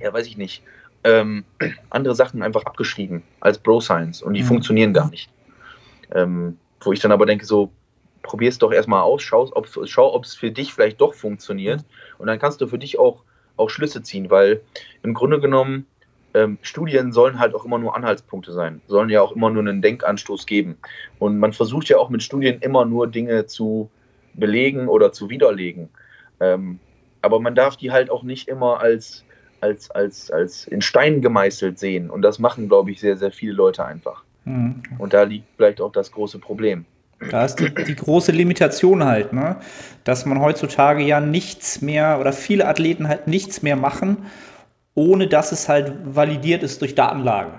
ja, 0.00 0.12
weiß 0.12 0.26
ich 0.26 0.36
nicht, 0.36 0.64
ähm, 1.04 1.44
andere 1.90 2.16
Sachen 2.16 2.42
einfach 2.42 2.64
abgeschrieben 2.64 3.22
als 3.38 3.58
Bro 3.58 3.80
Science 3.82 4.20
und 4.20 4.34
die 4.34 4.42
mhm. 4.42 4.46
funktionieren 4.46 4.92
gar 4.92 5.08
nicht. 5.10 5.30
Ähm, 6.12 6.58
wo 6.80 6.92
ich 6.92 6.98
dann 6.98 7.12
aber 7.12 7.24
denke, 7.26 7.46
so, 7.46 7.70
probier 8.22 8.48
es 8.48 8.58
doch 8.58 8.72
erstmal 8.72 9.02
aus, 9.02 9.22
schau, 9.22 9.48
ob, 9.52 9.68
schau, 9.84 10.12
ob 10.12 10.24
es 10.24 10.34
für 10.34 10.50
dich 10.50 10.74
vielleicht 10.74 11.00
doch 11.00 11.14
funktioniert. 11.14 11.84
Und 12.18 12.26
dann 12.26 12.38
kannst 12.40 12.60
du 12.60 12.66
für 12.66 12.78
dich 12.78 12.98
auch, 12.98 13.22
auch 13.56 13.70
Schlüsse 13.70 14.02
ziehen, 14.02 14.28
weil 14.28 14.60
im 15.04 15.14
Grunde 15.14 15.40
genommen 15.40 15.86
ähm, 16.34 16.58
Studien 16.62 17.12
sollen 17.12 17.38
halt 17.38 17.54
auch 17.54 17.64
immer 17.64 17.78
nur 17.78 17.96
Anhaltspunkte 17.96 18.52
sein, 18.52 18.80
sollen 18.86 19.10
ja 19.10 19.22
auch 19.22 19.32
immer 19.32 19.50
nur 19.50 19.62
einen 19.62 19.82
Denkanstoß 19.82 20.46
geben. 20.46 20.76
Und 21.18 21.38
man 21.38 21.52
versucht 21.52 21.88
ja 21.88 21.98
auch 21.98 22.10
mit 22.10 22.22
Studien 22.22 22.60
immer 22.60 22.84
nur 22.84 23.06
Dinge 23.06 23.46
zu 23.46 23.90
belegen 24.34 24.88
oder 24.88 25.12
zu 25.12 25.30
widerlegen. 25.30 25.88
Ähm, 26.40 26.78
aber 27.22 27.40
man 27.40 27.54
darf 27.54 27.76
die 27.76 27.90
halt 27.90 28.10
auch 28.10 28.22
nicht 28.22 28.48
immer 28.48 28.80
als, 28.80 29.24
als, 29.60 29.90
als, 29.90 30.30
als 30.30 30.66
in 30.66 30.80
Stein 30.80 31.20
gemeißelt 31.20 31.78
sehen. 31.78 32.10
Und 32.10 32.22
das 32.22 32.38
machen, 32.38 32.68
glaube 32.68 32.90
ich, 32.90 33.00
sehr, 33.00 33.16
sehr 33.16 33.32
viele 33.32 33.52
Leute 33.52 33.84
einfach. 33.84 34.24
Mhm. 34.44 34.82
Und 34.98 35.12
da 35.12 35.24
liegt 35.24 35.46
vielleicht 35.56 35.80
auch 35.80 35.92
das 35.92 36.12
große 36.12 36.38
Problem. 36.38 36.86
Da 37.30 37.44
ist 37.44 37.56
die, 37.56 37.68
die, 37.74 37.96
große 37.96 38.32
Limitation 38.32 39.04
halt, 39.04 39.34
ne? 39.34 39.56
dass 40.04 40.24
man 40.24 40.40
heutzutage 40.40 41.02
ja 41.02 41.20
nichts 41.20 41.82
mehr 41.82 42.18
oder 42.18 42.32
viele 42.32 42.66
Athleten 42.66 43.08
halt 43.08 43.26
nichts 43.26 43.60
mehr 43.60 43.76
machen, 43.76 44.16
ohne 45.00 45.26
dass 45.26 45.52
es 45.52 45.68
halt 45.68 45.92
validiert 46.04 46.62
ist 46.62 46.80
durch 46.80 46.94
Datenlage. 46.94 47.52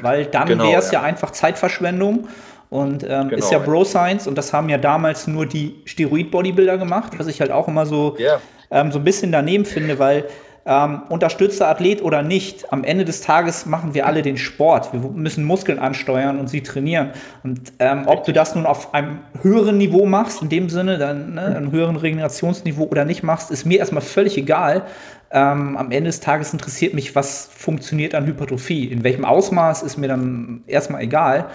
Weil 0.00 0.26
dann 0.26 0.48
genau, 0.48 0.64
wäre 0.64 0.78
es 0.78 0.90
ja. 0.90 1.00
ja. 1.00 1.06
einfach 1.06 1.30
Zeitverschwendung 1.30 2.28
und 2.70 3.04
ähm, 3.04 3.28
genau, 3.28 3.36
ist 3.36 3.52
ja 3.52 3.58
Bro 3.58 3.84
Science 3.84 4.26
und 4.26 4.36
das 4.36 4.52
haben 4.52 4.68
ja 4.68 4.78
damals 4.78 5.26
nur 5.26 5.46
die 5.46 5.82
Steroid-Bodybuilder 5.84 6.78
gemacht, 6.78 7.12
was 7.18 7.26
ich 7.26 7.40
halt 7.40 7.50
auch 7.50 7.68
immer 7.68 7.84
so, 7.84 8.16
yeah. 8.18 8.40
ähm, 8.70 8.92
so 8.92 8.98
ein 8.98 9.04
bisschen 9.04 9.32
daneben 9.32 9.64
finde, 9.64 9.98
weil 9.98 10.24
ähm, 10.64 11.02
unterstützter 11.08 11.68
Athlet 11.68 12.02
oder 12.02 12.22
nicht, 12.22 12.72
am 12.72 12.84
Ende 12.84 13.04
des 13.04 13.20
Tages 13.20 13.66
machen 13.66 13.94
wir 13.94 14.06
alle 14.06 14.22
den 14.22 14.36
Sport. 14.36 14.92
Wir 14.92 15.00
müssen 15.00 15.44
Muskeln 15.44 15.78
ansteuern 15.78 16.38
und 16.38 16.48
sie 16.48 16.62
trainieren. 16.62 17.10
Und 17.42 17.72
ähm, 17.80 18.04
ob 18.06 18.24
du 18.24 18.32
das 18.32 18.54
nun 18.54 18.64
auf 18.64 18.94
einem 18.94 19.18
höheren 19.42 19.76
Niveau 19.76 20.06
machst, 20.06 20.40
in 20.40 20.48
dem 20.48 20.68
Sinne, 20.68 20.98
dann 20.98 21.34
ne, 21.34 21.56
einem 21.56 21.72
höheren 21.72 21.96
Regenerationsniveau 21.96 22.84
oder 22.84 23.04
nicht 23.04 23.22
machst, 23.24 23.50
ist 23.50 23.66
mir 23.66 23.80
erstmal 23.80 24.02
völlig 24.02 24.38
egal. 24.38 24.82
Ähm, 25.32 25.76
am 25.78 25.90
Ende 25.90 26.08
des 26.08 26.20
Tages 26.20 26.52
interessiert 26.52 26.92
mich, 26.92 27.14
was 27.14 27.48
funktioniert 27.54 28.14
an 28.14 28.26
Hypertrophie. 28.26 28.86
In 28.86 29.02
welchem 29.02 29.24
Ausmaß 29.24 29.82
ist 29.82 29.96
mir 29.96 30.08
dann 30.08 30.62
erstmal 30.66 31.02
egal. 31.02 31.46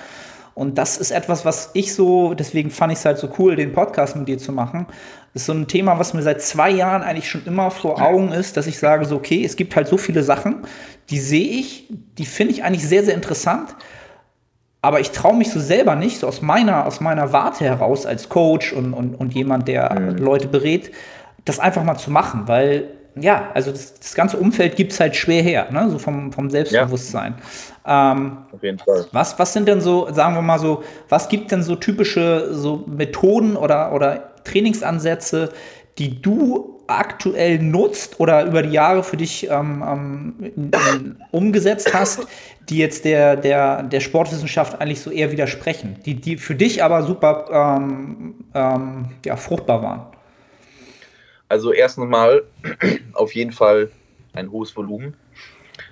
Und 0.55 0.79
das 0.79 0.97
ist 0.97 1.11
etwas, 1.11 1.45
was 1.45 1.69
ich 1.75 1.93
so, 1.93 2.33
deswegen 2.33 2.71
fand 2.71 2.91
ich 2.91 2.97
es 2.97 3.05
halt 3.05 3.19
so 3.19 3.29
cool, 3.37 3.55
den 3.55 3.73
Podcast 3.73 4.15
mit 4.15 4.27
dir 4.27 4.39
zu 4.39 4.51
machen. 4.51 4.87
Das 5.31 5.43
ist 5.43 5.45
so 5.45 5.53
ein 5.53 5.67
Thema, 5.67 5.99
was 5.99 6.15
mir 6.15 6.23
seit 6.23 6.41
zwei 6.41 6.71
Jahren 6.71 7.03
eigentlich 7.03 7.29
schon 7.29 7.45
immer 7.45 7.69
vor 7.69 8.01
Augen 8.01 8.31
ist, 8.31 8.57
dass 8.57 8.65
ich 8.65 8.79
sage, 8.79 9.05
so, 9.05 9.17
okay, 9.17 9.45
es 9.45 9.55
gibt 9.55 9.75
halt 9.75 9.87
so 9.87 9.97
viele 9.97 10.23
Sachen, 10.23 10.63
die 11.11 11.19
sehe 11.19 11.47
ich, 11.47 11.87
die 12.17 12.25
finde 12.25 12.53
ich 12.53 12.63
eigentlich 12.63 12.87
sehr, 12.87 13.03
sehr 13.03 13.13
interessant. 13.13 13.75
Aber 14.81 14.99
ich 14.99 15.11
traue 15.11 15.35
mich 15.35 15.51
so 15.51 15.59
selber 15.59 15.93
nicht, 15.93 16.17
so 16.17 16.27
aus 16.27 16.41
meiner, 16.41 16.87
aus 16.87 17.01
meiner 17.01 17.31
Warte 17.33 17.63
heraus 17.63 18.07
als 18.07 18.27
Coach 18.27 18.73
und, 18.73 18.95
und, 18.95 19.13
und 19.13 19.35
jemand, 19.35 19.67
der 19.67 19.99
mhm. 19.99 20.17
Leute 20.17 20.47
berät, 20.47 20.91
das 21.45 21.59
einfach 21.59 21.83
mal 21.83 21.97
zu 21.97 22.09
machen, 22.09 22.47
weil 22.47 22.96
ja, 23.21 23.49
also 23.53 23.71
das, 23.71 23.93
das 23.99 24.13
ganze 24.13 24.37
Umfeld 24.37 24.75
gibt 24.75 24.91
es 24.91 24.99
halt 24.99 25.15
schwer 25.15 25.41
her, 25.41 25.67
ne? 25.71 25.89
so 25.89 25.99
vom, 25.99 26.31
vom 26.31 26.49
Selbstbewusstsein. 26.49 27.35
Ja. 27.85 28.13
Ähm, 28.13 28.37
Auf 28.51 28.63
jeden 28.63 28.79
Fall. 28.79 29.05
Was, 29.11 29.37
was 29.39 29.53
sind 29.53 29.67
denn 29.67 29.81
so, 29.81 30.11
sagen 30.11 30.35
wir 30.35 30.41
mal 30.41 30.59
so, 30.59 30.83
was 31.09 31.29
gibt 31.29 31.51
denn 31.51 31.63
so 31.63 31.75
typische 31.75 32.53
so 32.53 32.83
Methoden 32.87 33.55
oder, 33.55 33.93
oder 33.93 34.33
Trainingsansätze, 34.43 35.49
die 35.97 36.21
du 36.21 36.81
aktuell 36.87 37.59
nutzt 37.59 38.19
oder 38.19 38.45
über 38.45 38.61
die 38.61 38.71
Jahre 38.71 39.03
für 39.03 39.17
dich 39.17 39.49
ähm, 39.49 40.33
ähm, 40.55 41.17
umgesetzt 41.31 41.93
hast, 41.93 42.27
die 42.69 42.77
jetzt 42.77 43.05
der, 43.05 43.35
der, 43.35 43.83
der 43.83 43.99
Sportwissenschaft 43.99 44.79
eigentlich 44.79 45.01
so 45.01 45.11
eher 45.11 45.31
widersprechen, 45.31 45.97
die, 46.05 46.15
die 46.15 46.37
für 46.37 46.55
dich 46.55 46.83
aber 46.83 47.03
super 47.03 47.77
ähm, 47.79 48.35
ähm 48.53 49.05
ja, 49.25 49.35
fruchtbar 49.35 49.81
waren? 49.81 50.16
Also 51.49 51.71
erstens 51.71 52.07
mal 52.07 52.43
auf 53.13 53.33
jeden 53.33 53.51
Fall 53.51 53.91
ein 54.33 54.51
hohes 54.51 54.75
Volumen. 54.75 55.15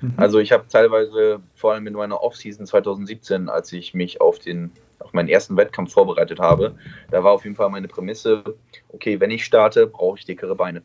Mhm. 0.01 0.13
Also 0.17 0.39
ich 0.39 0.51
habe 0.51 0.65
teilweise, 0.67 1.41
vor 1.55 1.73
allem 1.73 1.87
in 1.87 1.93
meiner 1.93 2.21
Offseason 2.21 2.65
2017, 2.65 3.49
als 3.49 3.71
ich 3.71 3.93
mich 3.93 4.21
auf 4.21 4.39
den 4.39 4.71
auf 4.99 5.13
meinen 5.13 5.29
ersten 5.29 5.57
Wettkampf 5.57 5.93
vorbereitet 5.93 6.39
habe, 6.39 6.75
da 7.11 7.23
war 7.23 7.33
auf 7.33 7.43
jeden 7.43 7.55
Fall 7.55 7.69
meine 7.69 7.87
Prämisse, 7.87 8.43
okay, 8.89 9.19
wenn 9.19 9.29
ich 9.29 9.45
starte, 9.45 9.87
brauche 9.87 10.17
ich 10.17 10.25
dickere 10.25 10.55
Beine. 10.55 10.81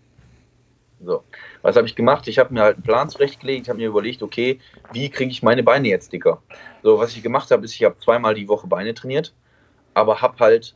So, 1.03 1.25
was 1.63 1.77
habe 1.77 1.87
ich 1.87 1.97
gemacht? 1.97 2.29
Ich 2.29 2.39
habe 2.39 2.53
mir 2.53 2.61
halt 2.61 2.77
einen 2.77 2.83
Plan 2.83 3.09
zurechtgelegt, 3.09 3.63
ich 3.63 3.69
habe 3.71 3.79
mir 3.79 3.89
überlegt, 3.89 4.23
okay, 4.23 4.61
wie 4.93 5.09
kriege 5.09 5.31
ich 5.31 5.43
meine 5.43 5.63
Beine 5.63 5.89
jetzt 5.89 6.13
dicker? 6.13 6.43
So, 6.83 6.99
was 6.99 7.17
ich 7.17 7.23
gemacht 7.23 7.51
habe, 7.51 7.65
ist, 7.65 7.75
ich 7.75 7.85
habe 7.85 7.97
zweimal 7.99 8.35
die 8.35 8.49
Woche 8.49 8.67
Beine 8.67 8.93
trainiert, 8.93 9.33
aber 9.95 10.21
habe 10.21 10.37
halt 10.41 10.75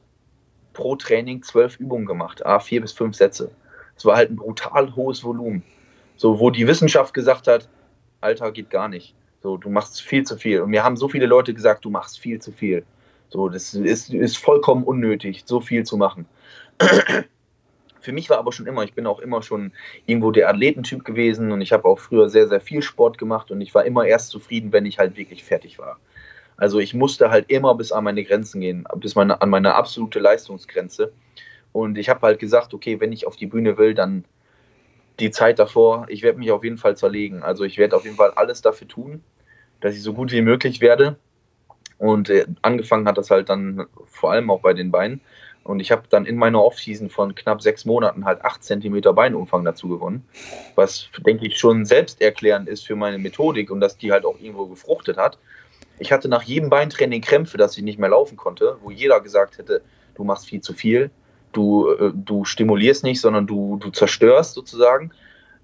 pro 0.73 0.97
Training 0.97 1.43
zwölf 1.43 1.79
Übungen 1.79 2.07
gemacht, 2.07 2.45
a 2.47 2.59
vier 2.59 2.81
bis 2.81 2.93
fünf 2.93 3.17
Sätze. 3.17 3.51
Es 3.97 4.05
war 4.05 4.17
halt 4.17 4.31
ein 4.31 4.37
brutal 4.37 4.95
hohes 4.97 5.23
Volumen. 5.25 5.63
So, 6.17 6.39
wo 6.41 6.51
die 6.51 6.67
Wissenschaft 6.67 7.15
gesagt 7.15 7.47
hat, 7.47 7.69
Alter, 8.21 8.53
geht 8.53 8.71
gar 8.71 8.89
nicht. 8.89 9.15
So, 9.43 9.57
du 9.57 9.69
machst 9.69 10.01
viel 10.01 10.25
zu 10.25 10.37
viel. 10.37 10.61
Und 10.61 10.71
mir 10.71 10.85
haben 10.85 10.97
so 10.97 11.09
viele 11.09 11.27
Leute 11.27 11.53
gesagt, 11.53 11.85
du 11.85 11.91
machst 11.91 12.19
viel 12.19 12.41
zu 12.41 12.53
viel. 12.53 12.85
So, 13.29 13.49
das 13.49 13.75
ist, 13.75 14.13
ist 14.13 14.39
vollkommen 14.39 14.85
unnötig, 14.85 15.43
so 15.45 15.61
viel 15.61 15.85
zu 15.85 15.97
machen. 15.97 16.27
Für 18.01 18.13
mich 18.13 18.29
war 18.31 18.39
aber 18.39 18.53
schon 18.53 18.67
immer, 18.67 18.85
ich 18.85 18.93
bin 18.93 19.07
auch 19.07 19.19
immer 19.19 19.43
schon 19.43 19.73
irgendwo 20.07 20.31
der 20.31 20.49
Athletentyp 20.51 21.05
gewesen 21.05 21.53
und 21.53 21.63
ich 21.63 21.73
habe 21.73 21.87
auch 21.87 21.99
früher 21.99 22.29
sehr, 22.29 22.49
sehr 22.49 22.61
viel 22.61 22.83
Sport 22.83 23.17
gemacht 23.17 23.51
und 23.51 23.61
ich 23.61 23.75
war 23.75 23.85
immer 23.85 24.05
erst 24.05 24.29
zufrieden, 24.29 24.73
wenn 24.73 24.85
ich 24.85 24.99
halt 24.99 25.17
wirklich 25.17 25.43
fertig 25.43 25.79
war. 25.79 25.99
Also 26.57 26.79
ich 26.79 26.95
musste 26.95 27.31
halt 27.31 27.51
immer 27.51 27.75
bis 27.75 27.93
an 27.93 28.05
meine 28.05 28.23
Grenzen 28.23 28.61
gehen, 28.61 28.87
bis 28.97 29.15
meine, 29.15 29.41
an 29.41 29.51
meine 29.51 29.75
absolute 29.75 30.21
Leistungsgrenze. 30.21 31.13
Und 31.75 31.99
ich 31.99 32.09
habe 32.09 32.25
halt 32.25 32.39
gesagt, 32.39 32.73
okay, 32.73 33.01
wenn 33.01 33.11
ich 33.11 33.27
auf 33.27 33.35
die 33.35 33.49
Bühne 33.49 33.77
will, 33.77 33.95
dann 33.95 34.25
die 35.19 35.33
Zeit 35.33 35.59
davor, 35.59 36.07
ich 36.09 36.23
werde 36.23 36.39
mich 36.39 36.53
auf 36.53 36.63
jeden 36.63 36.79
Fall 36.79 36.97
zerlegen. 36.97 37.43
Also 37.43 37.65
ich 37.65 37.79
werde 37.79 37.97
auf 37.97 38.05
jeden 38.05 38.15
Fall 38.15 38.31
alles 38.31 38.63
dafür 38.63 38.87
tun, 38.87 39.25
dass 39.81 39.97
ich 39.97 40.03
so 40.03 40.15
gut 40.15 40.31
wie 40.31 40.41
möglich 40.41 40.81
werde. 40.81 41.17
Und 41.99 42.31
äh, 42.31 42.47
angefangen 42.63 43.09
hat 43.09 43.19
das 43.19 43.33
halt 43.33 43.49
dann 43.49 43.87
vor 44.07 44.31
allem 44.31 44.53
auch 44.53 44.61
bei 44.61 44.73
den 44.73 44.93
Beinen. 44.93 45.21
Und 45.65 45.81
ich 45.81 45.91
habe 45.91 46.05
dann 46.09 46.27
in 46.27 46.37
meiner 46.37 46.63
Offseason 46.63 47.11
von 47.11 47.35
knapp 47.35 47.61
sechs 47.61 47.85
Monaten 47.85 48.25
halt 48.25 48.45
acht 48.45 48.63
Zentimeter 48.63 49.13
Beinumfang 49.13 49.65
dazu 49.65 49.89
gewonnen. 49.89 50.25
Was, 50.77 51.09
denke 51.27 51.45
ich, 51.45 51.59
schon 51.59 51.85
selbsterklärend 51.85 52.69
ist 52.69 52.87
für 52.87 52.95
meine 52.95 53.19
Methodik 53.19 53.73
und 53.73 53.81
dass 53.81 53.99
die 53.99 54.13
halt 54.13 54.25
auch 54.25 54.39
irgendwo 54.39 54.67
gefruchtet 54.67 55.17
hat. 55.17 55.39
Ich 55.99 56.13
hatte 56.13 56.29
nach 56.29 56.45
jedem 56.45 56.71
Beintraining 56.71 57.21
Krämpfe, 57.21 57.59
dass 57.59 57.77
ich 57.77 57.83
nicht 57.83 57.99
mehr 57.99 58.11
laufen 58.11 58.37
konnte, 58.37 58.79
wo 58.81 58.93
jeder 58.93 59.21
gesagt 59.21 59.59
hätte, 59.59 59.83
du 60.15 60.23
machst 60.23 60.47
viel 60.47 60.61
zu 60.61 60.73
viel, 60.73 61.11
du, 61.57 61.91
äh, 61.91 62.13
du 62.15 62.45
stimulierst 62.45 63.05
nicht, 63.05 63.21
sondern 63.21 63.47
du, 63.47 63.77
du 63.77 63.91
zerstörst 63.91 64.55
sozusagen. 64.55 65.11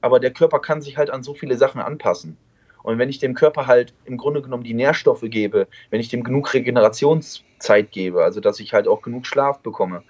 Aber 0.00 0.20
der 0.20 0.32
Körper 0.32 0.60
kann 0.60 0.80
sich 0.80 0.96
halt 0.96 1.10
an 1.10 1.22
so 1.22 1.34
viele 1.34 1.56
Sachen 1.56 1.80
anpassen. 1.80 2.36
Und 2.82 2.98
wenn 2.98 3.10
ich 3.10 3.18
dem 3.18 3.34
Körper 3.34 3.66
halt 3.66 3.92
im 4.06 4.16
Grunde 4.16 4.40
genommen 4.40 4.64
die 4.64 4.74
Nährstoffe 4.74 5.24
gebe, 5.24 5.66
wenn 5.90 6.00
ich 6.00 6.08
dem 6.08 6.24
genug 6.24 6.54
Regenerationszeit 6.54 7.90
gebe, 7.90 8.24
also 8.24 8.40
dass 8.40 8.60
ich 8.60 8.72
halt 8.72 8.88
auch 8.88 9.02
genug 9.02 9.26
Schlaf 9.26 9.60
bekomme, 9.60 10.02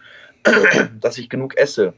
dass 1.00 1.18
ich 1.18 1.28
genug 1.28 1.56
esse, 1.56 1.94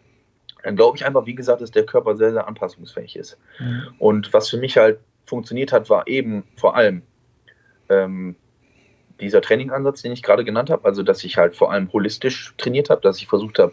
dann 0.63 0.77
glaube 0.77 0.97
ich 0.97 1.05
einfach, 1.05 1.27
wie 1.27 1.35
gesagt, 1.35 1.61
dass 1.61 1.71
der 1.71 1.85
Körper 1.85 2.17
sehr, 2.17 2.33
sehr 2.33 2.49
anpassungsfähig 2.49 3.17
ist. 3.17 3.37
Mhm. 3.59 3.83
Und 3.99 4.33
was 4.33 4.49
für 4.49 4.57
mich 4.57 4.79
halt 4.79 4.99
funktioniert 5.27 5.73
hat, 5.73 5.91
war 5.91 6.07
eben 6.07 6.45
vor 6.57 6.77
allem 6.77 7.03
ähm, 7.89 8.37
dieser 9.23 9.41
Trainingansatz, 9.41 10.03
den 10.03 10.13
ich 10.13 10.23
gerade 10.23 10.45
genannt 10.45 10.71
habe, 10.71 10.85
also 10.85 11.03
dass 11.03 11.25
ich 11.25 11.39
halt 11.39 11.57
vor 11.57 11.73
allem 11.73 11.93
holistisch 11.93 12.55
trainiert 12.59 12.91
habe, 12.91 13.01
dass 13.01 13.19
ich 13.19 13.27
versucht 13.27 13.59
habe, 13.59 13.73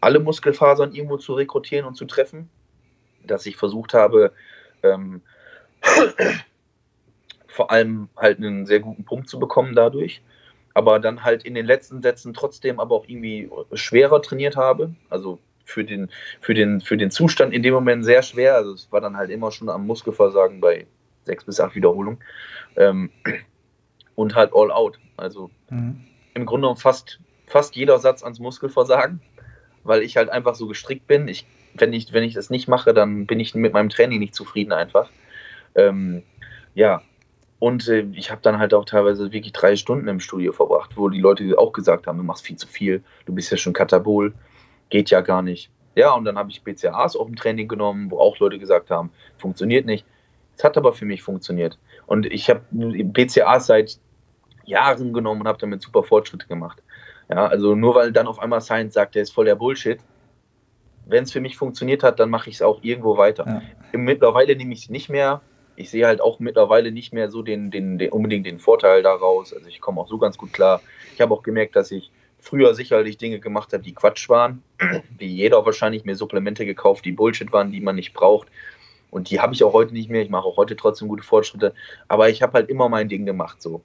alle 0.00 0.20
Muskelfasern 0.20 0.92
irgendwo 0.92 1.16
zu 1.16 1.34
rekrutieren 1.34 1.86
und 1.86 1.94
zu 1.94 2.04
treffen, 2.04 2.50
dass 3.24 3.46
ich 3.46 3.56
versucht 3.56 3.94
habe, 3.94 4.32
ähm, 4.82 5.22
vor 7.46 7.70
allem 7.70 8.08
halt 8.16 8.38
einen 8.38 8.66
sehr 8.66 8.80
guten 8.80 9.04
Punkt 9.04 9.28
zu 9.28 9.38
bekommen 9.38 9.74
dadurch, 9.74 10.22
aber 10.74 10.98
dann 10.98 11.24
halt 11.24 11.44
in 11.44 11.54
den 11.54 11.66
letzten 11.66 12.02
Sätzen 12.02 12.34
trotzdem 12.34 12.80
aber 12.80 12.94
auch 12.94 13.08
irgendwie 13.08 13.48
schwerer 13.72 14.20
trainiert 14.20 14.56
habe, 14.56 14.94
also 15.08 15.38
für 15.64 15.84
den, 15.84 16.10
für 16.40 16.52
den, 16.52 16.80
für 16.80 16.96
den 16.96 17.10
Zustand 17.10 17.54
in 17.54 17.62
dem 17.62 17.72
Moment 17.72 18.04
sehr 18.04 18.22
schwer, 18.22 18.56
also 18.56 18.74
es 18.74 18.92
war 18.92 19.00
dann 19.00 19.16
halt 19.16 19.30
immer 19.30 19.50
schon 19.50 19.68
am 19.68 19.86
Muskelversagen 19.86 20.60
bei 20.60 20.86
sechs 21.24 21.44
bis 21.44 21.60
acht 21.60 21.74
Wiederholungen. 21.74 22.18
Ähm, 22.76 23.10
und 24.14 24.34
halt 24.34 24.52
all 24.54 24.70
out, 24.70 24.98
also 25.16 25.50
mhm. 25.70 26.04
im 26.34 26.46
Grunde 26.46 26.66
genommen 26.66 26.80
fast, 26.80 27.20
fast 27.46 27.76
jeder 27.76 27.98
Satz 27.98 28.22
ans 28.22 28.38
Muskelversagen, 28.38 29.20
weil 29.82 30.02
ich 30.02 30.16
halt 30.16 30.30
einfach 30.30 30.54
so 30.54 30.66
gestrickt 30.66 31.06
bin, 31.06 31.28
ich 31.28 31.46
wenn 31.74 31.92
ich, 31.92 32.12
wenn 32.12 32.24
ich 32.24 32.34
das 32.34 32.50
nicht 32.50 32.68
mache, 32.68 32.94
dann 32.94 33.26
bin 33.26 33.40
ich 33.40 33.54
mit 33.54 33.72
meinem 33.72 33.88
Training 33.88 34.20
nicht 34.20 34.34
zufrieden 34.34 34.72
einfach. 34.72 35.10
Ähm, 35.74 36.22
ja, 36.74 37.02
und 37.58 37.88
äh, 37.88 38.06
ich 38.12 38.30
habe 38.30 38.40
dann 38.42 38.58
halt 38.58 38.74
auch 38.74 38.84
teilweise 38.84 39.32
wirklich 39.32 39.52
drei 39.52 39.76
Stunden 39.76 40.08
im 40.08 40.20
Studio 40.20 40.52
verbracht, 40.52 40.96
wo 40.96 41.08
die 41.08 41.20
Leute 41.20 41.58
auch 41.58 41.72
gesagt 41.72 42.06
haben, 42.06 42.18
du 42.18 42.24
machst 42.24 42.44
viel 42.44 42.56
zu 42.56 42.66
viel, 42.66 43.02
du 43.26 43.34
bist 43.34 43.50
ja 43.50 43.56
schon 43.56 43.72
Katabol, 43.72 44.34
geht 44.90 45.10
ja 45.10 45.20
gar 45.20 45.42
nicht. 45.42 45.70
Ja, 45.96 46.12
und 46.12 46.24
dann 46.24 46.38
habe 46.38 46.50
ich 46.50 46.62
BCAs 46.62 47.16
auch 47.16 47.28
im 47.28 47.36
Training 47.36 47.68
genommen, 47.68 48.10
wo 48.10 48.18
auch 48.18 48.38
Leute 48.38 48.58
gesagt 48.58 48.90
haben, 48.90 49.10
funktioniert 49.38 49.86
nicht. 49.86 50.04
Es 50.56 50.64
hat 50.64 50.76
aber 50.76 50.92
für 50.92 51.04
mich 51.04 51.22
funktioniert. 51.22 51.78
Und 52.06 52.26
ich 52.26 52.48
habe 52.48 52.60
BCAs 52.70 53.66
seit 53.66 53.98
Jahren 54.64 55.12
genommen 55.12 55.42
und 55.42 55.48
habe 55.48 55.58
damit 55.58 55.82
super 55.82 56.02
Fortschritte 56.02 56.46
gemacht. 56.46 56.82
Ja, 57.28 57.46
also 57.46 57.74
nur 57.74 57.94
weil 57.94 58.12
dann 58.12 58.26
auf 58.26 58.38
einmal 58.38 58.60
Science 58.60 58.94
sagt, 58.94 59.14
der 59.14 59.22
ist 59.22 59.32
voll 59.32 59.46
der 59.46 59.56
Bullshit, 59.56 59.98
wenn 61.06 61.24
es 61.24 61.32
für 61.32 61.40
mich 61.40 61.56
funktioniert 61.56 62.02
hat, 62.02 62.18
dann 62.20 62.30
mache 62.30 62.48
ich 62.50 62.56
es 62.56 62.62
auch 62.62 62.80
irgendwo 62.82 63.16
weiter. 63.16 63.62
Ja. 63.92 63.98
Mittlerweile 63.98 64.56
nehme 64.56 64.72
ich 64.72 64.84
es 64.84 64.90
nicht 64.90 65.08
mehr. 65.08 65.42
Ich 65.76 65.90
sehe 65.90 66.06
halt 66.06 66.20
auch 66.20 66.38
mittlerweile 66.38 66.92
nicht 66.92 67.12
mehr 67.12 67.30
so 67.30 67.42
den, 67.42 67.70
den, 67.70 67.98
den 67.98 68.10
unbedingt 68.10 68.46
den 68.46 68.58
Vorteil 68.58 69.02
daraus. 69.02 69.52
Also 69.52 69.66
ich 69.68 69.80
komme 69.80 70.00
auch 70.00 70.08
so 70.08 70.18
ganz 70.18 70.38
gut 70.38 70.52
klar. 70.52 70.80
Ich 71.14 71.20
habe 71.20 71.34
auch 71.34 71.42
gemerkt, 71.42 71.76
dass 71.76 71.90
ich 71.90 72.10
früher 72.38 72.74
sicherlich 72.74 73.18
Dinge 73.18 73.40
gemacht 73.40 73.72
habe, 73.72 73.82
die 73.82 73.94
Quatsch 73.94 74.28
waren. 74.28 74.62
Wie 75.18 75.26
jeder 75.26 75.64
wahrscheinlich 75.66 76.04
mir 76.04 76.14
Supplemente 76.14 76.64
gekauft, 76.64 77.04
die 77.04 77.12
Bullshit 77.12 77.52
waren, 77.52 77.72
die 77.72 77.80
man 77.80 77.96
nicht 77.96 78.14
braucht. 78.14 78.48
Und 79.14 79.30
die 79.30 79.40
habe 79.40 79.54
ich 79.54 79.64
auch 79.64 79.72
heute 79.72 79.94
nicht 79.94 80.10
mehr. 80.10 80.22
Ich 80.22 80.30
mache 80.30 80.44
auch 80.44 80.56
heute 80.56 80.76
trotzdem 80.76 81.08
gute 81.08 81.22
Fortschritte. 81.22 81.72
Aber 82.08 82.28
ich 82.28 82.42
habe 82.42 82.52
halt 82.52 82.68
immer 82.68 82.88
mein 82.88 83.08
Ding 83.08 83.24
gemacht 83.24 83.62
so 83.62 83.82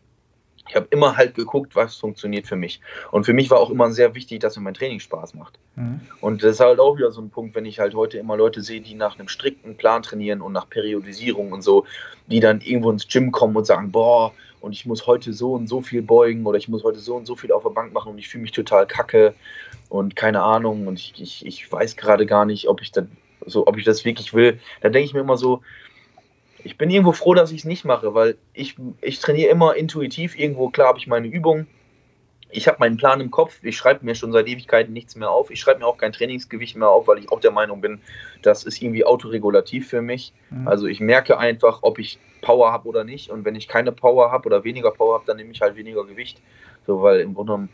ich 0.70 0.76
habe 0.76 0.88
immer 0.92 1.18
halt 1.18 1.34
geguckt, 1.34 1.76
was 1.76 1.96
funktioniert 1.96 2.46
für 2.46 2.56
mich. 2.56 2.80
Und 3.12 3.26
für 3.26 3.34
mich 3.34 3.50
war 3.50 3.60
auch 3.60 3.72
immer 3.72 3.92
sehr 3.92 4.14
wichtig, 4.14 4.40
dass 4.40 4.56
mir 4.56 4.62
mein 4.64 4.76
Training 4.76 5.00
Spaß 5.00 5.34
macht. 5.34 5.58
Mhm. 5.76 6.02
Und 6.22 6.44
das 6.44 6.52
ist 6.52 6.60
halt 6.60 6.80
auch 6.80 6.96
wieder 6.98 7.12
so 7.12 7.22
ein 7.22 7.32
Punkt, 7.32 7.56
wenn 7.56 7.66
ich 7.66 7.80
halt 7.80 7.96
heute 7.96 8.20
immer 8.20 8.38
Leute 8.38 8.62
sehe, 8.62 8.80
die 8.80 8.94
nach 8.94 9.18
einem 9.18 9.28
strikten 9.28 9.76
Plan 9.76 10.04
trainieren 10.04 10.42
und 10.42 10.54
nach 10.54 10.70
Periodisierung 10.70 11.52
und 11.52 11.64
so, 11.64 11.86
die 12.28 12.40
dann 12.40 12.62
irgendwo 12.62 12.92
ins 12.92 13.08
Gym 13.08 13.32
kommen 13.32 13.58
und 13.58 13.66
sagen, 13.66 13.92
boah, 13.92 14.32
und 14.62 14.74
ich 14.74 14.86
muss 14.86 15.08
heute 15.08 15.34
so 15.34 15.54
und 15.54 15.68
so 15.68 15.82
viel 15.82 16.04
beugen 16.04 16.46
oder 16.46 16.58
ich 16.58 16.68
muss 16.68 16.84
heute 16.84 17.00
so 17.00 17.16
und 17.16 17.26
so 17.26 17.36
viel 17.36 17.52
auf 17.52 17.64
der 17.64 17.70
Bank 17.72 17.92
machen 17.92 18.12
und 18.12 18.20
ich 18.20 18.28
fühle 18.28 18.44
mich 18.44 18.52
total 18.52 18.86
kacke 18.86 19.34
und 19.88 20.16
keine 20.16 20.44
Ahnung 20.44 20.86
und 20.86 21.00
ich, 21.00 21.14
ich, 21.20 21.46
ich 21.46 21.72
weiß 21.72 21.96
gerade 21.96 22.26
gar 22.26 22.46
nicht, 22.46 22.68
ob 22.68 22.82
ich, 22.82 22.92
das, 22.92 23.06
so, 23.46 23.68
ob 23.68 23.78
ich 23.78 23.86
das 23.86 24.06
wirklich 24.06 24.34
will. 24.34 24.60
Da 24.82 24.90
denke 24.90 25.06
ich 25.06 25.14
mir 25.14 25.22
immer 25.22 25.38
so, 25.38 25.62
ich 26.64 26.78
bin 26.78 26.90
irgendwo 26.90 27.14
froh, 27.14 27.34
dass 27.34 27.52
ich 27.52 27.60
es 27.60 27.66
nicht 27.66 27.86
mache, 27.86 28.14
weil 28.14 28.38
ich, 28.54 28.76
ich 29.02 29.20
trainiere 29.20 29.50
immer 29.50 29.76
intuitiv. 29.76 30.38
Irgendwo, 30.38 30.70
klar, 30.70 30.90
habe 30.90 31.00
ich 31.00 31.08
meine 31.08 31.28
Übung. 31.28 31.68
Ich 32.52 32.68
habe 32.68 32.80
meinen 32.80 32.98
Plan 32.98 33.22
im 33.22 33.30
Kopf. 33.30 33.60
Ich 33.62 33.78
schreibe 33.78 34.04
mir 34.04 34.16
schon 34.16 34.32
seit 34.32 34.48
Ewigkeiten 34.48 34.92
nichts 34.92 35.16
mehr 35.16 35.30
auf. 35.30 35.52
Ich 35.52 35.60
schreibe 35.60 35.80
mir 35.80 35.86
auch 35.86 35.98
kein 35.98 36.12
Trainingsgewicht 36.12 36.76
mehr 36.76 36.90
auf, 36.90 37.08
weil 37.08 37.20
ich 37.20 37.32
auch 37.32 37.40
der 37.40 37.52
Meinung 37.52 37.80
bin, 37.80 38.02
das 38.42 38.64
ist 38.64 38.82
irgendwie 38.82 39.06
autoregulativ 39.06 39.88
für 39.88 40.02
mich. 40.02 40.34
Mhm. 40.50 40.68
Also 40.68 40.88
ich 40.88 41.00
merke 41.00 41.38
einfach, 41.38 41.80
ob 41.84 42.00
ich 42.00 42.20
Power 42.42 42.72
habe 42.72 42.88
oder 42.88 43.04
nicht. 43.04 43.30
Und 43.30 43.46
wenn 43.46 43.56
ich 43.56 43.68
keine 43.68 43.92
Power 43.92 44.32
habe 44.32 44.48
oder 44.48 44.64
weniger 44.64 44.92
Power 44.92 45.14
habe, 45.14 45.26
dann 45.28 45.38
nehme 45.38 45.52
ich 45.52 45.62
halt 45.62 45.76
weniger 45.76 46.06
Gewicht. 46.06 46.42
So, 46.88 47.02
weil 47.04 47.20
im 47.20 47.36
Grunde 47.36 47.54
genommen, 47.54 47.70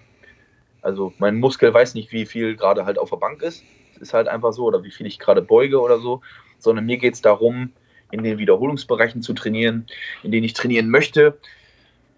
also 0.81 1.13
mein 1.17 1.39
Muskel 1.39 1.73
weiß 1.73 1.93
nicht, 1.95 2.11
wie 2.11 2.25
viel 2.25 2.57
gerade 2.57 2.85
halt 2.85 2.99
auf 2.99 3.09
der 3.09 3.17
Bank 3.17 3.41
ist. 3.41 3.63
Ist 4.05 4.13
halt 4.13 4.27
einfach 4.27 4.53
so, 4.53 4.65
oder 4.65 4.83
wie 4.83 4.91
viel 4.91 5.07
ich 5.07 5.17
gerade 5.17 5.41
beuge 5.41 5.81
oder 5.81 5.97
so. 5.97 6.21
Sondern 6.59 6.85
mir 6.85 6.97
geht 6.97 7.15
es 7.15 7.23
darum, 7.23 7.71
in 8.11 8.23
den 8.23 8.37
Wiederholungsbereichen 8.37 9.23
zu 9.23 9.33
trainieren, 9.33 9.87
in 10.21 10.31
denen 10.31 10.43
ich 10.43 10.53
trainieren 10.53 10.91
möchte. 10.91 11.39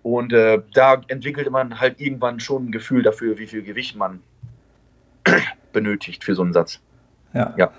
Und 0.03 0.33
äh, 0.33 0.61
da 0.73 1.01
entwickelt 1.07 1.49
man 1.49 1.79
halt 1.79 2.01
irgendwann 2.01 2.41
schon 2.41 2.65
ein 2.65 2.71
Gefühl 2.73 3.03
dafür, 3.03 3.37
wie 3.37 3.47
viel 3.47 3.63
Gewicht 3.63 3.95
man 3.95 4.21
benötigt 5.71 6.25
für 6.25 6.35
so 6.35 6.41
einen 6.41 6.51
Satz. 6.51 6.81
Ja. 7.33 7.53
ja. 7.57 7.71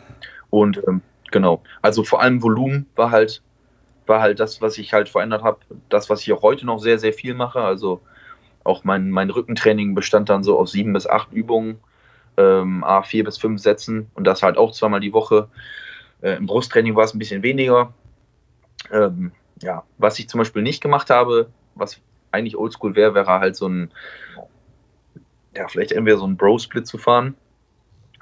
Und 0.49 0.83
ähm, 0.89 1.03
genau, 1.31 1.63
also 1.83 2.03
vor 2.03 2.23
allem 2.23 2.43
Volumen 2.43 2.87
war 2.97 3.11
halt, 3.11 3.43
war 4.07 4.23
halt 4.23 4.41
das, 4.41 4.63
was 4.63 4.79
ich 4.79 4.95
halt 4.95 5.11
verändert 5.11 5.43
habe, 5.43 5.59
das, 5.91 6.09
was 6.09 6.23
ich 6.23 6.33
auch 6.33 6.41
heute 6.41 6.65
noch 6.65 6.79
sehr, 6.79 6.99
sehr 6.99 7.13
viel 7.13 7.35
mache. 7.35 7.61
Also 7.61 8.01
auch 8.65 8.85
mein, 8.85 9.11
mein 9.11 9.29
Rückentraining 9.29 9.95
bestand 9.95 10.31
dann 10.31 10.43
so 10.43 10.59
aus 10.59 10.73
sieben 10.73 10.95
bis 10.95 11.07
acht 11.07 11.31
Übungen, 11.33 11.79
ähm, 12.39 12.85
A, 12.85 13.03
vier 13.03 13.25
bis 13.25 13.37
fünf 13.37 13.61
Sätzen 13.61 14.11
und 14.15 14.25
das 14.25 14.43
halt 14.43 14.57
auch 14.57 14.73
zweimal 14.73 15.01
die 15.01 15.13
Woche. 15.13 15.49
Äh, 16.23 16.37
Im 16.37 16.47
Brusttraining 16.47 16.95
war 16.97 17.05
es 17.05 17.15
ein 17.15 17.19
bisschen 17.19 17.43
weniger. 17.43 17.93
Ähm, 18.93 19.33
ja, 19.61 19.83
was 19.99 20.19
ich 20.19 20.29
zum 20.29 20.39
Beispiel 20.39 20.63
nicht 20.63 20.81
gemacht 20.81 21.11
habe, 21.11 21.51
was 21.75 22.01
eigentlich 22.31 22.57
oldschool 22.57 22.95
wäre, 22.95 23.15
wäre 23.15 23.27
halt 23.27 23.57
so 23.57 23.69
ein, 23.69 23.91
ja, 25.55 25.67
vielleicht 25.69 25.93
entweder 25.93 26.19
so 26.19 26.27
ein 26.27 26.37
Bro-Split 26.37 26.87
zu 26.87 26.97
fahren 26.97 27.35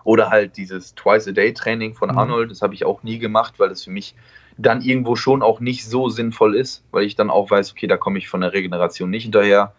oder 0.04 0.30
halt 0.30 0.56
dieses 0.56 0.94
Twice-a-Day-Training 0.94 1.94
von 1.94 2.10
mhm. 2.10 2.18
Arnold. 2.18 2.50
Das 2.50 2.62
habe 2.62 2.74
ich 2.74 2.86
auch 2.86 3.02
nie 3.02 3.18
gemacht, 3.18 3.54
weil 3.58 3.68
das 3.68 3.84
für 3.84 3.90
mich 3.90 4.14
dann 4.56 4.80
irgendwo 4.80 5.16
schon 5.16 5.42
auch 5.42 5.60
nicht 5.60 5.86
so 5.86 6.08
sinnvoll 6.08 6.56
ist, 6.56 6.84
weil 6.90 7.04
ich 7.04 7.16
dann 7.16 7.28
auch 7.28 7.50
weiß, 7.50 7.72
okay, 7.72 7.86
da 7.86 7.98
komme 7.98 8.18
ich 8.18 8.28
von 8.28 8.40
der 8.40 8.54
Regeneration 8.54 9.10
nicht 9.10 9.24
hinterher. 9.24 9.74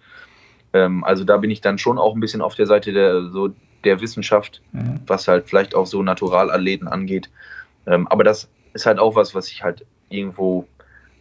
Ähm, 0.73 1.03
also 1.03 1.23
da 1.23 1.37
bin 1.37 1.49
ich 1.49 1.61
dann 1.61 1.79
schon 1.79 1.97
auch 1.97 2.13
ein 2.13 2.19
bisschen 2.19 2.41
auf 2.41 2.53
der 2.53 2.67
Seite 2.67 2.93
der, 2.93 3.29
so 3.29 3.49
der 3.83 4.01
Wissenschaft, 4.01 4.61
mhm. 4.71 4.99
was 5.07 5.27
halt 5.27 5.47
vielleicht 5.47 5.75
auch 5.75 5.85
so 5.85 6.01
Naturalathleten 6.03 6.87
angeht. 6.87 7.29
Ähm, 7.85 8.07
aber 8.07 8.23
das 8.23 8.49
ist 8.73 8.85
halt 8.85 8.99
auch 8.99 9.15
was, 9.15 9.33
was 9.35 9.49
ich 9.49 9.63
halt 9.63 9.85
irgendwo 10.09 10.67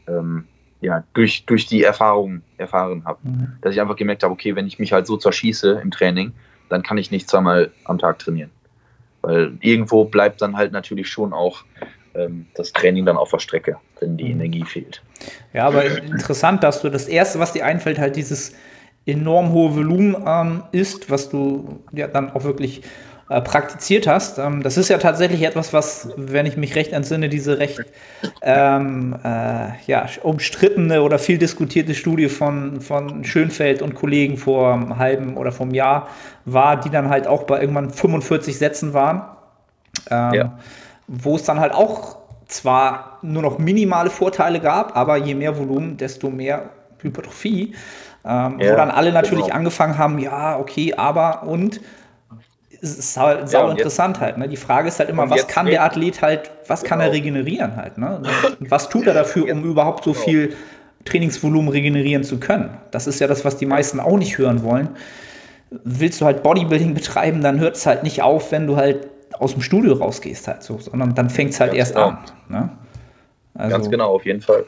ähm, 0.08 0.46
ja, 0.80 1.04
durch, 1.14 1.44
durch 1.46 1.66
die 1.66 1.82
Erfahrung 1.82 2.42
erfahren 2.58 3.04
habe. 3.04 3.18
Mhm. 3.22 3.56
Dass 3.60 3.74
ich 3.74 3.80
einfach 3.80 3.96
gemerkt 3.96 4.22
habe, 4.22 4.32
okay, 4.32 4.54
wenn 4.54 4.66
ich 4.66 4.78
mich 4.78 4.92
halt 4.92 5.06
so 5.06 5.16
zerschieße 5.16 5.80
im 5.82 5.90
Training, 5.90 6.32
dann 6.68 6.82
kann 6.82 6.98
ich 6.98 7.10
nicht 7.10 7.28
zweimal 7.28 7.70
am 7.84 7.98
Tag 7.98 8.18
trainieren. 8.18 8.50
Weil 9.22 9.56
irgendwo 9.60 10.04
bleibt 10.04 10.42
dann 10.42 10.56
halt 10.56 10.72
natürlich 10.72 11.08
schon 11.08 11.32
auch 11.32 11.64
ähm, 12.14 12.46
das 12.54 12.72
Training 12.72 13.06
dann 13.06 13.16
auf 13.16 13.30
der 13.30 13.38
Strecke, 13.38 13.76
wenn 14.00 14.16
die 14.16 14.24
Mhm. 14.24 14.40
Energie 14.40 14.64
fehlt. 14.64 15.02
Ja, 15.52 15.66
aber 15.66 15.84
interessant, 15.84 16.62
dass 16.62 16.82
du 16.82 16.90
das 16.90 17.08
erste, 17.08 17.38
was 17.38 17.52
dir 17.52 17.64
einfällt, 17.64 17.98
halt 17.98 18.16
dieses 18.16 18.54
enorm 19.06 19.52
hohe 19.52 19.74
Volumen 19.76 20.16
ähm, 20.26 20.62
ist, 20.72 21.10
was 21.10 21.28
du 21.28 21.80
ja 21.92 22.08
dann 22.08 22.30
auch 22.32 22.44
wirklich 22.44 22.82
äh, 23.28 23.40
praktiziert 23.40 24.06
hast. 24.06 24.38
Ähm, 24.38 24.62
das 24.62 24.76
ist 24.76 24.88
ja 24.88 24.98
tatsächlich 24.98 25.42
etwas, 25.42 25.72
was, 25.72 26.10
wenn 26.16 26.46
ich 26.46 26.56
mich 26.56 26.76
recht 26.76 26.92
entsinne, 26.92 27.28
diese 27.28 27.58
recht 27.58 27.80
ähm, 28.42 29.16
äh, 29.24 29.68
ja, 29.86 30.06
umstrittene 30.22 31.02
oder 31.02 31.18
viel 31.18 31.38
diskutierte 31.38 31.94
Studie 31.94 32.28
von, 32.28 32.80
von 32.80 33.24
Schönfeld 33.24 33.82
und 33.82 33.94
Kollegen 33.94 34.36
vor 34.36 34.74
einem 34.74 34.98
halben 34.98 35.36
oder 35.36 35.50
vom 35.50 35.72
Jahr 35.72 36.08
war, 36.44 36.78
die 36.78 36.90
dann 36.90 37.08
halt 37.08 37.26
auch 37.26 37.44
bei 37.44 37.60
irgendwann 37.60 37.90
45 37.90 38.58
Sätzen 38.58 38.92
waren. 38.94 39.22
Ähm, 40.10 40.34
Ja. 40.34 40.58
Wo 41.08 41.36
es 41.36 41.42
dann 41.42 41.58
halt 41.58 41.72
auch 41.72 42.18
zwar 42.46 43.18
nur 43.22 43.42
noch 43.42 43.58
minimale 43.58 44.10
Vorteile 44.10 44.60
gab, 44.60 44.96
aber 44.96 45.16
je 45.16 45.34
mehr 45.34 45.58
Volumen, 45.58 45.96
desto 45.96 46.30
mehr 46.30 46.70
Hypertrophie. 46.98 47.74
Ähm, 48.28 48.58
Ja, 48.60 48.72
wo 48.72 48.76
dann 48.76 48.90
alle 48.90 49.12
natürlich 49.12 49.44
genau. 49.46 49.56
angefangen 49.56 49.98
haben, 49.98 50.18
ja, 50.18 50.58
okay, 50.58 50.94
aber 50.96 51.44
und 51.44 51.80
es 52.82 52.98
ist 52.98 53.16
halt 53.16 53.48
sau 53.48 53.62
und 53.64 53.68
jetzt- 53.70 53.78
interessant 53.78 54.20
halt. 54.20 54.36
Ne? 54.38 54.48
Die 54.48 54.56
Frage 54.56 54.88
ist 54.88 54.98
halt 54.98 55.08
immer, 55.08 55.30
was 55.30 55.38
jetzt 55.40 55.48
kann 55.48 55.66
der 55.66 55.82
Athlet 55.84 56.20
halt, 56.22 56.50
was 56.66 56.82
kann 56.82 57.00
er 57.00 57.06
Genau. 57.06 57.14
regenerieren 57.16 57.76
halt? 57.76 57.98
Ne? 57.98 58.20
Und 58.60 58.70
was 58.70 58.88
tut 58.88 59.06
er 59.06 59.14
dafür, 59.14 59.50
um 59.52 59.64
überhaupt 59.64 60.04
so 60.04 60.12
Genau. 60.12 60.24
viel 60.24 60.56
Trainingsvolumen 61.04 61.68
regenerieren 61.70 62.24
zu 62.24 62.38
können? 62.38 62.70
Das 62.90 63.06
ist 63.06 63.20
ja 63.20 63.26
das, 63.28 63.44
was 63.44 63.56
die 63.56 63.66
meisten 63.66 64.00
auch 64.00 64.18
nicht 64.18 64.38
hören 64.38 64.62
wollen. 64.62 64.88
Willst 65.70 66.20
du 66.20 66.26
halt 66.26 66.42
Bodybuilding 66.42 66.94
betreiben, 66.94 67.42
dann 67.42 67.60
hört 67.60 67.76
es 67.76 67.86
halt 67.86 68.02
nicht 68.02 68.22
auf, 68.22 68.52
wenn 68.52 68.66
du 68.66 68.76
halt 68.76 69.08
aus 69.38 69.52
dem 69.52 69.62
Studio 69.62 69.94
rausgehst 69.94 70.46
halt 70.48 70.62
so, 70.62 70.78
sondern 70.78 71.14
dann 71.14 71.30
fängt 71.30 71.52
es 71.52 71.60
halt 71.60 71.70
Ganz 71.72 71.78
erst 71.78 71.94
genau. 71.94 72.08
an. 72.08 72.18
Ne? 72.48 72.68
Also, 73.54 73.76
Ganz 73.76 73.90
genau, 73.90 74.14
auf 74.14 74.24
jeden 74.26 74.42
Fall. 74.42 74.64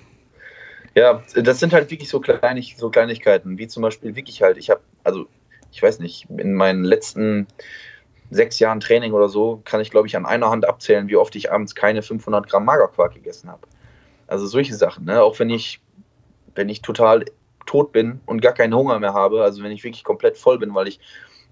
Ja, 0.99 1.22
das 1.36 1.61
sind 1.61 1.72
halt 1.72 1.92
wirklich 1.92 2.09
so, 2.09 2.18
kleinig, 2.18 2.74
so 2.76 2.90
Kleinigkeiten, 2.90 3.57
wie 3.57 3.68
zum 3.68 3.84
Beispiel 3.84 4.16
wirklich 4.16 4.42
halt, 4.42 4.57
ich 4.57 4.68
habe, 4.68 4.80
also 5.05 5.26
ich 5.70 5.80
weiß 5.80 6.01
nicht, 6.01 6.28
in 6.28 6.55
meinen 6.55 6.82
letzten 6.82 7.46
sechs 8.30 8.59
Jahren 8.59 8.80
Training 8.80 9.12
oder 9.12 9.28
so, 9.28 9.62
kann 9.64 9.80
ich 9.80 9.92
glaube 9.92 10.09
ich 10.09 10.16
an 10.16 10.26
einer 10.26 10.51
Hand 10.51 10.66
abzählen, 10.66 11.07
wie 11.07 11.14
oft 11.14 11.36
ich 11.36 11.53
abends 11.53 11.76
keine 11.76 12.03
500 12.03 12.49
Gramm 12.49 12.64
Magerquark 12.64 13.14
gegessen 13.14 13.49
habe. 13.49 13.68
Also 14.26 14.46
solche 14.46 14.74
Sachen, 14.74 15.05
ne? 15.05 15.22
auch 15.22 15.38
wenn 15.38 15.51
ich, 15.51 15.80
wenn 16.57 16.68
ich 16.68 16.82
total 16.82 17.26
tot 17.64 17.92
bin 17.92 18.20
und 18.26 18.42
gar 18.42 18.53
keinen 18.53 18.74
Hunger 18.74 18.99
mehr 18.99 19.14
habe, 19.14 19.44
also 19.44 19.62
wenn 19.62 19.70
ich 19.70 19.84
wirklich 19.84 20.03
komplett 20.03 20.36
voll 20.36 20.59
bin, 20.59 20.74
weil 20.74 20.88
ich 20.88 20.99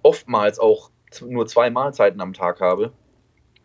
oftmals 0.03 0.59
auch 0.59 0.91
nur 1.25 1.47
zwei 1.47 1.71
Mahlzeiten 1.71 2.21
am 2.21 2.33
Tag 2.33 2.61
habe, 2.61 2.91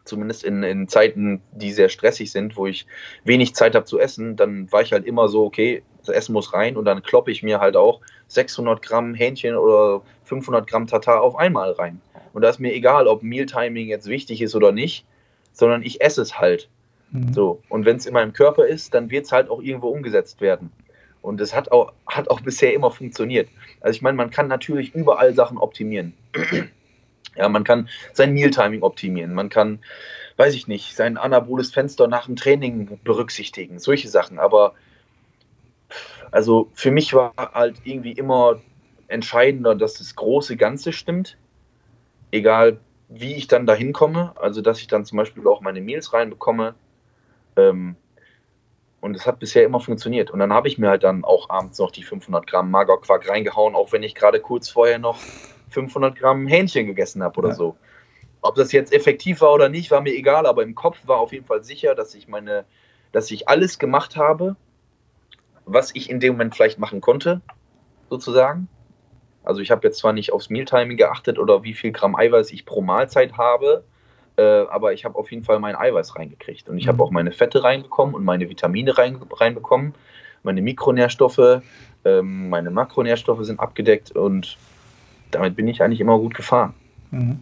zumindest 0.03 0.43
in, 0.43 0.63
in 0.63 0.87
Zeiten, 0.87 1.41
die 1.51 1.71
sehr 1.71 1.89
stressig 1.89 2.31
sind, 2.31 2.57
wo 2.57 2.67
ich 2.67 2.85
wenig 3.23 3.55
Zeit 3.55 3.75
habe 3.75 3.85
zu 3.85 3.99
essen, 3.99 4.35
dann 4.35 4.71
war 4.71 4.81
ich 4.81 4.91
halt 4.91 5.05
immer 5.05 5.27
so, 5.27 5.45
okay, 5.45 5.83
das 5.99 6.09
Essen 6.09 6.33
muss 6.33 6.53
rein 6.53 6.77
und 6.77 6.85
dann 6.85 7.03
kloppe 7.03 7.31
ich 7.31 7.43
mir 7.43 7.59
halt 7.59 7.75
auch 7.75 8.01
600 8.27 8.81
Gramm 8.81 9.13
Hähnchen 9.13 9.55
oder 9.55 10.01
500 10.23 10.67
Gramm 10.67 10.87
Tatar 10.87 11.21
auf 11.21 11.35
einmal 11.35 11.71
rein. 11.73 12.01
Und 12.33 12.41
da 12.41 12.49
ist 12.49 12.59
mir 12.59 12.73
egal, 12.73 13.07
ob 13.07 13.23
Mealtiming 13.23 13.87
jetzt 13.87 14.07
wichtig 14.07 14.41
ist 14.41 14.55
oder 14.55 14.71
nicht, 14.71 15.05
sondern 15.53 15.83
ich 15.83 16.01
esse 16.01 16.21
es 16.21 16.39
halt. 16.39 16.69
Mhm. 17.11 17.33
So. 17.33 17.61
Und 17.69 17.85
wenn 17.85 17.97
es 17.97 18.05
in 18.05 18.13
meinem 18.13 18.33
Körper 18.33 18.65
ist, 18.65 18.93
dann 18.93 19.09
wird 19.11 19.25
es 19.25 19.31
halt 19.31 19.49
auch 19.49 19.61
irgendwo 19.61 19.89
umgesetzt 19.89 20.41
werden. 20.41 20.71
Und 21.21 21.39
es 21.39 21.53
hat 21.53 21.71
auch, 21.71 21.93
hat 22.07 22.29
auch 22.29 22.41
bisher 22.43 22.73
immer 22.73 22.91
funktioniert. 22.91 23.49
Also 23.81 23.95
ich 23.95 24.01
meine, 24.01 24.17
man 24.17 24.31
kann 24.31 24.47
natürlich 24.47 24.95
überall 24.95 25.33
Sachen 25.33 25.57
optimieren. 25.57 26.13
Ja, 27.35 27.47
man 27.49 27.63
kann 27.63 27.89
sein 28.13 28.33
Mealtiming 28.33 28.83
optimieren, 28.83 29.33
man 29.33 29.49
kann, 29.49 29.79
weiß 30.37 30.53
ich 30.53 30.67
nicht, 30.67 30.95
sein 30.95 31.17
anaboles 31.17 31.71
Fenster 31.71 32.07
nach 32.07 32.25
dem 32.25 32.35
Training 32.35 32.99
berücksichtigen, 33.03 33.79
solche 33.79 34.09
Sachen. 34.09 34.37
Aber 34.37 34.73
also 36.31 36.69
für 36.73 36.91
mich 36.91 37.13
war 37.13 37.33
halt 37.37 37.81
irgendwie 37.83 38.11
immer 38.11 38.59
entscheidender, 39.07 39.75
dass 39.75 39.95
das 39.95 40.15
große 40.15 40.57
Ganze 40.57 40.93
stimmt, 40.93 41.37
egal 42.31 42.79
wie 43.09 43.35
ich 43.35 43.47
dann 43.47 43.65
dahin 43.65 43.93
komme. 43.93 44.33
Also 44.37 44.61
dass 44.61 44.79
ich 44.79 44.87
dann 44.87 45.05
zum 45.05 45.17
Beispiel 45.17 45.45
auch 45.47 45.61
meine 45.61 45.81
Meals 45.81 46.13
reinbekomme. 46.13 46.75
Ähm, 47.57 47.95
und 49.01 49.15
es 49.15 49.25
hat 49.25 49.39
bisher 49.39 49.65
immer 49.65 49.79
funktioniert. 49.79 50.31
Und 50.31 50.39
dann 50.39 50.53
habe 50.53 50.67
ich 50.67 50.77
mir 50.77 50.89
halt 50.89 51.03
dann 51.03 51.25
auch 51.25 51.49
abends 51.49 51.79
noch 51.79 51.91
die 51.91 52.03
500 52.03 52.45
Gramm 52.47 52.69
Magerquark 52.71 53.27
reingehauen, 53.27 53.75
auch 53.75 53.91
wenn 53.91 54.03
ich 54.03 54.15
gerade 54.15 54.39
kurz 54.39 54.69
vorher 54.69 54.99
noch 54.99 55.19
500 55.71 56.17
Gramm 56.17 56.47
Hähnchen 56.47 56.87
gegessen 56.87 57.23
habe 57.23 57.39
oder 57.39 57.49
Ja. 57.49 57.55
so. 57.55 57.75
Ob 58.41 58.55
das 58.55 58.71
jetzt 58.71 58.91
effektiv 58.93 59.41
war 59.41 59.53
oder 59.53 59.69
nicht, 59.69 59.91
war 59.91 60.01
mir 60.01 60.13
egal, 60.15 60.45
aber 60.45 60.63
im 60.63 60.75
Kopf 60.75 60.99
war 61.05 61.19
auf 61.19 61.31
jeden 61.31 61.45
Fall 61.45 61.63
sicher, 61.63 61.95
dass 61.95 62.15
ich 62.15 62.27
meine, 62.27 62.65
dass 63.11 63.29
ich 63.31 63.47
alles 63.47 63.77
gemacht 63.77 64.15
habe, 64.15 64.55
was 65.65 65.93
ich 65.95 66.09
in 66.09 66.19
dem 66.19 66.33
Moment 66.33 66.55
vielleicht 66.55 66.79
machen 66.79 67.01
konnte, 67.01 67.41
sozusagen. 68.09 68.67
Also 69.43 69.61
ich 69.61 69.71
habe 69.71 69.87
jetzt 69.87 69.99
zwar 69.99 70.13
nicht 70.13 70.33
aufs 70.33 70.49
Mealtiming 70.49 70.97
geachtet 70.97 71.39
oder 71.39 71.63
wie 71.63 71.73
viel 71.73 71.91
Gramm 71.91 72.15
Eiweiß 72.15 72.51
ich 72.51 72.65
pro 72.65 72.81
Mahlzeit 72.81 73.37
habe, 73.37 73.83
äh, 74.37 74.41
aber 74.41 74.93
ich 74.93 75.05
habe 75.05 75.17
auf 75.17 75.31
jeden 75.31 75.43
Fall 75.43 75.59
mein 75.59 75.75
Eiweiß 75.75 76.15
reingekriegt. 76.15 76.69
Und 76.69 76.77
ich 76.77 76.87
habe 76.87 76.97
Mhm. 76.97 77.01
auch 77.01 77.11
meine 77.11 77.31
Fette 77.31 77.63
reinbekommen 77.63 78.15
und 78.15 78.23
meine 78.23 78.49
Vitamine 78.49 78.97
rein, 78.97 79.19
reinbekommen, 79.31 79.93
meine 80.43 80.61
Mikronährstoffe, 80.61 81.61
ähm, 82.05 82.49
meine 82.49 82.71
Makronährstoffe 82.71 83.45
sind 83.45 83.59
abgedeckt 83.59 84.11
und 84.11 84.57
damit 85.31 85.55
bin 85.55 85.67
ich 85.67 85.81
eigentlich 85.81 86.01
immer 86.01 86.17
gut 86.17 86.33
gefahren. 86.33 86.73
Mhm. 87.11 87.39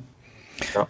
Ja. 0.74 0.88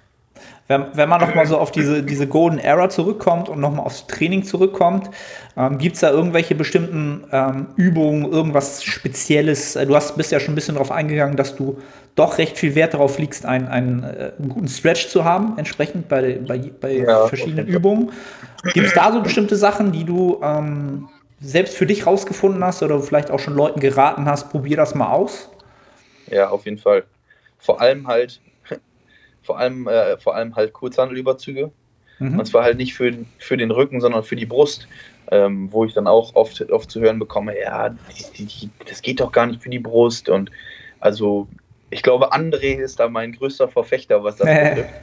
Wenn, 0.70 0.86
wenn 0.94 1.10
man 1.10 1.20
nochmal 1.20 1.48
so 1.48 1.58
auf 1.58 1.72
diese, 1.72 2.04
diese 2.04 2.28
Golden 2.28 2.60
Era 2.60 2.90
zurückkommt 2.90 3.50
und 3.50 3.60
nochmal 3.60 3.88
aufs 3.88 4.06
Training 4.06 4.44
zurückkommt, 4.44 5.10
ähm, 5.58 5.80
gibt 5.80 5.96
es 5.96 6.02
da 6.02 6.12
irgendwelche 6.12 6.54
bestimmten 6.54 7.24
ähm, 7.32 7.70
Übungen, 7.76 8.32
irgendwas 8.32 8.84
Spezielles? 8.84 9.76
Äh, 9.76 9.88
Du 9.88 9.96
hast, 9.96 10.16
bist 10.16 10.32
ja 10.32 10.40
schon 10.40 10.52
ein 10.52 10.56
bisschen 10.56 10.76
darauf 10.76 10.92
eingegangen, 10.92 11.36
dass 11.36 11.56
du 11.56 11.80
doch 12.14 12.38
recht 12.38 12.56
viel 12.60 12.76
Wert 12.76 12.94
darauf 12.94 13.18
legst, 13.18 13.48
einen, 13.48 13.68
einen, 13.68 14.04
äh, 14.04 14.32
guten 14.48 14.68
Stretch 14.68 15.08
zu 15.08 15.24
haben, 15.24 15.58
entsprechend 15.58 16.08
bei, 16.08 16.40
bei, 16.48 16.60
bei 16.80 16.98
Ja, 16.98 17.26
verschiedenen 17.26 17.66
Übungen. 17.66 18.12
Gibt 18.74 18.88
es 18.88 18.94
da 18.94 19.12
so 19.12 19.24
bestimmte 19.24 19.56
Sachen, 19.56 19.92
die 19.92 20.04
du 20.04 20.40
ähm, 20.44 21.10
selbst 21.42 21.76
für 21.76 21.88
dich 21.88 22.06
rausgefunden 22.06 22.64
hast 22.64 22.84
oder 22.84 23.00
vielleicht 23.00 23.32
auch 23.32 23.40
schon 23.40 23.56
Leuten 23.56 23.80
geraten 23.80 24.26
hast, 24.26 24.52
probier 24.52 24.78
das 24.78 24.94
mal 24.94 25.12
aus? 25.12 25.50
Ja, 26.32 26.50
auf 26.50 26.66
jeden 26.66 26.78
Fall. 26.78 27.06
Vor 27.58 27.82
allem 27.82 28.08
halt, 28.08 28.42
vor 29.44 29.58
allem, 29.58 29.88
äh, 29.88 30.18
vor 30.18 30.36
allem 30.36 30.56
halt 30.56 30.74
Kurzhandelüberzüge. 30.74 31.72
Mhm. 32.20 32.40
Und 32.40 32.46
zwar 32.46 32.64
halt 32.64 32.78
nicht 32.78 32.94
für, 32.94 33.26
für 33.38 33.58
den 33.58 33.72
Rücken, 33.72 34.02
sondern 34.02 34.24
für 34.24 34.36
die 34.36 34.46
Brust. 34.46 34.88
Ähm, 35.32 35.72
wo 35.72 35.86
ich 35.86 35.94
dann 35.94 36.08
auch 36.08 36.34
oft, 36.34 36.60
oft 36.72 36.90
zu 36.90 37.02
hören 37.02 37.20
bekomme, 37.20 37.60
ja, 37.60 37.90
die, 37.90 38.48
die, 38.48 38.72
das 38.88 39.04
geht 39.04 39.20
doch 39.20 39.32
gar 39.32 39.46
nicht 39.46 39.62
für 39.62 39.70
die 39.70 39.78
Brust. 39.78 40.28
Und 40.28 40.50
also, 41.00 41.48
ich 41.92 42.02
glaube, 42.02 42.34
André 42.34 42.80
ist 42.80 43.00
da 43.00 43.10
mein 43.10 43.34
größter 43.34 43.68
Verfechter, 43.68 44.24
was 44.24 44.38
das 44.38 44.48
betrifft. 44.76 44.96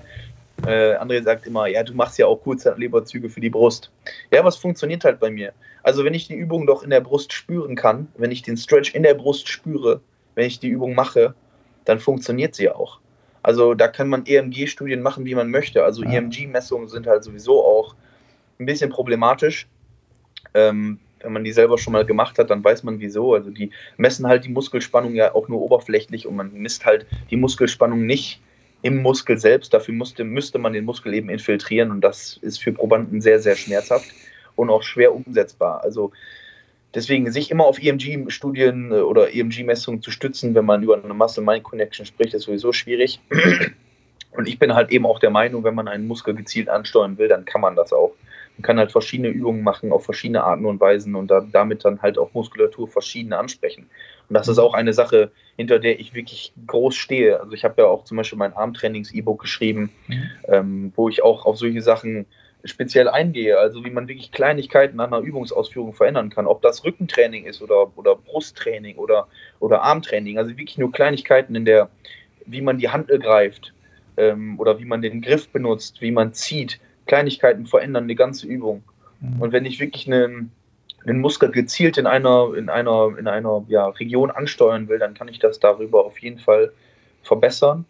Äh, 0.66 0.96
André 0.96 1.22
sagt 1.22 1.46
immer, 1.46 1.68
ja, 1.68 1.84
du 1.84 1.94
machst 1.94 2.18
ja 2.18 2.26
auch 2.26 2.42
Kurzhandelüberzüge 2.42 3.28
für 3.28 3.40
die 3.40 3.50
Brust. 3.50 3.92
Ja, 4.32 4.44
was 4.44 4.56
funktioniert 4.56 5.04
halt 5.04 5.20
bei 5.20 5.30
mir? 5.30 5.52
Also, 5.84 6.04
wenn 6.04 6.14
ich 6.14 6.26
die 6.26 6.34
Übung 6.34 6.66
doch 6.66 6.82
in 6.82 6.90
der 6.90 7.00
Brust 7.00 7.32
spüren 7.32 7.76
kann, 7.76 8.08
wenn 8.16 8.32
ich 8.32 8.42
den 8.42 8.56
Stretch 8.56 8.94
in 8.96 9.04
der 9.04 9.14
Brust 9.14 9.48
spüre, 9.48 10.00
wenn 10.36 10.46
ich 10.46 10.60
die 10.60 10.68
Übung 10.68 10.94
mache, 10.94 11.34
dann 11.84 11.98
funktioniert 11.98 12.54
sie 12.54 12.70
auch. 12.70 13.00
Also 13.42 13.74
da 13.74 13.88
kann 13.88 14.08
man 14.08 14.24
EMG-Studien 14.26 15.02
machen, 15.02 15.24
wie 15.24 15.34
man 15.34 15.50
möchte. 15.50 15.82
Also 15.82 16.04
Ja. 16.04 16.12
EMG-Messungen 16.12 16.88
sind 16.88 17.06
halt 17.06 17.24
sowieso 17.24 17.64
auch 17.64 17.96
ein 18.60 18.66
bisschen 18.66 18.90
problematisch. 18.90 19.66
Ähm, 20.54 21.00
wenn 21.20 21.32
man 21.32 21.44
die 21.44 21.52
selber 21.52 21.78
schon 21.78 21.92
mal 21.92 22.04
gemacht 22.04 22.38
hat, 22.38 22.50
dann 22.50 22.62
weiß 22.62 22.82
man 22.82 23.00
wieso. 23.00 23.34
Also 23.34 23.50
die 23.50 23.70
messen 23.96 24.26
halt 24.26 24.44
die 24.44 24.48
Muskelspannung 24.50 25.14
ja 25.14 25.34
auch 25.34 25.48
nur 25.48 25.60
oberflächlich 25.60 26.26
und 26.26 26.36
man 26.36 26.52
misst 26.52 26.84
halt 26.84 27.06
die 27.30 27.36
Muskelspannung 27.36 28.04
nicht 28.04 28.40
im 28.82 29.02
Muskel 29.02 29.38
selbst. 29.38 29.72
Dafür 29.72 29.94
musste, 29.94 30.24
müsste 30.24 30.58
man 30.58 30.72
den 30.72 30.84
Muskel 30.84 31.14
eben 31.14 31.30
infiltrieren 31.30 31.90
und 31.90 32.02
das 32.02 32.38
ist 32.42 32.58
für 32.58 32.72
Probanden 32.72 33.20
sehr, 33.20 33.40
sehr 33.40 33.56
schmerzhaft 33.56 34.06
und 34.54 34.70
auch 34.70 34.82
schwer 34.82 35.14
umsetzbar. 35.14 35.82
Also 35.82 36.12
deswegen 36.96 37.30
sich 37.30 37.50
immer 37.50 37.64
auf 37.64 37.80
EMG-Studien 37.80 38.90
äh, 38.90 38.96
oder 38.96 39.32
EMG-Messungen 39.32 40.02
zu 40.02 40.10
stützen, 40.10 40.54
wenn 40.54 40.64
man 40.64 40.82
über 40.82 41.00
eine 41.00 41.14
Muscle-Mind-Connection 41.14 42.06
spricht, 42.06 42.34
ist 42.34 42.44
sowieso 42.44 42.72
schwierig. 42.72 43.20
Und 44.32 44.48
ich 44.48 44.58
bin 44.58 44.74
halt 44.74 44.90
eben 44.90 45.06
auch 45.06 45.18
der 45.18 45.30
Meinung, 45.30 45.64
wenn 45.64 45.74
man 45.74 45.88
einen 45.88 46.06
Muskel 46.06 46.34
gezielt 46.34 46.68
ansteuern 46.68 47.16
will, 47.18 47.28
dann 47.28 47.44
kann 47.44 47.60
man 47.60 47.76
das 47.76 47.92
auch. 47.92 48.12
Man 48.58 48.62
kann 48.62 48.78
halt 48.78 48.92
verschiedene 48.92 49.28
Übungen 49.28 49.62
machen 49.62 49.92
auf 49.92 50.04
verschiedene 50.04 50.42
Arten 50.42 50.64
und 50.64 50.80
Weisen 50.80 51.14
und 51.14 51.30
da, 51.30 51.46
damit 51.52 51.84
dann 51.84 52.00
halt 52.00 52.18
auch 52.18 52.32
Muskulatur 52.32 52.88
verschiedene 52.88 53.36
ansprechen. 53.38 53.88
Und 54.28 54.34
das 54.34 54.48
ist 54.48 54.58
auch 54.58 54.74
eine 54.74 54.92
Sache, 54.92 55.30
hinter 55.56 55.78
der 55.78 56.00
ich 56.00 56.14
wirklich 56.14 56.52
groß 56.66 56.94
stehe. 56.94 57.38
Also 57.40 57.52
ich 57.52 57.64
habe 57.64 57.82
ja 57.82 57.88
auch 57.88 58.04
zum 58.04 58.16
Beispiel 58.16 58.38
mein 58.38 58.54
Armtrainings-E-Book 58.54 59.42
geschrieben, 59.42 59.90
Mhm. 60.08 60.30
ähm, 60.48 60.92
wo 60.96 61.08
ich 61.08 61.22
auch 61.22 61.44
auf 61.44 61.58
solche 61.58 61.82
Sachen 61.82 62.26
speziell 62.66 63.08
eingehe, 63.08 63.58
also 63.58 63.84
wie 63.84 63.90
man 63.90 64.08
wirklich 64.08 64.32
Kleinigkeiten 64.32 65.00
an 65.00 65.12
einer 65.12 65.22
Übungsausführung 65.22 65.94
verändern 65.94 66.30
kann, 66.30 66.46
ob 66.46 66.62
das 66.62 66.84
Rückentraining 66.84 67.44
ist 67.44 67.62
oder, 67.62 67.90
oder 67.96 68.16
Brusttraining 68.16 68.96
oder, 68.96 69.28
oder 69.60 69.82
Armtraining, 69.82 70.38
also 70.38 70.50
wirklich 70.50 70.78
nur 70.78 70.92
Kleinigkeiten 70.92 71.54
in 71.54 71.64
der, 71.64 71.88
wie 72.46 72.60
man 72.60 72.78
die 72.78 72.88
Handel 72.88 73.18
greift 73.18 73.72
ähm, 74.16 74.58
oder 74.58 74.78
wie 74.78 74.84
man 74.84 75.02
den 75.02 75.22
Griff 75.22 75.48
benutzt, 75.48 76.00
wie 76.00 76.10
man 76.10 76.32
zieht, 76.32 76.80
Kleinigkeiten 77.06 77.66
verändern 77.66 78.04
eine 78.04 78.14
ganze 78.14 78.46
Übung. 78.46 78.82
Mhm. 79.20 79.42
Und 79.42 79.52
wenn 79.52 79.64
ich 79.64 79.80
wirklich 79.80 80.06
einen, 80.06 80.50
einen 81.06 81.20
Muskel 81.20 81.50
gezielt 81.50 81.98
in 81.98 82.06
einer, 82.06 82.52
in 82.56 82.68
einer, 82.68 83.16
in 83.18 83.28
einer 83.28 83.64
ja, 83.68 83.88
Region 83.88 84.30
ansteuern 84.30 84.88
will, 84.88 84.98
dann 84.98 85.14
kann 85.14 85.28
ich 85.28 85.38
das 85.38 85.60
darüber 85.60 86.04
auf 86.04 86.18
jeden 86.18 86.38
Fall 86.38 86.72
verbessern 87.22 87.84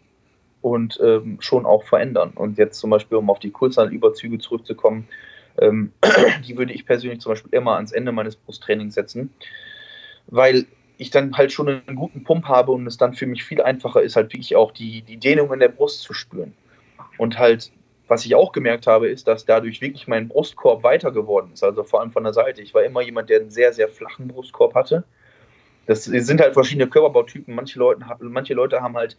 und 0.61 0.99
ähm, 1.03 1.37
schon 1.39 1.65
auch 1.65 1.83
verändern. 1.83 2.31
Und 2.35 2.57
jetzt 2.57 2.79
zum 2.79 2.89
Beispiel, 2.89 3.17
um 3.17 3.29
auf 3.29 3.39
die 3.39 3.51
Kurzhandelüberzüge 3.51 4.39
zurückzukommen, 4.39 5.07
ähm, 5.59 5.91
die 6.47 6.57
würde 6.57 6.73
ich 6.73 6.85
persönlich 6.85 7.21
zum 7.21 7.31
Beispiel 7.31 7.53
immer 7.53 7.75
ans 7.75 7.91
Ende 7.91 8.11
meines 8.11 8.35
Brusttrainings 8.35 8.95
setzen, 8.95 9.33
weil 10.27 10.65
ich 10.97 11.11
dann 11.11 11.35
halt 11.37 11.51
schon 11.51 11.69
einen 11.69 11.95
guten 11.95 12.23
Pump 12.23 12.45
habe 12.45 12.71
und 12.71 12.87
es 12.87 12.97
dann 12.97 13.13
für 13.13 13.27
mich 13.27 13.43
viel 13.43 13.61
einfacher 13.61 14.01
ist, 14.01 14.15
halt 14.15 14.33
wirklich 14.33 14.55
auch 14.55 14.71
die, 14.71 15.03
die 15.03 15.17
Dehnung 15.17 15.53
in 15.53 15.59
der 15.59 15.69
Brust 15.69 16.01
zu 16.01 16.13
spüren. 16.13 16.53
Und 17.17 17.37
halt, 17.37 17.71
was 18.07 18.25
ich 18.25 18.35
auch 18.35 18.51
gemerkt 18.51 18.87
habe, 18.87 19.07
ist, 19.07 19.27
dass 19.27 19.45
dadurch 19.45 19.81
wirklich 19.81 20.07
mein 20.07 20.27
Brustkorb 20.27 20.83
weiter 20.83 21.11
geworden 21.11 21.51
ist, 21.53 21.63
also 21.63 21.83
vor 21.83 22.01
allem 22.01 22.11
von 22.11 22.23
der 22.23 22.33
Seite. 22.33 22.61
Ich 22.61 22.73
war 22.73 22.83
immer 22.83 23.01
jemand, 23.01 23.29
der 23.29 23.41
einen 23.41 23.51
sehr, 23.51 23.73
sehr 23.73 23.89
flachen 23.89 24.27
Brustkorb 24.27 24.73
hatte. 24.73 25.03
Das 25.85 26.03
sind 26.03 26.41
halt 26.41 26.53
verschiedene 26.53 26.87
Körperbautypen. 26.87 27.55
Manche 27.55 27.79
Leute, 27.79 28.01
manche 28.19 28.53
Leute 28.53 28.81
haben 28.81 28.97
halt 28.97 29.17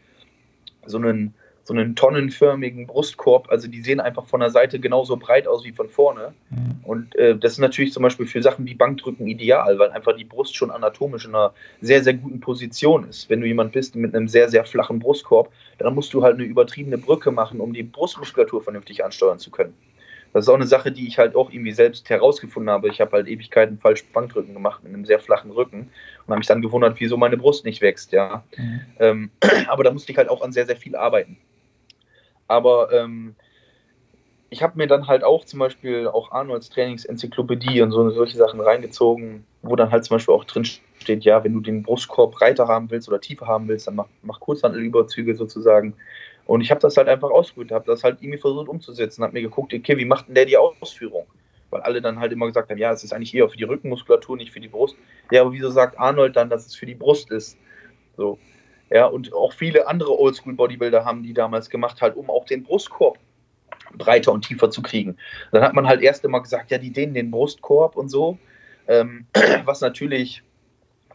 so 0.87 0.99
einen, 0.99 1.35
so 1.64 1.74
einen 1.74 1.95
tonnenförmigen 1.95 2.87
Brustkorb. 2.87 3.51
Also 3.51 3.68
die 3.68 3.83
sehen 3.83 4.01
einfach 4.01 4.26
von 4.26 4.41
der 4.41 4.51
Seite 4.51 4.81
genauso 4.81 5.16
breit 5.16 5.47
aus 5.47 5.64
wie 5.64 5.72
von 5.72 5.89
vorne. 5.89 6.33
Mhm. 6.51 6.81
Und 6.83 7.16
äh, 7.16 7.37
das 7.37 7.53
ist 7.53 7.59
natürlich 7.59 7.93
zum 7.93 8.03
Beispiel 8.03 8.26
für 8.26 8.43
Sachen 8.43 8.66
wie 8.66 8.74
Bankdrücken 8.74 9.26
ideal, 9.26 9.79
weil 9.79 9.91
einfach 9.91 10.16
die 10.16 10.24
Brust 10.24 10.57
schon 10.57 10.70
anatomisch 10.70 11.26
in 11.26 11.35
einer 11.35 11.53
sehr, 11.81 12.03
sehr 12.03 12.14
guten 12.14 12.41
Position 12.41 13.09
ist. 13.09 13.29
Wenn 13.29 13.41
du 13.41 13.47
jemand 13.47 13.72
bist 13.72 13.95
mit 13.95 14.14
einem 14.14 14.29
sehr, 14.29 14.49
sehr 14.49 14.64
flachen 14.64 14.99
Brustkorb, 14.99 15.53
dann 15.79 15.95
musst 15.95 16.14
du 16.14 16.22
halt 16.22 16.35
eine 16.35 16.45
übertriebene 16.45 16.99
Brücke 16.99 17.31
machen, 17.31 17.61
um 17.61 17.72
die 17.72 17.83
Brustmuskulatur 17.83 18.62
vernünftig 18.62 19.05
ansteuern 19.05 19.39
zu 19.39 19.51
können. 19.51 19.74
Das 20.33 20.45
ist 20.45 20.49
auch 20.49 20.55
eine 20.55 20.66
Sache, 20.66 20.93
die 20.93 21.07
ich 21.07 21.18
halt 21.18 21.35
auch 21.35 21.51
irgendwie 21.51 21.72
selbst 21.72 22.09
herausgefunden 22.11 22.70
habe. 22.70 22.89
Ich 22.89 23.01
habe 23.01 23.12
halt 23.12 23.29
Ewigkeiten 23.29 23.79
falsch 23.79 24.05
Bankdrücken 24.12 24.55
gemacht 24.55 24.83
mit 24.83 24.93
einem 24.93 25.05
sehr 25.05 25.18
flachen 25.18 25.51
Rücken 25.51 25.91
und 26.20 26.29
habe 26.29 26.39
mich 26.39 26.47
dann 26.47 26.62
gewundert, 26.62 27.01
wieso 27.01 27.16
meine 27.16 27.37
Brust 27.37 27.64
nicht 27.64 27.81
wächst, 27.81 28.12
ja. 28.12 28.45
Mhm. 28.57 28.81
Ähm, 28.99 29.31
aber 29.68 29.85
da 29.85 29.91
musste 29.91 30.12
ich 30.12 30.18
halt 30.18 30.29
auch 30.29 30.43
an 30.43 30.53
sehr, 30.53 30.66
sehr 30.66 30.76
viel 30.76 30.97
arbeiten. 30.97 31.39
Aber 32.47 32.93
ähm, 32.93 33.35
ich 34.51 34.62
habe 34.62 34.79
mir 34.79 34.87
dann 34.87 35.07
halt 35.07 35.24
auch 35.24 35.45
zum 35.45 35.59
Beispiel 35.59 36.09
auch 36.09 36.33
Arnolds 36.33 36.70
Trainingsenzyklopädie 36.70 37.83
und 37.83 37.91
so 37.91 38.09
solche 38.11 38.39
Sachen 38.39 38.61
reingezogen, 38.61 39.45
wo 39.62 39.76
dann 39.76 39.91
halt 39.91 40.05
zum 40.05 40.16
Beispiel 40.16 40.35
auch 40.35 40.45
drin 40.45 40.64
steht, 40.64 41.24
ja, 41.24 41.45
wenn 41.45 41.53
du 41.53 41.61
den 41.61 41.83
Brustkorb 41.83 42.33
breiter 42.33 42.66
haben 42.66 42.91
willst 42.91 43.09
oder 43.09 43.20
tiefer 43.20 43.47
haben 43.47 43.68
willst, 43.68 43.87
dann 43.87 43.97
mach, 43.97 44.09
mach 44.22 44.41
Kurzhandelüberzüge 44.41 45.35
sozusagen. 45.35 45.95
Und 46.49 46.62
ich 46.62 46.70
habe 46.70 46.80
das 46.80 46.96
halt 46.96 47.09
einfach 47.09 47.30
ausprobiert, 47.30 47.72
habe 47.72 47.84
das 47.84 48.03
halt 48.03 48.22
irgendwie 48.22 48.38
versucht 48.38 48.68
umzusetzen, 48.68 49.22
habe 49.22 49.34
mir 49.34 49.42
geguckt, 49.42 49.74
okay, 49.74 49.99
wie 49.99 50.07
macht 50.07 50.28
denn 50.28 50.34
der 50.34 50.46
die 50.46 50.57
Ausführung? 50.57 51.26
Weil 51.68 51.82
alle 51.82 52.01
dann 52.01 52.18
halt 52.18 52.32
immer 52.32 52.46
gesagt 52.46 52.70
haben, 52.70 52.78
ja, 52.78 52.90
es 52.90 53.05
ist 53.05 53.12
eigentlich 53.12 53.34
eher 53.34 53.51
für 53.51 53.59
die 53.59 53.64
Rückenmuskulatur, 53.64 54.34
nicht 54.34 54.51
für 54.51 54.59
die 54.59 54.68
Brust. 54.68 54.96
Ja, 55.30 55.42
aber 55.42 55.53
wieso 55.53 55.68
sagt 55.68 55.99
Arnold 55.99 56.36
dann, 56.36 56.49
dass 56.49 56.64
es 56.64 56.74
für 56.74 56.86
die 56.86 56.94
Brust 56.94 57.30
ist? 57.30 57.59
So. 58.16 58.38
Ja, 58.88 59.05
und 59.05 59.34
auch 59.34 59.53
viele 59.53 59.88
andere 59.88 60.18
Oldschool-Bodybuilder 60.18 61.05
haben 61.05 61.22
die 61.22 61.34
damals 61.34 61.68
gemacht, 61.68 62.01
halt, 62.01 62.16
um 62.16 62.30
auch 62.30 62.46
den 62.46 62.62
Brustkorb 62.62 63.18
breiter 63.92 64.32
und 64.32 64.46
tiefer 64.46 64.70
zu 64.70 64.80
kriegen. 64.80 65.18
Dann 65.53 65.62
hat 65.62 65.74
man 65.74 65.86
halt 65.86 66.01
erst 66.01 66.24
immer 66.24 66.40
gesagt, 66.40 66.70
ja, 66.70 66.78
die 66.78 66.94
dehnen 66.94 67.12
den 67.12 67.30
Brustkorb 67.30 67.94
und 67.94 68.09
so, 68.09 68.38
ähm, 68.86 69.26
was 69.66 69.82
natürlich 69.82 70.42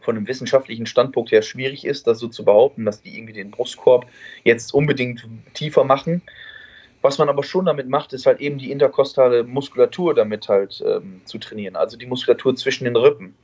von 0.04 0.16
einem 0.16 0.28
wissenschaftlichen 0.28 0.86
Standpunkt 0.86 1.32
her 1.32 1.42
schwierig 1.42 1.84
ist, 1.84 2.06
das 2.06 2.18
so 2.18 2.28
zu 2.28 2.44
behaupten, 2.44 2.84
dass 2.84 3.02
die 3.02 3.16
irgendwie 3.16 3.32
den 3.32 3.50
Brustkorb 3.50 4.06
jetzt 4.44 4.74
unbedingt 4.74 5.26
tiefer 5.54 5.84
machen. 5.84 6.22
Was 7.02 7.18
man 7.18 7.28
aber 7.28 7.42
schon 7.42 7.66
damit 7.66 7.88
macht, 7.88 8.12
ist 8.12 8.26
halt 8.26 8.40
eben 8.40 8.58
die 8.58 8.70
interkostale 8.70 9.44
Muskulatur 9.44 10.14
damit 10.14 10.48
halt 10.48 10.82
ähm, 10.86 11.20
zu 11.24 11.38
trainieren, 11.38 11.76
also 11.76 11.98
die 11.98 12.06
Muskulatur 12.06 12.56
zwischen 12.56 12.84
den 12.84 12.96
Rippen. 12.96 13.34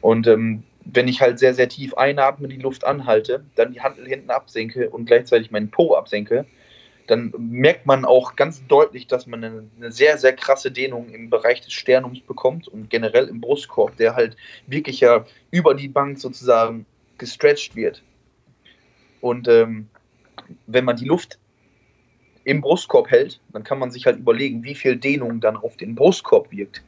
Und 0.00 0.26
ähm, 0.26 0.64
wenn 0.84 1.08
ich 1.08 1.20
halt 1.20 1.38
sehr, 1.38 1.54
sehr 1.54 1.68
tief 1.68 1.94
einatme, 1.94 2.48
die 2.48 2.58
Luft 2.58 2.84
anhalte, 2.84 3.44
dann 3.54 3.72
die 3.72 3.80
Handel 3.80 4.06
hinten 4.06 4.30
absenke 4.30 4.90
und 4.90 5.06
gleichzeitig 5.06 5.50
meinen 5.50 5.70
Po 5.70 5.94
absenke, 5.94 6.44
dann 7.06 7.32
merkt 7.38 7.86
man 7.86 8.04
auch 8.04 8.36
ganz 8.36 8.66
deutlich, 8.66 9.06
dass 9.06 9.26
man 9.26 9.44
eine, 9.44 9.64
eine, 9.76 9.92
sehr, 9.92 10.16
sehr 10.18 10.34
krasse 10.34 10.70
Dehnung 10.70 11.10
im 11.10 11.28
Bereich 11.28 11.60
des 11.60 11.72
Sternums 11.72 12.20
bekommt 12.20 12.68
und 12.68 12.88
generell 12.88 13.28
im 13.28 13.40
Brustkorb, 13.40 13.96
der 13.96 14.14
halt 14.14 14.36
wirklich 14.66 15.00
ja 15.00 15.24
über 15.50 15.74
die 15.74 15.88
Bank 15.88 16.18
sozusagen 16.18 16.86
gestretched 17.18 17.76
wird. 17.76 18.02
Und 19.20 19.48
ähm, 19.48 19.88
wenn 20.66 20.84
man 20.84 20.96
die 20.96 21.06
Luft 21.06 21.38
im 22.44 22.60
Brustkorb 22.60 23.10
hält, 23.10 23.40
dann 23.52 23.64
kann 23.64 23.78
man 23.78 23.90
sich 23.90 24.06
halt 24.06 24.18
überlegen, 24.18 24.64
wie 24.64 24.74
viel 24.74 24.96
Dehnung 24.96 25.40
dann 25.40 25.56
auf 25.56 25.76
den 25.76 25.94
Brustkorb 25.94 26.50
wirkt. 26.50 26.82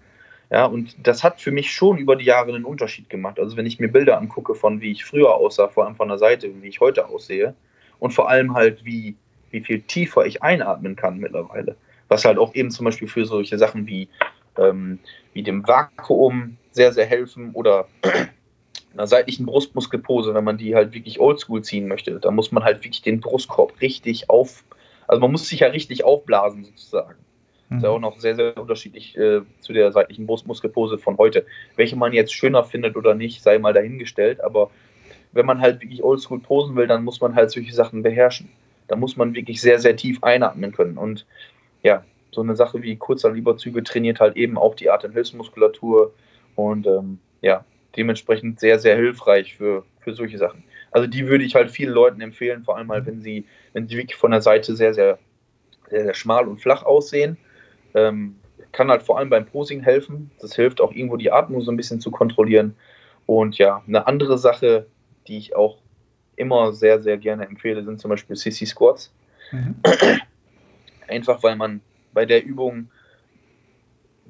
Ja, 0.50 0.66
und 0.66 0.94
das 1.02 1.24
hat 1.24 1.40
für 1.40 1.50
mich 1.50 1.72
schon 1.72 1.98
über 1.98 2.14
die 2.14 2.24
Jahre 2.24 2.54
einen 2.54 2.64
Unterschied 2.64 3.10
gemacht. 3.10 3.40
Also 3.40 3.56
wenn 3.56 3.66
ich 3.66 3.80
mir 3.80 3.88
Bilder 3.88 4.18
angucke 4.18 4.54
von 4.54 4.80
wie 4.80 4.92
ich 4.92 5.04
früher 5.04 5.34
aussah, 5.34 5.68
vor 5.68 5.84
allem 5.86 5.96
von 5.96 6.08
der 6.08 6.18
Seite, 6.18 6.50
wie 6.62 6.68
ich 6.68 6.80
heute 6.80 7.08
aussehe 7.08 7.54
und 7.98 8.12
vor 8.12 8.28
allem 8.28 8.54
halt 8.54 8.84
wie 8.84 9.16
wie 9.56 9.64
viel 9.64 9.80
tiefer 9.80 10.26
ich 10.26 10.42
einatmen 10.42 10.96
kann 10.96 11.18
mittlerweile. 11.18 11.76
Was 12.08 12.24
halt 12.24 12.38
auch 12.38 12.54
eben 12.54 12.70
zum 12.70 12.84
Beispiel 12.84 13.08
für 13.08 13.24
solche 13.24 13.58
Sachen 13.58 13.86
wie, 13.86 14.08
ähm, 14.58 14.98
wie 15.32 15.42
dem 15.42 15.66
Vakuum 15.66 16.58
sehr, 16.70 16.92
sehr 16.92 17.06
helfen 17.06 17.50
oder 17.52 17.88
einer 18.92 19.06
seitlichen 19.06 19.46
Brustmuskelpose, 19.46 20.34
wenn 20.34 20.44
man 20.44 20.58
die 20.58 20.74
halt 20.74 20.92
wirklich 20.92 21.18
oldschool 21.20 21.62
ziehen 21.62 21.88
möchte. 21.88 22.20
Da 22.20 22.30
muss 22.30 22.52
man 22.52 22.64
halt 22.64 22.84
wirklich 22.84 23.02
den 23.02 23.20
Brustkorb 23.20 23.80
richtig 23.80 24.28
auf, 24.28 24.62
also 25.08 25.20
man 25.20 25.32
muss 25.32 25.48
sich 25.48 25.60
ja 25.60 25.68
richtig 25.68 26.04
aufblasen 26.04 26.64
sozusagen. 26.64 27.16
Das 27.68 27.78
ist 27.78 27.82
ja 27.82 27.88
mhm. 27.88 27.96
auch 27.96 28.00
noch 28.00 28.20
sehr, 28.20 28.36
sehr 28.36 28.56
unterschiedlich 28.56 29.16
äh, 29.16 29.40
zu 29.60 29.72
der 29.72 29.90
seitlichen 29.90 30.26
Brustmuskelpose 30.26 30.98
von 30.98 31.18
heute. 31.18 31.46
Welche 31.74 31.96
man 31.96 32.12
jetzt 32.12 32.32
schöner 32.32 32.62
findet 32.62 32.94
oder 32.94 33.14
nicht, 33.14 33.42
sei 33.42 33.58
mal 33.58 33.72
dahingestellt, 33.72 34.40
aber 34.40 34.70
wenn 35.32 35.46
man 35.46 35.60
halt 35.60 35.82
wirklich 35.82 36.02
oldschool 36.04 36.38
posen 36.38 36.76
will, 36.76 36.86
dann 36.86 37.04
muss 37.04 37.20
man 37.20 37.34
halt 37.34 37.50
solche 37.50 37.74
Sachen 37.74 38.02
beherrschen. 38.02 38.48
Da 38.88 38.96
muss 38.96 39.16
man 39.16 39.34
wirklich 39.34 39.60
sehr, 39.60 39.78
sehr 39.78 39.96
tief 39.96 40.22
einatmen 40.22 40.72
können. 40.72 40.98
Und 40.98 41.26
ja, 41.82 42.04
so 42.30 42.42
eine 42.42 42.56
Sache 42.56 42.82
wie 42.82 42.96
kurzer 42.96 43.32
Lieberzüge 43.32 43.82
trainiert 43.82 44.20
halt 44.20 44.36
eben 44.36 44.58
auch 44.58 44.74
die 44.74 44.90
Atemhilfsmuskulatur 44.90 46.12
und 46.54 46.86
ähm, 46.86 47.18
ja, 47.40 47.64
dementsprechend 47.96 48.60
sehr, 48.60 48.78
sehr 48.78 48.96
hilfreich 48.96 49.56
für, 49.56 49.84
für 50.00 50.12
solche 50.12 50.38
Sachen. 50.38 50.62
Also 50.90 51.06
die 51.06 51.26
würde 51.26 51.44
ich 51.44 51.54
halt 51.54 51.70
vielen 51.70 51.92
Leuten 51.92 52.20
empfehlen, 52.20 52.64
vor 52.64 52.76
allem 52.76 52.90
halt, 52.90 53.06
wenn 53.06 53.20
sie, 53.20 53.46
wenn 53.72 53.88
sie 53.88 53.96
wirklich 53.96 54.16
von 54.16 54.30
der 54.30 54.40
Seite 54.40 54.76
sehr, 54.76 54.94
sehr, 54.94 55.18
sehr, 55.88 56.04
sehr 56.04 56.14
schmal 56.14 56.46
und 56.46 56.60
flach 56.60 56.84
aussehen. 56.84 57.36
Ähm, 57.94 58.36
kann 58.72 58.90
halt 58.90 59.02
vor 59.02 59.18
allem 59.18 59.30
beim 59.30 59.46
Posing 59.46 59.82
helfen. 59.82 60.30
Das 60.40 60.54
hilft 60.54 60.80
auch 60.80 60.92
irgendwo 60.92 61.16
die 61.16 61.32
Atmung 61.32 61.62
so 61.62 61.70
ein 61.70 61.76
bisschen 61.76 62.00
zu 62.00 62.10
kontrollieren. 62.10 62.76
Und 63.24 63.58
ja, 63.58 63.82
eine 63.86 64.06
andere 64.06 64.38
Sache, 64.38 64.86
die 65.26 65.38
ich 65.38 65.56
auch 65.56 65.78
immer 66.36 66.72
sehr, 66.72 67.02
sehr 67.02 67.16
gerne 67.16 67.46
empfehle, 67.46 67.84
sind 67.84 68.00
zum 68.00 68.10
Beispiel 68.10 68.36
CC 68.36 68.66
Squats. 68.66 69.12
Mhm. 69.52 69.76
Einfach 71.08 71.42
weil 71.42 71.56
man 71.56 71.80
bei 72.12 72.26
der 72.26 72.44
Übung 72.44 72.88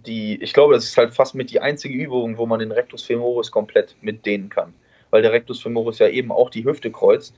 die, 0.06 0.40
ich 0.42 0.52
glaube, 0.52 0.74
das 0.74 0.84
ist 0.84 0.96
halt 0.96 1.14
fast 1.14 1.34
mit 1.34 1.50
die 1.50 1.60
einzige 1.60 1.94
Übung, 1.94 2.38
wo 2.38 2.46
man 2.46 2.60
den 2.60 2.72
Rectus 2.72 3.02
femoris 3.02 3.50
komplett 3.50 3.96
mitdehnen 4.00 4.48
kann. 4.48 4.72
Weil 5.10 5.22
der 5.22 5.32
Rectus 5.32 5.62
femoris 5.62 5.98
ja 5.98 6.08
eben 6.08 6.32
auch 6.32 6.50
die 6.50 6.64
Hüfte 6.64 6.90
kreuzt. 6.90 7.34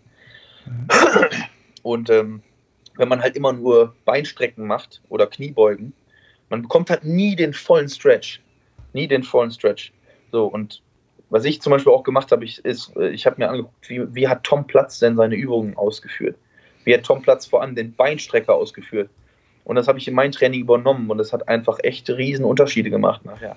Mhm. 0.66 0.89
Und 1.83 2.11
ähm, 2.11 2.43
wenn 2.97 3.09
man 3.09 3.23
halt 3.23 3.37
immer 3.37 3.53
nur 3.53 3.95
Beinstrecken 4.05 4.66
macht 4.66 5.01
oder 5.09 5.27
Kniebeugen, 5.27 5.93
man 6.51 6.62
bekommt 6.62 6.91
halt 6.91 7.05
nie 7.05 7.37
den 7.37 7.55
vollen 7.55 7.89
Stretch. 7.89 8.41
Nie 8.93 9.07
den 9.07 9.23
vollen 9.23 9.51
Stretch. 9.51 9.93
So, 10.33 10.47
und 10.47 10.83
was 11.31 11.45
ich 11.45 11.61
zum 11.61 11.70
Beispiel 11.70 11.93
auch 11.93 12.05
gemacht 12.05 12.33
habe, 12.33 12.45
ich, 12.45 12.64
äh, 12.64 13.09
ich 13.11 13.26
habe 13.26 13.37
mir 13.39 13.49
angeguckt, 13.49 13.89
wie, 13.89 14.14
wie 14.14 14.29
hat 14.29 14.45
Tom 14.45 14.66
Platz 14.66 14.99
denn 14.99 15.16
seine 15.16 15.37
Übungen 15.37 15.76
ausgeführt? 15.76 16.37
Wie 16.85 16.95
hat 16.95 17.03
Tom 17.03 17.22
Platz 17.22 17.47
vor 17.47 17.62
allem 17.62 17.74
den 17.74 17.95
Beinstrecker 17.95 18.55
ausgeführt? 18.55 19.11
Und 19.64 19.76
das 19.76 19.89
habe 19.89 19.99
ich 19.99 20.09
in 20.09 20.14
mein 20.14 20.33
Training 20.33 20.62
übernommen 20.62 21.11
und 21.11 21.18
das 21.18 21.33
hat 21.33 21.49
einfach 21.49 21.79
echt 21.83 22.09
riesen 22.09 22.45
Unterschiede 22.45 22.89
gemacht 22.89 23.26
nachher. 23.26 23.57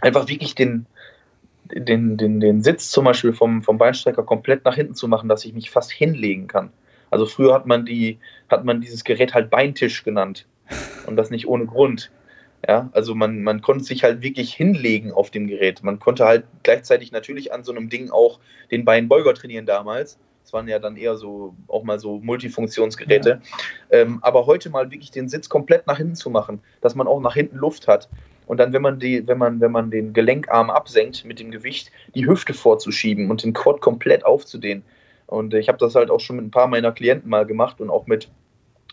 Einfach 0.00 0.28
wirklich 0.28 0.56
den, 0.56 0.86
den, 1.72 2.16
den, 2.16 2.40
den 2.40 2.62
Sitz 2.62 2.90
zum 2.90 3.04
Beispiel 3.04 3.32
vom, 3.32 3.62
vom 3.62 3.78
Beinstrecker 3.78 4.24
komplett 4.24 4.64
nach 4.64 4.74
hinten 4.74 4.94
zu 4.94 5.06
machen, 5.06 5.28
dass 5.28 5.44
ich 5.44 5.52
mich 5.52 5.70
fast 5.70 5.92
hinlegen 5.92 6.48
kann. 6.48 6.72
Also 7.10 7.26
früher 7.26 7.54
hat 7.54 7.66
man, 7.66 7.84
die, 7.84 8.18
hat 8.48 8.64
man 8.64 8.80
dieses 8.80 9.04
Gerät 9.04 9.34
halt 9.34 9.50
Beintisch 9.50 10.02
genannt. 10.02 10.46
Und 11.06 11.16
das 11.16 11.30
nicht 11.30 11.46
ohne 11.46 11.66
Grund. 11.66 12.10
Ja, 12.68 12.90
also 12.92 13.14
man, 13.14 13.42
man 13.42 13.62
konnte 13.62 13.84
sich 13.84 14.04
halt 14.04 14.22
wirklich 14.22 14.52
hinlegen 14.52 15.12
auf 15.12 15.30
dem 15.30 15.46
Gerät. 15.46 15.82
Man 15.82 15.98
konnte 15.98 16.26
halt 16.26 16.44
gleichzeitig 16.62 17.10
natürlich 17.10 17.52
an 17.54 17.64
so 17.64 17.72
einem 17.72 17.88
Ding 17.88 18.10
auch 18.10 18.38
den 18.70 18.84
Beinbeuger 18.84 19.32
trainieren 19.34 19.64
damals. 19.64 20.18
Das 20.42 20.52
waren 20.52 20.68
ja 20.68 20.78
dann 20.78 20.96
eher 20.96 21.16
so 21.16 21.54
auch 21.68 21.84
mal 21.84 21.98
so 21.98 22.18
Multifunktionsgeräte. 22.18 23.40
Ja. 23.90 23.98
Ähm, 23.98 24.18
aber 24.22 24.46
heute 24.46 24.68
mal 24.68 24.90
wirklich 24.90 25.10
den 25.10 25.28
Sitz 25.28 25.48
komplett 25.48 25.86
nach 25.86 25.96
hinten 25.96 26.16
zu 26.16 26.28
machen, 26.28 26.60
dass 26.80 26.94
man 26.94 27.06
auch 27.06 27.20
nach 27.20 27.34
hinten 27.34 27.56
Luft 27.56 27.88
hat. 27.88 28.08
Und 28.46 28.58
dann, 28.58 28.72
wenn 28.72 28.82
man 28.82 28.98
die, 28.98 29.26
wenn 29.26 29.38
man, 29.38 29.60
wenn 29.60 29.70
man 29.70 29.90
den 29.90 30.12
Gelenkarm 30.12 30.70
absenkt 30.70 31.24
mit 31.24 31.38
dem 31.38 31.50
Gewicht, 31.50 31.92
die 32.14 32.26
Hüfte 32.26 32.52
vorzuschieben 32.52 33.30
und 33.30 33.44
den 33.44 33.52
Quad 33.52 33.80
komplett 33.80 34.24
aufzudehnen. 34.26 34.82
Und 35.28 35.54
ich 35.54 35.68
habe 35.68 35.78
das 35.78 35.94
halt 35.94 36.10
auch 36.10 36.18
schon 36.18 36.36
mit 36.36 36.46
ein 36.46 36.50
paar 36.50 36.66
meiner 36.66 36.90
Klienten 36.90 37.30
mal 37.30 37.46
gemacht 37.46 37.80
und 37.80 37.90
auch 37.90 38.08
mit 38.08 38.28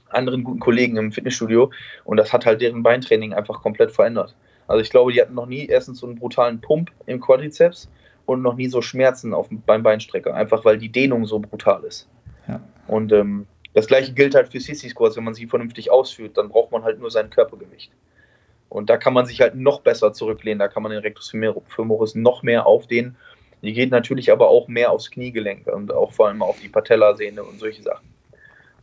anderen 0.09 0.43
guten 0.43 0.59
Kollegen 0.59 0.97
im 0.97 1.11
Fitnessstudio 1.11 1.71
und 2.05 2.17
das 2.17 2.33
hat 2.33 2.45
halt 2.45 2.61
deren 2.61 2.83
Beintraining 2.83 3.33
einfach 3.33 3.61
komplett 3.61 3.91
verändert. 3.91 4.35
Also 4.67 4.81
ich 4.81 4.89
glaube, 4.89 5.13
die 5.13 5.21
hatten 5.21 5.33
noch 5.33 5.45
nie 5.45 5.65
erstens 5.65 5.99
so 5.99 6.07
einen 6.07 6.17
brutalen 6.17 6.59
Pump 6.59 6.91
im 7.05 7.19
Quadrizeps 7.19 7.89
und 8.25 8.41
noch 8.41 8.55
nie 8.55 8.67
so 8.67 8.81
Schmerzen 8.81 9.33
auf, 9.33 9.47
beim 9.65 9.83
Beinstrecker, 9.83 10.33
einfach 10.33 10.65
weil 10.65 10.77
die 10.77 10.89
Dehnung 10.89 11.25
so 11.25 11.39
brutal 11.39 11.83
ist. 11.83 12.07
Ja. 12.47 12.61
Und 12.87 13.11
ähm, 13.13 13.47
das 13.73 13.87
gleiche 13.87 14.13
gilt 14.13 14.35
halt 14.35 14.49
für 14.49 14.59
Sissy 14.59 14.89
Squats, 14.89 15.15
wenn 15.17 15.23
man 15.23 15.33
sie 15.33 15.47
vernünftig 15.47 15.91
ausführt, 15.91 16.37
dann 16.37 16.49
braucht 16.49 16.71
man 16.71 16.83
halt 16.83 16.99
nur 16.99 17.11
sein 17.11 17.29
Körpergewicht. 17.29 17.91
Und 18.69 18.89
da 18.89 18.97
kann 18.97 19.13
man 19.13 19.25
sich 19.25 19.39
halt 19.39 19.55
noch 19.55 19.81
besser 19.81 20.11
zurücklehnen, 20.13 20.59
da 20.59 20.67
kann 20.67 20.83
man 20.83 20.91
den 20.91 21.01
Rectus 21.01 21.29
femoris 21.67 22.15
noch 22.15 22.43
mehr 22.43 22.65
aufdehnen. 22.65 23.15
Die 23.61 23.73
geht 23.73 23.91
natürlich 23.91 24.31
aber 24.31 24.49
auch 24.49 24.67
mehr 24.67 24.91
aufs 24.91 25.09
Kniegelenk 25.09 25.67
und 25.67 25.91
auch 25.91 26.11
vor 26.11 26.27
allem 26.27 26.41
auf 26.41 26.59
die 26.59 26.69
Patellasehne 26.69 27.43
und 27.43 27.59
solche 27.59 27.81
Sachen. 27.81 28.07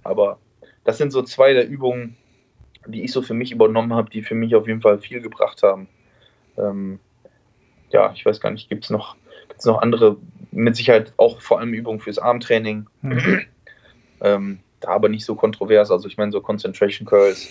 Aber 0.03 0.39
das 0.85 0.99
sind 0.99 1.11
so 1.11 1.22
zwei 1.22 1.53
der 1.53 1.68
Übungen, 1.68 2.16
die 2.87 3.03
ich 3.03 3.12
so 3.12 3.22
für 3.22 3.35
mich 3.35 3.53
übernommen 3.53 3.95
habe, 3.95 4.11
die 4.11 4.22
für 4.22 4.35
mich 4.35 4.55
auf 4.55 4.66
jeden 4.66 4.82
Fall 4.82 4.99
viel 4.99 5.20
gebracht 5.20 5.62
haben. 5.62 5.89
Ähm, 6.57 7.01
ja, 7.91 8.12
ich 8.14 8.24
weiß 8.24 8.41
gar 8.41 8.51
nicht, 8.51 8.68
gibt 8.68 8.85
es 8.85 8.91
noch, 8.91 9.16
gibt's 9.49 9.64
noch 9.64 9.80
andere, 9.80 10.16
mit 10.51 10.76
Sicherheit 10.76 11.12
auch 11.16 11.41
vor 11.41 11.61
allem 11.61 11.72
Übungen 11.72 12.01
fürs 12.01 12.18
Armtraining. 12.18 12.87
Mhm. 13.03 13.43
ähm, 14.20 14.59
da 14.80 14.91
aber 14.91 15.09
nicht 15.09 15.24
so 15.24 15.35
kontrovers. 15.35 15.91
Also 15.91 16.09
ich 16.09 16.16
meine, 16.16 16.32
so 16.32 16.41
Concentration 16.41 17.07
Curls 17.07 17.49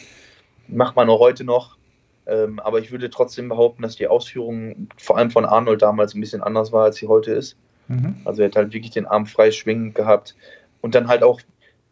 macht 0.68 0.96
man 0.96 1.10
auch 1.10 1.20
heute 1.20 1.44
noch. 1.44 1.78
Ähm, 2.26 2.60
aber 2.60 2.80
ich 2.80 2.92
würde 2.92 3.10
trotzdem 3.10 3.50
behaupten, 3.50 3.82
dass 3.82 3.98
die 3.98 4.08
Ausführung 4.08 4.88
vor 4.98 5.18
allem 5.18 5.32
von 5.32 5.46
Arnold 5.46 5.82
damals 5.82 6.14
ein 6.14 6.22
bisschen 6.22 6.42
anders 6.42 6.72
war, 6.72 6.86
als 6.86 6.98
sie 6.98 7.08
heute 7.08 7.32
ist. 7.32 7.58
Mhm. 7.88 8.16
Also 8.24 8.42
er 8.42 8.48
hat 8.48 8.56
halt 8.56 8.74
wirklich 8.74 8.92
den 8.92 9.06
Arm 9.06 9.26
frei 9.26 9.52
schwingen 9.52 9.94
gehabt. 9.94 10.36
Und 10.82 10.96
dann 10.96 11.08
halt 11.08 11.24
auch, 11.24 11.42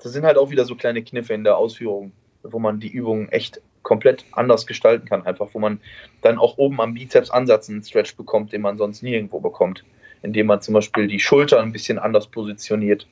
das 0.03 0.11
sind 0.11 0.25
halt 0.25 0.37
auch 0.37 0.49
wieder 0.49 0.65
so 0.65 0.75
kleine 0.75 1.03
Kniffe 1.03 1.33
in 1.33 1.43
der 1.43 1.57
Ausführung, 1.57 2.11
wo 2.43 2.59
man 2.59 2.79
die 2.79 2.89
Übungen 2.89 3.29
echt 3.29 3.61
komplett 3.83 4.25
anders 4.31 4.67
gestalten 4.67 5.07
kann. 5.07 5.25
Einfach, 5.25 5.49
wo 5.53 5.59
man 5.59 5.79
dann 6.21 6.37
auch 6.37 6.57
oben 6.57 6.81
am 6.81 6.93
Bizeps-Ansatz 6.93 7.69
einen 7.69 7.83
Stretch 7.83 8.15
bekommt, 8.15 8.53
den 8.53 8.61
man 8.61 8.77
sonst 8.77 9.03
nirgendwo 9.03 9.39
bekommt. 9.39 9.83
Indem 10.21 10.47
man 10.47 10.61
zum 10.61 10.75
Beispiel 10.75 11.07
die 11.07 11.19
Schulter 11.19 11.61
ein 11.61 11.71
bisschen 11.71 11.97
anders 11.97 12.27
positioniert 12.27 13.07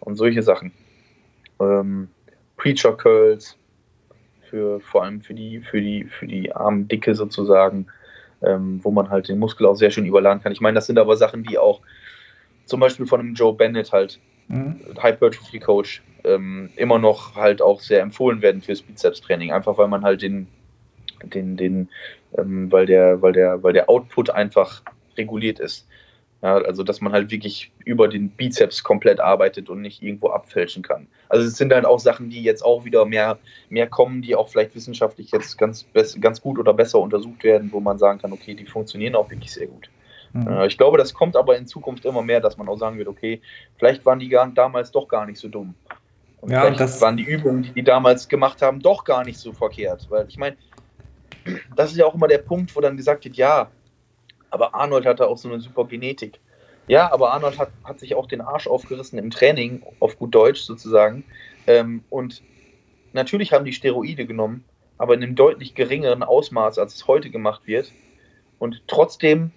und 0.00 0.16
solche 0.16 0.42
Sachen. 0.42 0.72
Ähm, 1.58 2.08
Preacher 2.56 2.96
Curls, 2.96 3.56
für 4.50 4.80
vor 4.80 5.04
allem 5.04 5.22
für 5.22 5.32
die, 5.32 5.60
für 5.60 5.80
die, 5.80 6.04
für 6.04 6.26
die 6.26 6.52
Armdicke 6.52 7.14
sozusagen, 7.14 7.86
ähm, 8.42 8.80
wo 8.82 8.90
man 8.90 9.08
halt 9.08 9.28
den 9.28 9.38
Muskel 9.38 9.66
auch 9.66 9.76
sehr 9.76 9.90
schön 9.90 10.06
überladen 10.06 10.42
kann. 10.42 10.52
Ich 10.52 10.60
meine, 10.60 10.74
das 10.74 10.86
sind 10.86 10.98
aber 10.98 11.16
Sachen, 11.16 11.44
die 11.44 11.56
auch 11.56 11.80
zum 12.66 12.80
Beispiel 12.80 13.06
von 13.06 13.20
einem 13.20 13.34
Joe 13.34 13.54
Bennett 13.54 13.92
halt, 13.92 14.20
mhm. 14.50 14.80
Hypertrophy 15.00 15.58
Coach, 15.58 16.02
ähm, 16.24 16.70
immer 16.76 16.98
noch 16.98 17.34
halt 17.34 17.62
auch 17.62 17.80
sehr 17.80 18.02
empfohlen 18.02 18.42
werden 18.42 18.62
fürs 18.62 18.82
Bizeps-Training. 18.82 19.52
Einfach 19.52 19.78
weil 19.78 19.88
man 19.88 20.02
halt 20.02 20.22
den, 20.22 20.48
den, 21.24 21.56
den, 21.56 21.88
ähm, 22.36 22.70
weil 22.70 22.86
der, 22.86 23.22
weil 23.22 23.32
der, 23.32 23.62
weil 23.62 23.72
der 23.72 23.88
Output 23.88 24.30
einfach 24.30 24.82
reguliert 25.16 25.60
ist. 25.60 25.86
Ja, 26.42 26.56
also 26.56 26.82
dass 26.82 27.02
man 27.02 27.12
halt 27.12 27.30
wirklich 27.30 27.70
über 27.84 28.08
den 28.08 28.30
Bizeps 28.30 28.82
komplett 28.82 29.20
arbeitet 29.20 29.68
und 29.68 29.82
nicht 29.82 30.02
irgendwo 30.02 30.30
abfälschen 30.30 30.82
kann. 30.82 31.06
Also 31.28 31.46
es 31.46 31.56
sind 31.58 31.70
halt 31.70 31.84
auch 31.84 32.00
Sachen, 32.00 32.30
die 32.30 32.42
jetzt 32.42 32.64
auch 32.64 32.86
wieder 32.86 33.04
mehr, 33.04 33.38
mehr 33.68 33.86
kommen, 33.86 34.22
die 34.22 34.34
auch 34.34 34.48
vielleicht 34.48 34.74
wissenschaftlich 34.74 35.32
jetzt 35.32 35.58
ganz, 35.58 35.84
ganz 36.18 36.40
gut 36.40 36.58
oder 36.58 36.72
besser 36.72 36.98
untersucht 36.98 37.44
werden, 37.44 37.70
wo 37.72 37.80
man 37.80 37.98
sagen 37.98 38.20
kann, 38.20 38.32
okay, 38.32 38.54
die 38.54 38.64
funktionieren 38.64 39.16
auch 39.16 39.30
wirklich 39.30 39.52
sehr 39.52 39.66
gut. 39.66 39.90
Mhm. 40.32 40.48
Äh, 40.48 40.66
ich 40.66 40.78
glaube, 40.78 40.98
das 40.98 41.14
kommt 41.14 41.36
aber 41.36 41.56
in 41.56 41.66
Zukunft 41.66 42.04
immer 42.04 42.22
mehr, 42.22 42.40
dass 42.40 42.56
man 42.56 42.68
auch 42.68 42.78
sagen 42.78 42.98
wird, 42.98 43.08
okay, 43.08 43.40
vielleicht 43.76 44.04
waren 44.06 44.18
die 44.18 44.28
gar, 44.28 44.46
damals 44.48 44.90
doch 44.90 45.08
gar 45.08 45.26
nicht 45.26 45.38
so 45.38 45.48
dumm. 45.48 45.74
Und 46.40 46.50
ja, 46.52 46.70
das 46.70 47.00
waren 47.00 47.16
die 47.16 47.24
Übungen, 47.24 47.62
die 47.62 47.72
die 47.72 47.82
damals 47.82 48.28
gemacht 48.28 48.62
haben, 48.62 48.80
doch 48.80 49.04
gar 49.04 49.24
nicht 49.24 49.38
so 49.38 49.52
verkehrt. 49.52 50.06
Weil 50.08 50.26
ich 50.28 50.38
meine, 50.38 50.56
das 51.76 51.90
ist 51.90 51.98
ja 51.98 52.06
auch 52.06 52.14
immer 52.14 52.28
der 52.28 52.38
Punkt, 52.38 52.74
wo 52.74 52.80
dann 52.80 52.96
gesagt 52.96 53.24
wird, 53.24 53.36
ja, 53.36 53.70
aber 54.50 54.74
Arnold 54.74 55.06
hatte 55.06 55.28
auch 55.28 55.36
so 55.36 55.48
eine 55.48 55.60
super 55.60 55.84
Genetik. 55.84 56.40
Ja, 56.88 57.12
aber 57.12 57.32
Arnold 57.32 57.58
hat, 57.58 57.70
hat 57.84 58.00
sich 58.00 58.14
auch 58.14 58.26
den 58.26 58.40
Arsch 58.40 58.66
aufgerissen 58.66 59.18
im 59.18 59.30
Training, 59.30 59.82
auf 60.00 60.18
gut 60.18 60.34
Deutsch 60.34 60.62
sozusagen. 60.62 61.24
Ähm, 61.66 62.02
und 62.10 62.42
natürlich 63.12 63.52
haben 63.52 63.64
die 63.64 63.72
Steroide 63.72 64.26
genommen, 64.26 64.64
aber 64.98 65.14
in 65.14 65.22
einem 65.22 65.36
deutlich 65.36 65.74
geringeren 65.74 66.22
Ausmaß, 66.22 66.78
als 66.78 66.94
es 66.94 67.06
heute 67.06 67.30
gemacht 67.30 67.62
wird. 67.66 67.92
Und 68.58 68.82
trotzdem 68.88 69.52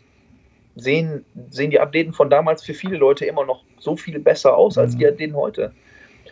sehen, 0.76 1.26
sehen 1.50 1.72
die 1.72 1.80
Athleten 1.80 2.14
von 2.14 2.30
damals 2.30 2.64
für 2.64 2.74
viele 2.74 2.98
Leute 2.98 3.26
immer 3.26 3.46
noch 3.46 3.64
so 3.80 3.96
viel 3.96 4.20
besser 4.20 4.58
aus 4.58 4.78
als 4.78 4.98
die 4.98 5.06
mhm. 5.06 5.12
Athleten 5.12 5.36
heute. 5.36 5.74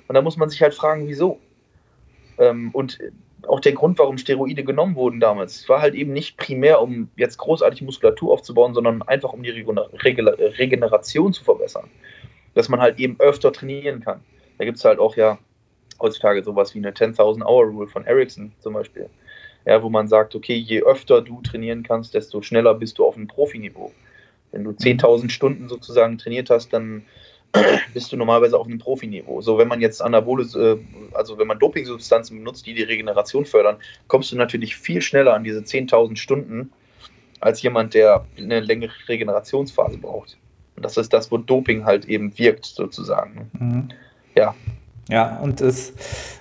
Und 0.07 0.15
da 0.15 0.21
muss 0.21 0.37
man 0.37 0.49
sich 0.49 0.61
halt 0.61 0.73
fragen, 0.73 1.07
wieso. 1.07 1.39
Ähm, 2.37 2.71
und 2.73 2.99
auch 3.47 3.59
der 3.59 3.73
Grund, 3.73 3.97
warum 3.99 4.17
Steroide 4.17 4.63
genommen 4.63 4.95
wurden 4.95 5.19
damals. 5.19 5.67
War 5.67 5.81
halt 5.81 5.95
eben 5.95 6.13
nicht 6.13 6.37
primär, 6.37 6.81
um 6.81 7.09
jetzt 7.15 7.37
großartig 7.37 7.81
Muskulatur 7.81 8.33
aufzubauen, 8.33 8.73
sondern 8.73 9.01
einfach 9.03 9.33
um 9.33 9.43
die 9.43 9.49
Regeneration 9.49 11.33
zu 11.33 11.43
verbessern. 11.43 11.89
Dass 12.53 12.69
man 12.69 12.81
halt 12.81 12.99
eben 12.99 13.15
öfter 13.19 13.51
trainieren 13.51 14.01
kann. 14.01 14.21
Da 14.57 14.65
gibt 14.65 14.77
es 14.77 14.85
halt 14.85 14.99
auch 14.99 15.15
ja 15.15 15.39
heutzutage 15.99 16.43
sowas 16.43 16.75
wie 16.75 16.79
eine 16.79 16.91
10.000 16.91 17.45
Hour 17.45 17.65
Rule 17.65 17.87
von 17.87 18.05
Ericsson 18.05 18.51
zum 18.59 18.73
Beispiel. 18.73 19.09
Ja, 19.65 19.81
wo 19.83 19.89
man 19.89 20.07
sagt, 20.07 20.35
okay, 20.35 20.55
je 20.55 20.81
öfter 20.81 21.21
du 21.21 21.41
trainieren 21.41 21.83
kannst, 21.83 22.13
desto 22.15 22.41
schneller 22.41 22.73
bist 22.73 22.97
du 22.97 23.05
auf 23.05 23.15
einem 23.15 23.27
Profiniveau. 23.27 23.91
Wenn 24.51 24.63
du 24.63 24.71
10.000 24.71 25.29
Stunden 25.29 25.69
sozusagen 25.69 26.17
trainiert 26.17 26.49
hast, 26.49 26.73
dann 26.73 27.03
bist 27.93 28.11
du 28.11 28.17
normalerweise 28.17 28.57
auf 28.57 28.67
einem 28.67 28.79
Profiniveau. 28.79 29.41
So, 29.41 29.57
wenn 29.57 29.67
man 29.67 29.81
jetzt 29.81 30.01
Anabole, 30.01 30.43
äh, 30.43 30.77
also 31.15 31.37
wenn 31.37 31.47
man 31.47 31.59
Dopingsubstanzen 31.59 32.37
benutzt, 32.37 32.65
die 32.65 32.73
die 32.73 32.83
Regeneration 32.83 33.45
fördern, 33.45 33.77
kommst 34.07 34.31
du 34.31 34.37
natürlich 34.37 34.75
viel 34.75 35.01
schneller 35.01 35.33
an 35.33 35.43
diese 35.43 35.59
10.000 35.59 36.15
Stunden 36.17 36.71
als 37.39 37.61
jemand, 37.61 37.93
der 37.93 38.25
eine 38.37 38.59
längere 38.59 38.93
Regenerationsphase 39.07 39.97
braucht. 39.97 40.37
Und 40.75 40.85
das 40.85 40.97
ist 40.97 41.11
das, 41.11 41.31
wo 41.31 41.37
Doping 41.37 41.85
halt 41.85 42.05
eben 42.05 42.37
wirkt, 42.37 42.65
sozusagen. 42.65 43.49
Mhm. 43.59 43.89
Ja. 44.35 44.55
Ja, 45.09 45.39
und 45.39 45.59
es, 45.59 46.40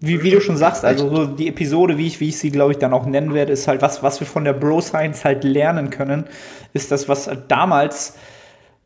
wie, 0.00 0.22
wie, 0.22 0.30
du 0.30 0.40
schon 0.40 0.56
sagst, 0.56 0.84
also 0.84 1.14
so 1.14 1.26
die 1.26 1.48
Episode, 1.48 1.98
wie 1.98 2.06
ich, 2.06 2.18
wie 2.20 2.30
ich 2.30 2.38
sie, 2.38 2.50
glaube 2.50 2.72
ich, 2.72 2.78
dann 2.78 2.92
auch 2.94 3.04
nennen 3.04 3.34
werde, 3.34 3.52
ist 3.52 3.68
halt 3.68 3.82
was, 3.82 4.02
was 4.02 4.18
wir 4.20 4.26
von 4.26 4.44
der 4.44 4.54
Bro 4.54 4.80
Science 4.80 5.24
halt 5.24 5.44
lernen 5.44 5.90
können, 5.90 6.24
ist 6.72 6.90
das, 6.90 7.08
was 7.08 7.30
damals 7.48 8.14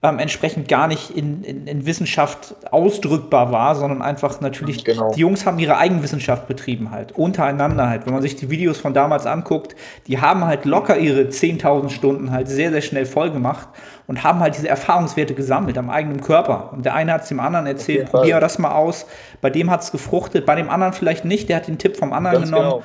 ähm, 0.02 0.18
entsprechend 0.18 0.68
gar 0.68 0.86
nicht 0.86 1.10
in, 1.10 1.42
in, 1.42 1.66
in, 1.66 1.86
Wissenschaft 1.86 2.54
ausdrückbar 2.70 3.50
war, 3.50 3.74
sondern 3.74 4.00
einfach 4.00 4.40
natürlich, 4.40 4.84
genau. 4.84 5.12
die 5.12 5.20
Jungs 5.20 5.44
haben 5.44 5.58
ihre 5.58 5.76
Eigenwissenschaft 5.76 6.46
betrieben 6.46 6.90
halt, 6.90 7.12
untereinander 7.12 7.88
halt. 7.88 8.06
Wenn 8.06 8.12
man 8.12 8.22
sich 8.22 8.36
die 8.36 8.48
Videos 8.48 8.78
von 8.78 8.94
damals 8.94 9.26
anguckt, 9.26 9.74
die 10.06 10.20
haben 10.20 10.44
halt 10.44 10.64
locker 10.64 10.98
ihre 10.98 11.22
10.000 11.22 11.90
Stunden 11.90 12.30
halt 12.30 12.48
sehr, 12.48 12.70
sehr 12.70 12.82
schnell 12.82 13.06
voll 13.06 13.30
gemacht 13.30 13.68
und 14.08 14.24
haben 14.24 14.40
halt 14.40 14.56
diese 14.56 14.68
Erfahrungswerte 14.68 15.34
gesammelt 15.34 15.78
am 15.78 15.90
eigenen 15.90 16.20
Körper. 16.20 16.72
Und 16.72 16.84
der 16.84 16.94
eine 16.94 17.12
hat 17.12 17.22
es 17.22 17.28
dem 17.28 17.38
anderen 17.38 17.66
erzählt, 17.66 18.10
probier 18.10 18.40
das 18.40 18.58
mal 18.58 18.72
aus, 18.72 19.06
bei 19.40 19.50
dem 19.50 19.70
hat 19.70 19.82
es 19.82 19.92
gefruchtet, 19.92 20.46
bei 20.46 20.56
dem 20.56 20.68
anderen 20.68 20.92
vielleicht 20.94 21.24
nicht, 21.24 21.48
der 21.48 21.58
hat 21.58 21.68
den 21.68 21.78
Tipp 21.78 21.96
vom 21.96 22.12
anderen 22.12 22.38
Ganz 22.38 22.50
genommen. 22.50 22.70
Genau. 22.70 22.82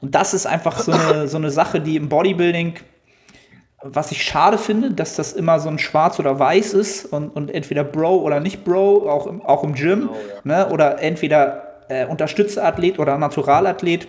Und 0.00 0.14
das 0.16 0.34
ist 0.34 0.46
einfach 0.46 0.80
so 0.80 0.90
eine, 0.90 1.28
so 1.28 1.36
eine 1.36 1.50
Sache, 1.50 1.80
die 1.80 1.94
im 1.94 2.08
Bodybuilding 2.08 2.74
was 3.84 4.12
ich 4.12 4.22
schade 4.22 4.58
finde, 4.58 4.92
dass 4.92 5.16
das 5.16 5.32
immer 5.32 5.58
so 5.58 5.68
ein 5.68 5.78
Schwarz 5.78 6.20
oder 6.20 6.38
Weiß 6.38 6.72
ist 6.72 7.06
und, 7.06 7.30
und 7.30 7.52
entweder 7.52 7.82
Bro 7.82 8.18
oder 8.18 8.38
nicht 8.38 8.64
Bro, 8.64 9.10
auch 9.10 9.26
im, 9.26 9.42
auch 9.42 9.64
im 9.64 9.74
Gym, 9.74 10.02
genau, 10.02 10.16
ja. 10.44 10.66
ne? 10.66 10.68
oder 10.72 11.02
entweder 11.02 11.84
äh, 11.88 12.06
Unterstützerathlet 12.06 13.00
oder 13.00 13.18
Naturalathlet. 13.18 14.06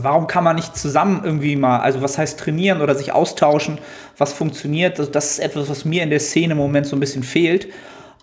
Warum 0.00 0.26
kann 0.26 0.44
man 0.44 0.56
nicht 0.56 0.76
zusammen 0.76 1.22
irgendwie 1.24 1.56
mal, 1.56 1.80
also 1.80 2.02
was 2.02 2.18
heißt 2.18 2.38
trainieren 2.38 2.80
oder 2.80 2.94
sich 2.94 3.12
austauschen, 3.12 3.78
was 4.18 4.32
funktioniert? 4.32 4.98
Das, 4.98 5.10
das 5.10 5.30
ist 5.32 5.38
etwas, 5.38 5.68
was 5.68 5.84
mir 5.84 6.02
in 6.02 6.10
der 6.10 6.20
Szene 6.20 6.52
im 6.52 6.58
Moment 6.58 6.86
so 6.86 6.96
ein 6.96 7.00
bisschen 7.00 7.22
fehlt. 7.22 7.68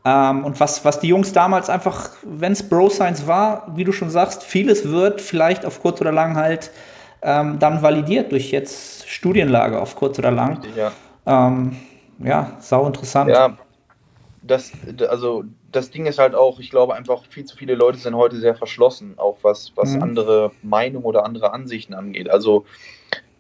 Ähm, 0.05 0.43
und 0.43 0.59
was, 0.59 0.83
was 0.83 0.99
die 0.99 1.07
Jungs 1.07 1.33
damals 1.33 1.69
einfach, 1.69 2.09
wenn 2.23 2.51
es 2.51 2.67
Bro 2.67 2.89
Science 2.89 3.25
war, 3.27 3.71
wie 3.75 3.83
du 3.83 3.91
schon 3.91 4.09
sagst, 4.09 4.43
vieles 4.43 4.89
wird 4.89 5.21
vielleicht 5.21 5.65
auf 5.65 5.81
kurz 5.81 6.01
oder 6.01 6.11
lang 6.11 6.35
halt 6.35 6.71
ähm, 7.21 7.57
dann 7.59 7.81
validiert 7.81 8.31
durch 8.31 8.51
jetzt 8.51 9.07
Studienlage 9.07 9.79
auf 9.79 9.95
kurz 9.95 10.19
oder 10.19 10.31
lang. 10.31 10.61
Ja. 10.75 10.91
Ähm, 11.25 11.77
ja, 12.19 12.51
sau 12.59 12.85
interessant. 12.85 13.29
Ja, 13.29 13.57
das, 14.41 14.71
also 15.07 15.45
das 15.75 15.91
Ding 15.91 16.05
ist 16.05 16.19
halt 16.19 16.35
auch, 16.35 16.59
ich 16.59 16.69
glaube 16.69 16.95
einfach, 16.95 17.25
viel 17.25 17.45
zu 17.45 17.57
viele 17.57 17.75
Leute 17.75 17.97
sind 17.97 18.15
heute 18.15 18.37
sehr 18.37 18.55
verschlossen, 18.55 19.15
auch 19.17 19.37
was, 19.41 19.73
was 19.75 19.91
mhm. 19.91 20.03
andere 20.03 20.51
Meinungen 20.61 21.05
oder 21.05 21.25
andere 21.25 21.53
Ansichten 21.53 21.93
angeht. 21.93 22.29
Also 22.29 22.65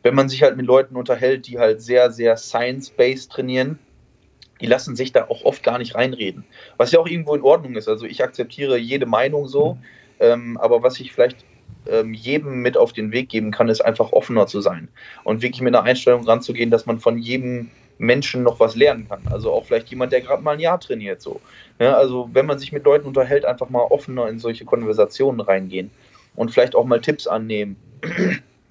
wenn 0.01 0.15
man 0.15 0.29
sich 0.29 0.43
halt 0.43 0.57
mit 0.57 0.65
Leuten 0.65 0.95
unterhält, 0.95 1.47
die 1.47 1.59
halt 1.59 1.81
sehr, 1.81 2.11
sehr 2.11 2.35
science-based 2.35 3.31
trainieren, 3.31 3.79
die 4.59 4.65
lassen 4.65 4.95
sich 4.95 5.11
da 5.11 5.25
auch 5.29 5.43
oft 5.45 5.63
gar 5.63 5.77
nicht 5.77 5.95
reinreden. 5.95 6.45
Was 6.77 6.91
ja 6.91 6.99
auch 6.99 7.07
irgendwo 7.07 7.35
in 7.35 7.41
Ordnung 7.41 7.75
ist. 7.75 7.87
Also 7.87 8.05
ich 8.05 8.23
akzeptiere 8.23 8.77
jede 8.77 9.05
Meinung 9.05 9.47
so, 9.47 9.73
mhm. 9.73 9.79
ähm, 10.19 10.57
aber 10.57 10.83
was 10.83 10.99
ich 10.99 11.13
vielleicht 11.13 11.45
ähm, 11.87 12.13
jedem 12.13 12.61
mit 12.61 12.77
auf 12.77 12.93
den 12.93 13.11
Weg 13.11 13.29
geben 13.29 13.51
kann, 13.51 13.69
ist 13.69 13.81
einfach 13.81 14.11
offener 14.11 14.47
zu 14.47 14.61
sein 14.61 14.89
und 15.23 15.41
wirklich 15.41 15.61
mit 15.61 15.75
einer 15.75 15.83
Einstellung 15.83 16.23
ranzugehen, 16.23 16.71
dass 16.71 16.85
man 16.85 16.99
von 16.99 17.17
jedem 17.17 17.69
Menschen 17.97 18.43
noch 18.43 18.59
was 18.59 18.75
lernen 18.75 19.07
kann. 19.07 19.21
Also 19.29 19.51
auch 19.51 19.65
vielleicht 19.65 19.89
jemand, 19.89 20.11
der 20.11 20.21
gerade 20.21 20.43
mal 20.43 20.51
ein 20.51 20.59
Jahr 20.59 20.79
trainiert. 20.79 21.21
So. 21.21 21.41
Ja, 21.79 21.95
also 21.95 22.29
wenn 22.33 22.45
man 22.45 22.59
sich 22.59 22.71
mit 22.71 22.83
Leuten 22.85 23.07
unterhält, 23.07 23.45
einfach 23.45 23.69
mal 23.69 23.83
offener 23.83 24.27
in 24.29 24.39
solche 24.39 24.65
Konversationen 24.65 25.39
reingehen. 25.39 25.91
und 26.35 26.51
vielleicht 26.51 26.75
auch 26.75 26.85
mal 26.85 27.01
Tipps 27.01 27.27
annehmen. 27.27 27.75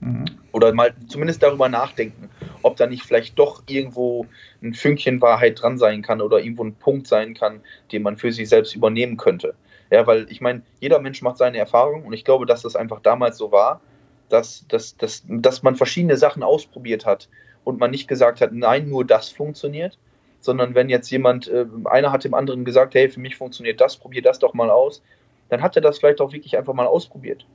Mhm. 0.00 0.24
Oder 0.50 0.72
mal 0.72 0.92
zumindest 1.06 1.42
darüber 1.42 1.68
nachdenken, 1.68 2.28
ob 2.62 2.76
da 2.76 2.86
nicht 2.86 3.04
vielleicht 3.04 3.38
doch 3.38 3.62
irgendwo 3.68 4.26
ein 4.62 4.74
Fünkchen 4.74 5.20
Wahrheit 5.20 5.62
dran 5.62 5.78
sein 5.78 6.02
kann 6.02 6.20
oder 6.20 6.40
irgendwo 6.40 6.64
ein 6.64 6.74
Punkt 6.74 7.06
sein 7.06 7.34
kann, 7.34 7.60
den 7.92 8.02
man 8.02 8.16
für 8.16 8.32
sich 8.32 8.48
selbst 8.48 8.74
übernehmen 8.74 9.16
könnte. 9.16 9.54
Ja, 9.90 10.06
weil 10.06 10.26
ich 10.30 10.40
meine, 10.40 10.62
jeder 10.80 10.98
Mensch 10.98 11.22
macht 11.22 11.38
seine 11.38 11.58
Erfahrung 11.58 12.04
und 12.04 12.12
ich 12.12 12.24
glaube, 12.24 12.46
dass 12.46 12.62
das 12.62 12.76
einfach 12.76 13.00
damals 13.00 13.38
so 13.38 13.52
war, 13.52 13.80
dass, 14.28 14.66
dass, 14.68 14.96
dass, 14.96 15.22
dass 15.28 15.62
man 15.62 15.76
verschiedene 15.76 16.16
Sachen 16.16 16.42
ausprobiert 16.42 17.06
hat 17.06 17.28
und 17.64 17.78
man 17.78 17.90
nicht 17.90 18.08
gesagt 18.08 18.40
hat, 18.40 18.52
nein, 18.52 18.88
nur 18.88 19.04
das 19.04 19.28
funktioniert, 19.28 19.98
sondern 20.40 20.74
wenn 20.74 20.88
jetzt 20.88 21.10
jemand, 21.10 21.48
äh, 21.48 21.66
einer 21.84 22.12
hat 22.12 22.24
dem 22.24 22.34
anderen 22.34 22.64
gesagt, 22.64 22.94
hey, 22.94 23.08
für 23.08 23.20
mich 23.20 23.36
funktioniert 23.36 23.80
das, 23.80 23.96
probier 23.96 24.22
das 24.22 24.38
doch 24.38 24.54
mal 24.54 24.70
aus, 24.70 25.02
dann 25.48 25.62
hat 25.62 25.76
er 25.76 25.82
das 25.82 25.98
vielleicht 25.98 26.20
auch 26.20 26.32
wirklich 26.32 26.56
einfach 26.56 26.74
mal 26.74 26.86
ausprobiert. 26.86 27.46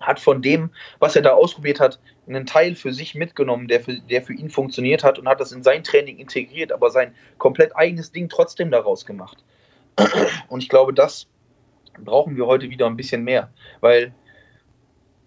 Hat 0.00 0.20
von 0.20 0.42
dem, 0.42 0.70
was 0.98 1.16
er 1.16 1.22
da 1.22 1.32
ausprobiert 1.32 1.80
hat, 1.80 1.98
einen 2.26 2.46
Teil 2.46 2.74
für 2.74 2.92
sich 2.92 3.14
mitgenommen, 3.14 3.68
der 3.68 3.80
für, 3.80 3.94
der 3.94 4.22
für 4.22 4.32
ihn 4.32 4.50
funktioniert 4.50 5.04
hat 5.04 5.18
und 5.18 5.28
hat 5.28 5.40
das 5.40 5.52
in 5.52 5.62
sein 5.62 5.84
Training 5.84 6.18
integriert, 6.18 6.72
aber 6.72 6.90
sein 6.90 7.14
komplett 7.38 7.76
eigenes 7.76 8.12
Ding 8.12 8.28
trotzdem 8.28 8.70
daraus 8.70 9.04
gemacht. 9.04 9.38
Und 10.48 10.62
ich 10.62 10.68
glaube, 10.68 10.94
das 10.94 11.26
brauchen 11.98 12.36
wir 12.36 12.46
heute 12.46 12.70
wieder 12.70 12.86
ein 12.86 12.96
bisschen 12.96 13.22
mehr, 13.22 13.50
weil 13.80 14.12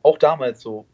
auch 0.03 0.18
damals 0.18 0.61
so, 0.61 0.86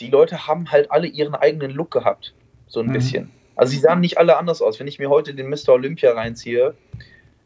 die 0.00 0.10
Leute 0.10 0.46
haben 0.46 0.70
halt 0.70 0.90
alle 0.90 1.06
ihren 1.06 1.34
eigenen 1.34 1.70
Look 1.70 1.90
gehabt, 1.90 2.34
so 2.68 2.80
ein 2.80 2.86
mhm. 2.86 2.92
bisschen. 2.92 3.30
Also 3.56 3.72
sie 3.72 3.78
sahen 3.78 4.00
nicht 4.00 4.18
alle 4.18 4.36
anders 4.36 4.62
aus. 4.62 4.78
Wenn 4.78 4.86
ich 4.86 4.98
mir 4.98 5.10
heute 5.10 5.34
den 5.34 5.48
Mr. 5.48 5.70
Olympia 5.70 6.12
reinziehe, 6.12 6.74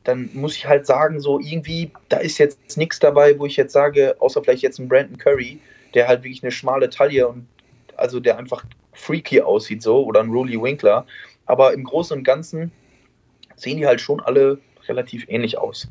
dann 0.05 0.31
muss 0.35 0.57
ich 0.57 0.67
halt 0.67 0.87
sagen, 0.87 1.21
so 1.21 1.41
irgendwie, 1.41 1.91
da 2.09 2.19
ist 2.19 2.39
jetzt 2.39 2.77
nichts 2.77 2.99
dabei, 2.99 3.39
wo 3.39 3.47
ich 3.47 3.57
jetzt 3.57 3.73
sage, 3.73 4.17
außer 4.19 4.43
vielleicht 4.43 4.63
jetzt 4.63 4.79
ein 4.79 4.89
Brandon 4.89 5.17
Curry, 5.17 5.59
der 5.95 6.09
halt 6.09 6.25
wirklich 6.25 6.43
eine 6.43 6.53
schmale 6.53 6.91
Taille 6.91 7.29
und 7.29 7.47
also 7.97 8.21
der 8.21 8.37
einfach 8.37 8.65
freaky 8.93 9.41
aussieht 9.41 9.83
so, 9.83 10.05
oder 10.05 10.21
ein 10.21 10.31
Rolly 10.31 10.61
Winkler. 10.61 11.07
Aber 11.47 11.73
im 11.73 11.85
Großen 11.85 12.17
und 12.17 12.25
Ganzen 12.25 12.73
sehen 13.57 13.79
die 13.79 13.87
halt 13.87 14.01
schon 14.01 14.21
alle 14.21 14.59
relativ 14.89 15.25
ähnlich 15.29 15.59
aus. 15.59 15.89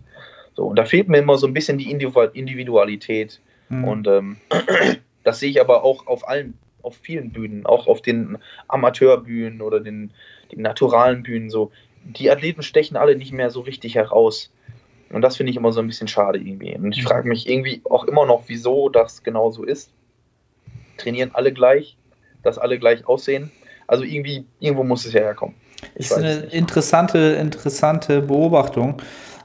So, 0.54 0.68
und 0.68 0.76
da 0.76 0.86
fehlt 0.86 1.08
mir 1.08 1.20
immer 1.20 1.38
so 1.38 1.48
ein 1.48 1.54
bisschen 1.54 1.78
die 1.78 1.90
Individualität. 1.90 3.40
Mhm. 3.70 3.84
Und 3.86 4.08
ähm, 4.08 4.38
das 5.24 5.40
sehe 5.40 5.50
ich 5.50 5.62
aber 5.62 5.84
auch 5.84 6.08
auf 6.08 6.28
allen 6.28 6.58
auf 6.84 6.98
vielen 7.02 7.32
Bühnen, 7.32 7.66
auch 7.66 7.88
auf 7.88 8.02
den 8.02 8.38
Amateurbühnen 8.68 9.62
oder 9.62 9.80
den, 9.80 10.12
den 10.52 10.62
naturalen 10.62 11.24
Bühnen 11.24 11.50
so. 11.50 11.72
Die 12.04 12.30
Athleten 12.32 12.64
stechen 12.64 12.98
alle 12.98 13.16
nicht 13.16 13.32
mehr 13.32 13.50
so 13.50 13.62
richtig 13.62 13.96
heraus. 13.96 14.52
Und 15.12 15.22
das 15.22 15.38
finde 15.38 15.52
ich 15.52 15.58
immer 15.58 15.72
so 15.72 15.82
ein 15.82 15.88
bisschen 15.88 16.08
schade 16.08 16.40
irgendwie. 16.40 16.76
Und 16.76 16.96
ich 16.96 17.04
frage 17.04 17.28
mich 17.28 17.50
irgendwie 17.50 17.82
auch 17.90 18.06
immer 18.06 18.26
noch, 18.26 18.44
wieso 18.48 18.90
das 18.90 19.24
genau 19.24 19.52
so 19.52 19.64
ist. 19.64 19.92
Trainieren 20.98 21.32
alle 21.34 21.52
gleich, 21.52 21.98
dass 22.44 22.58
alle 22.58 22.80
gleich 22.80 23.06
aussehen. 23.08 23.52
Also 23.88 24.04
irgendwie, 24.04 24.46
irgendwo 24.60 24.84
muss 24.84 25.06
es 25.06 25.14
ja 25.14 25.22
herkommen. 25.22 25.56
Ich 25.96 26.06
ist 26.06 26.14
eine 26.14 26.36
interessante, 26.52 27.18
interessante 27.40 28.22
Beobachtung. 28.22 29.02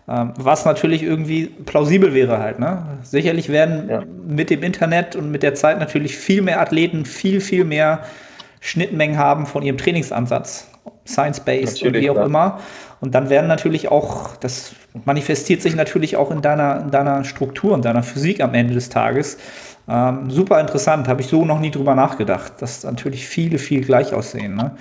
Ähm, 0.08 0.32
was 0.38 0.64
natürlich 0.64 1.02
irgendwie 1.02 1.46
plausibel 1.46 2.14
wäre 2.14 2.38
halt. 2.38 2.58
Ne? 2.58 2.98
Sicherlich 3.02 3.48
werden 3.48 3.88
ja. 3.88 4.02
mit 4.26 4.50
dem 4.50 4.62
Internet 4.62 5.16
und 5.16 5.30
mit 5.30 5.42
der 5.42 5.54
Zeit 5.54 5.80
natürlich 5.80 6.16
viel 6.16 6.42
mehr 6.42 6.60
Athleten 6.60 7.04
viel, 7.04 7.40
viel 7.40 7.64
mehr 7.64 8.02
Schnittmengen 8.60 9.18
haben 9.18 9.46
von 9.46 9.62
ihrem 9.62 9.78
Trainingsansatz. 9.78 10.68
Science-based 11.06 11.82
und 11.82 11.94
wie 11.94 12.10
auch 12.10 12.16
ja. 12.16 12.24
immer. 12.24 12.60
Und 13.00 13.14
dann 13.14 13.30
werden 13.30 13.46
natürlich 13.46 13.88
auch, 13.88 14.36
das 14.36 14.74
manifestiert 15.04 15.62
sich 15.62 15.76
natürlich 15.76 16.16
auch 16.16 16.30
in 16.30 16.42
deiner, 16.42 16.80
in 16.80 16.90
deiner 16.90 17.24
Struktur 17.24 17.72
und 17.72 17.84
deiner 17.84 18.02
Physik 18.02 18.40
am 18.40 18.54
Ende 18.54 18.74
des 18.74 18.88
Tages. 18.88 19.38
Ähm, 19.88 20.30
super 20.32 20.60
interessant, 20.60 21.06
habe 21.06 21.20
ich 21.20 21.28
so 21.28 21.44
noch 21.44 21.60
nie 21.60 21.70
drüber 21.70 21.94
nachgedacht, 21.94 22.54
dass 22.60 22.82
natürlich 22.82 23.26
viele 23.26 23.58
viel 23.58 23.84
gleich 23.84 24.12
aussehen. 24.12 24.56
Ne? 24.56 24.72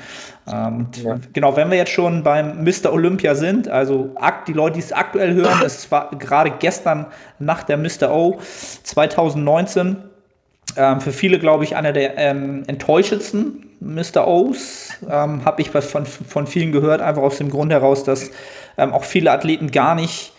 Ähm, 0.51 0.88
ja. 1.03 1.20
Genau, 1.32 1.56
wenn 1.56 1.70
wir 1.70 1.78
jetzt 1.78 1.91
schon 1.91 2.24
beim 2.24 2.64
Mr. 2.64 2.91
Olympia 2.91 3.36
sind, 3.36 3.68
also 3.68 4.16
die 4.47 4.53
Leute, 4.53 4.76
die 4.76 4.80
es 4.80 4.91
aktuell 4.91 5.36
hören, 5.36 5.62
es 5.64 5.91
war 5.91 6.10
gerade 6.18 6.53
gestern 6.58 7.06
nach 7.38 7.62
der 7.64 7.78
Mr. 7.78 8.12
O 8.12 8.39
2019. 8.84 9.97
Ähm, 10.78 10.99
für 10.99 11.12
viele, 11.12 11.38
glaube 11.38 11.64
ich, 11.64 11.76
einer 11.76 11.93
der 11.93 12.18
ähm, 12.18 12.64
enttäuschendsten 12.66 13.68
Mr. 13.80 14.28
O's. 14.28 14.89
Ähm, 15.08 15.45
Habe 15.45 15.62
ich 15.62 15.70
von, 15.70 16.08
von 16.08 16.47
vielen 16.47 16.72
gehört, 16.72 17.01
einfach 17.01 17.22
aus 17.22 17.38
dem 17.38 17.49
Grund 17.49 17.72
heraus, 17.72 18.03
dass 18.03 18.32
ähm, 18.78 18.91
auch 18.91 19.03
viele 19.03 19.32
Athleten 19.32 19.72
gar 19.72 19.95
nicht 19.95 20.32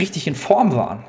richtig 0.00 0.26
in 0.26 0.34
Form 0.34 0.74
waren. 0.74 1.04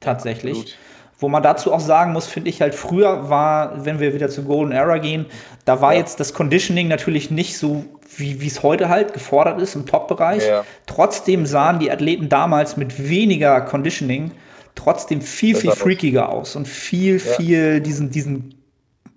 Tatsächlich. 0.00 0.58
Absolut. 0.58 0.76
Wo 1.18 1.28
man 1.28 1.42
dazu 1.42 1.72
auch 1.72 1.80
sagen 1.80 2.12
muss, 2.12 2.26
finde 2.26 2.50
ich 2.50 2.60
halt, 2.60 2.74
früher 2.74 3.30
war, 3.30 3.84
wenn 3.84 4.00
wir 4.00 4.12
wieder 4.12 4.28
zur 4.28 4.44
Golden 4.44 4.72
Era 4.72 4.98
gehen, 4.98 5.26
da 5.64 5.80
war 5.80 5.94
ja. 5.94 6.00
jetzt 6.00 6.20
das 6.20 6.34
Conditioning 6.34 6.88
natürlich 6.88 7.30
nicht 7.30 7.56
so, 7.56 7.84
wie 8.16 8.46
es 8.46 8.62
heute 8.62 8.88
halt 8.88 9.14
gefordert 9.14 9.60
ist 9.60 9.74
im 9.74 9.86
Top-Bereich. 9.86 10.46
Ja. 10.46 10.64
Trotzdem 10.86 11.46
sahen 11.46 11.78
die 11.78 11.90
Athleten 11.90 12.28
damals 12.28 12.76
mit 12.76 13.08
weniger 13.08 13.60
Conditioning 13.62 14.32
trotzdem 14.74 15.20
viel, 15.20 15.54
das 15.54 15.62
viel 15.62 15.72
freakiger 15.72 16.28
aus 16.28 16.54
und 16.54 16.68
viel, 16.68 17.16
ja. 17.16 17.32
viel 17.34 17.80
diesen, 17.80 18.10
diesen 18.10 18.54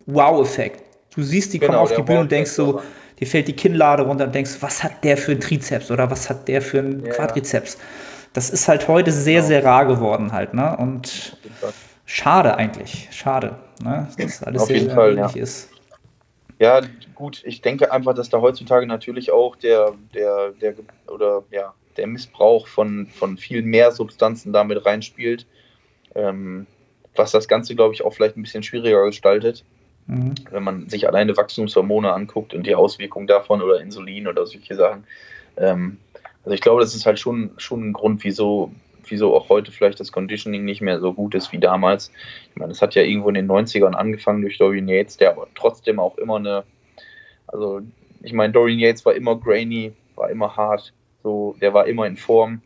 Wow-Effekt. 0.08 0.84
Du 1.16 1.22
siehst, 1.22 1.54
die 1.54 1.60
genau, 1.60 1.74
kommen 1.74 1.84
auf 1.84 1.94
die 1.94 2.02
Bühne 2.02 2.22
und 2.22 2.32
denkst 2.32 2.52
so, 2.52 2.82
dir 3.20 3.28
fällt 3.28 3.48
die 3.48 3.54
Kinnlade 3.54 4.04
runter 4.04 4.26
und 4.26 4.34
denkst, 4.34 4.58
was 4.62 4.84
hat 4.84 5.04
der 5.04 5.18
für 5.18 5.32
einen 5.32 5.42
Trizeps 5.42 5.92
oder 5.92 6.10
was 6.10 6.30
hat 6.30 6.48
der 6.48 6.62
für 6.62 6.80
einen 6.80 7.04
Quadrizeps? 7.04 7.78
Das 8.34 8.50
ist 8.50 8.68
halt 8.68 8.88
heute 8.88 9.12
sehr, 9.12 9.42
genau. 9.42 9.48
sehr 9.48 9.64
rar 9.66 9.86
geworden 9.86 10.32
halt, 10.32 10.54
ne? 10.54 10.78
Und 10.78 11.38
Schade 12.12 12.58
eigentlich, 12.58 13.08
schade, 13.12 13.56
ne? 13.84 14.08
dass 14.18 14.42
alles 14.42 14.64
Auf 14.64 14.70
jeden 14.72 14.90
Fall, 14.90 15.16
ja. 15.16 15.30
ist. 15.30 15.70
Ja, 16.58 16.82
gut, 17.14 17.44
ich 17.46 17.62
denke 17.62 17.92
einfach, 17.92 18.16
dass 18.16 18.30
da 18.30 18.42
heutzutage 18.42 18.88
natürlich 18.88 19.32
auch 19.32 19.56
der, 19.56 19.94
der, 20.16 20.50
der 20.60 20.74
oder 21.08 21.44
ja, 21.52 21.72
der 21.98 22.08
Missbrauch 22.08 22.66
von, 22.66 23.06
von 23.06 23.38
viel 23.38 23.62
mehr 23.62 23.92
Substanzen 23.92 24.52
damit 24.52 24.84
reinspielt, 24.88 25.46
ähm, 26.16 26.66
was 27.16 27.30
das 27.30 27.48
Ganze, 27.48 27.76
glaube 27.76 27.94
ich, 27.94 28.04
auch 28.04 28.12
vielleicht 28.12 28.38
ein 28.38 28.42
bisschen 28.42 28.64
schwieriger 28.64 29.06
gestaltet. 29.06 29.64
Mhm. 30.08 30.34
Wenn 30.50 30.64
man 30.64 30.90
sich 30.90 31.08
alleine 31.08 31.38
Wachstumshormone 31.38 32.12
anguckt 32.12 32.56
und 32.56 32.66
die 32.66 32.74
Auswirkungen 32.74 33.28
davon 33.28 33.62
oder 33.62 33.82
Insulin 33.82 34.28
oder 34.28 34.48
solche 34.48 34.76
Sachen. 34.76 35.04
Ähm, 35.58 35.98
also 36.44 36.56
ich 36.56 36.62
glaube, 36.62 36.82
das 36.82 36.96
ist 36.96 37.06
halt 37.06 37.20
schon, 37.20 37.52
schon 37.58 37.90
ein 37.90 37.94
Grund, 37.94 38.24
wieso 38.24 38.72
wieso 39.12 39.36
auch 39.36 39.50
heute 39.50 39.72
vielleicht 39.72 40.00
das 40.00 40.12
Conditioning 40.12 40.66
nicht 40.66 40.82
mehr 40.82 41.00
so 41.00 41.14
gut 41.14 41.36
ist 41.36 41.52
wie 41.52 41.60
damals. 41.60 42.12
Ich 42.50 42.56
meine, 42.56 42.72
es 42.72 42.82
hat 42.82 42.96
ja 42.96 43.04
irgendwo 43.04 43.30
in 43.30 43.36
den 43.36 43.48
90ern 43.48 43.94
angefangen 43.94 44.42
durch 44.42 44.58
Dorian 44.58 44.88
Yates, 44.88 45.18
der 45.18 45.32
aber 45.32 45.48
trotzdem 45.56 46.00
auch 46.00 46.18
immer 46.18 46.38
eine, 46.38 46.64
also 47.48 47.82
ich 48.22 48.34
meine, 48.34 48.54
Dorian 48.54 48.80
Yates 48.80 49.06
war 49.06 49.14
immer 49.14 49.38
grainy, 49.38 49.94
war 50.16 50.30
immer 50.30 50.56
hart, 50.56 50.94
so, 51.24 51.56
der 51.62 51.74
war 51.74 51.88
immer 51.88 52.08
in 52.08 52.18
Form. 52.18 52.62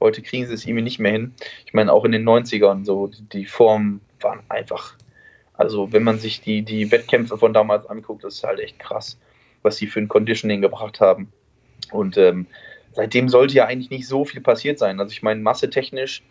Heute 0.00 0.22
kriegen 0.22 0.46
sie 0.46 0.54
es 0.54 0.64
irgendwie 0.64 0.82
nicht 0.82 0.98
mehr 0.98 1.12
hin. 1.12 1.34
Ich 1.66 1.74
meine, 1.74 1.92
auch 1.92 2.04
in 2.04 2.12
den 2.12 2.28
90ern, 2.28 2.84
so, 2.84 3.10
die 3.32 3.46
Formen 3.46 4.00
waren 4.20 4.40
einfach, 4.48 4.94
also 5.54 5.92
wenn 5.92 6.04
man 6.04 6.18
sich 6.18 6.40
die, 6.40 6.62
die 6.62 6.90
Wettkämpfe 6.90 7.36
von 7.36 7.52
damals 7.52 7.86
anguckt, 7.86 8.24
das 8.24 8.34
ist 8.34 8.44
halt 8.44 8.60
echt 8.60 8.78
krass, 8.78 9.18
was 9.62 9.76
sie 9.76 9.88
für 9.88 10.00
ein 10.00 10.08
Conditioning 10.08 10.60
gebracht 10.60 11.00
haben. 11.00 11.32
Und 11.90 12.16
ähm, 12.16 12.46
seitdem 12.98 13.28
sollte 13.28 13.54
ja 13.54 13.66
eigentlich 13.66 13.90
nicht 13.90 14.08
so 14.08 14.24
viel 14.24 14.40
passiert 14.40 14.80
sein. 14.80 14.98
Also 14.98 15.12
ich 15.12 15.22
meine, 15.22 15.40
massetechnisch 15.40 16.24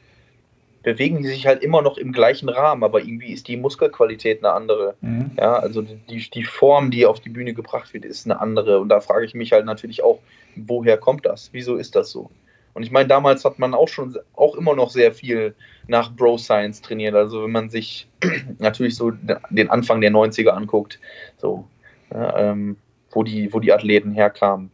bewegen 0.83 1.21
die 1.21 1.29
sich 1.29 1.47
halt 1.47 1.63
immer 1.63 1.81
noch 1.81 1.97
im 1.97 2.11
gleichen 2.11 2.49
Rahmen, 2.49 2.83
aber 2.83 2.99
irgendwie 2.99 3.31
ist 3.31 3.47
die 3.47 3.55
Muskelqualität 3.55 4.43
eine 4.43 4.51
andere. 4.51 4.95
Mhm. 4.99 5.31
Ja, 5.37 5.55
also 5.55 5.81
die, 5.81 6.29
die 6.29 6.43
Form, 6.43 6.91
die 6.91 7.05
auf 7.05 7.21
die 7.21 7.29
Bühne 7.29 7.53
gebracht 7.53 7.93
wird, 7.93 8.03
ist 8.03 8.25
eine 8.25 8.41
andere. 8.41 8.81
Und 8.81 8.89
da 8.89 8.99
frage 8.99 9.23
ich 9.23 9.33
mich 9.33 9.53
halt 9.53 9.65
natürlich 9.65 10.03
auch, 10.03 10.19
woher 10.57 10.97
kommt 10.97 11.25
das? 11.25 11.49
Wieso 11.53 11.77
ist 11.77 11.95
das 11.95 12.11
so? 12.11 12.29
Und 12.73 12.83
ich 12.83 12.91
meine, 12.91 13.07
damals 13.07 13.45
hat 13.45 13.59
man 13.59 13.73
auch 13.73 13.87
schon 13.87 14.17
auch 14.35 14.55
immer 14.55 14.75
noch 14.75 14.89
sehr 14.89 15.13
viel 15.13 15.55
nach 15.87 16.11
Bro 16.11 16.37
Science 16.37 16.81
trainiert. 16.81 17.15
Also 17.15 17.45
wenn 17.45 17.51
man 17.51 17.69
sich 17.69 18.09
natürlich 18.59 18.97
so 18.97 19.11
den 19.49 19.69
Anfang 19.69 20.01
der 20.01 20.11
90er 20.11 20.49
anguckt, 20.49 20.99
so, 21.37 21.65
ja, 22.13 22.51
ähm, 22.51 22.75
wo, 23.11 23.23
die, 23.23 23.53
wo 23.53 23.61
die 23.61 23.71
Athleten 23.71 24.11
herkamen 24.11 24.69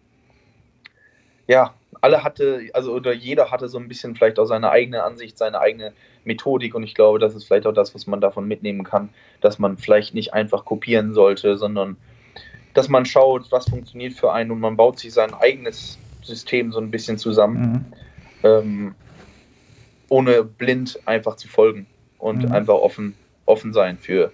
ja, 1.48 1.74
alle 2.04 2.22
hatte, 2.22 2.70
also 2.74 2.92
oder 2.92 3.14
jeder 3.14 3.50
hatte 3.50 3.70
so 3.70 3.80
ein 3.80 3.88
bisschen 3.88 4.14
vielleicht 4.14 4.38
auch 4.38 4.46
seine 4.46 4.72
eigene 4.72 5.04
Ansicht, 5.04 5.38
seine 5.38 5.62
eigene 5.62 5.94
Methodik 6.26 6.76
und 6.76 6.84
ich 6.84 6.96
glaube, 6.96 7.18
das 7.18 7.34
ist 7.34 7.46
vielleicht 7.46 7.66
auch 7.66 7.74
das, 7.74 7.96
was 7.96 8.08
man 8.08 8.20
davon 8.20 8.46
mitnehmen 8.46 8.84
kann, 8.84 9.08
dass 9.40 9.58
man 9.58 9.78
vielleicht 9.78 10.14
nicht 10.14 10.34
einfach 10.34 10.66
kopieren 10.66 11.14
sollte, 11.14 11.58
sondern 11.58 11.96
dass 12.74 12.90
man 12.90 13.06
schaut, 13.06 13.50
was 13.54 13.70
funktioniert 13.70 14.16
für 14.16 14.34
einen 14.34 14.52
und 14.52 14.60
man 14.60 14.76
baut 14.76 15.00
sich 15.00 15.14
sein 15.14 15.34
eigenes 15.34 15.98
System 16.22 16.74
so 16.74 16.80
ein 16.80 16.92
bisschen 16.92 17.18
zusammen, 17.18 17.86
mhm. 18.42 18.50
ähm, 18.50 18.96
ohne 20.10 20.44
blind 20.44 21.00
einfach 21.06 21.38
zu 21.38 21.48
folgen 21.48 21.88
und 22.18 22.44
mhm. 22.44 22.52
einfach 22.52 22.76
offen, 22.76 23.16
offen 23.46 23.72
sein 23.72 23.98
für, 23.98 24.34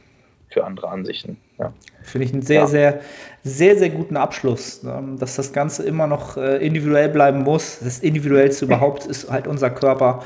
für 0.49 0.65
andere 0.65 0.89
Ansichten. 0.89 1.37
Ja. 1.59 1.73
Finde 2.03 2.25
ich 2.25 2.33
einen 2.33 2.41
sehr, 2.41 2.61
ja. 2.61 2.67
sehr, 2.67 2.99
sehr, 3.43 3.77
sehr 3.77 3.89
guten 3.89 4.17
Abschluss, 4.17 4.81
ähm, 4.83 5.17
dass 5.19 5.35
das 5.35 5.53
Ganze 5.53 5.83
immer 5.83 6.07
noch 6.07 6.37
äh, 6.37 6.65
individuell 6.65 7.09
bleiben 7.09 7.43
muss. 7.43 7.79
Das 7.83 7.99
Individuellste 7.99 8.65
überhaupt 8.65 9.05
ist 9.05 9.29
halt 9.29 9.47
unser 9.47 9.69
Körper 9.69 10.23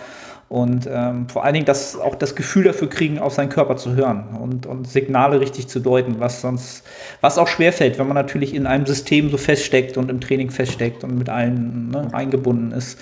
und 0.54 0.88
ähm, 0.88 1.28
vor 1.30 1.44
allen 1.44 1.56
Dingen 1.56 1.66
das, 1.66 1.98
auch 2.00 2.14
das 2.14 2.36
Gefühl 2.36 2.66
dafür 2.66 2.88
kriegen, 2.88 3.18
auf 3.18 3.34
seinen 3.34 3.50
Körper 3.50 3.76
zu 3.76 3.96
hören 3.96 4.38
und, 4.40 4.68
und 4.68 4.88
Signale 4.88 5.40
richtig 5.40 5.68
zu 5.68 5.80
deuten, 5.80 6.20
was 6.20 6.42
sonst, 6.42 6.84
was 7.22 7.40
auch 7.40 7.48
schwerfällt, 7.48 7.98
wenn 7.98 8.08
man 8.08 8.14
natürlich 8.14 8.54
in 8.54 8.68
einem 8.68 8.86
System 8.86 9.32
so 9.32 9.38
feststeckt 9.38 9.98
und 9.98 10.12
im 10.12 10.22
Training 10.22 10.52
feststeckt 10.52 11.04
und 11.04 11.18
mit 11.18 11.28
allen 11.28 11.90
ne, 11.90 12.08
eingebunden 12.12 12.72
ist. 12.72 13.00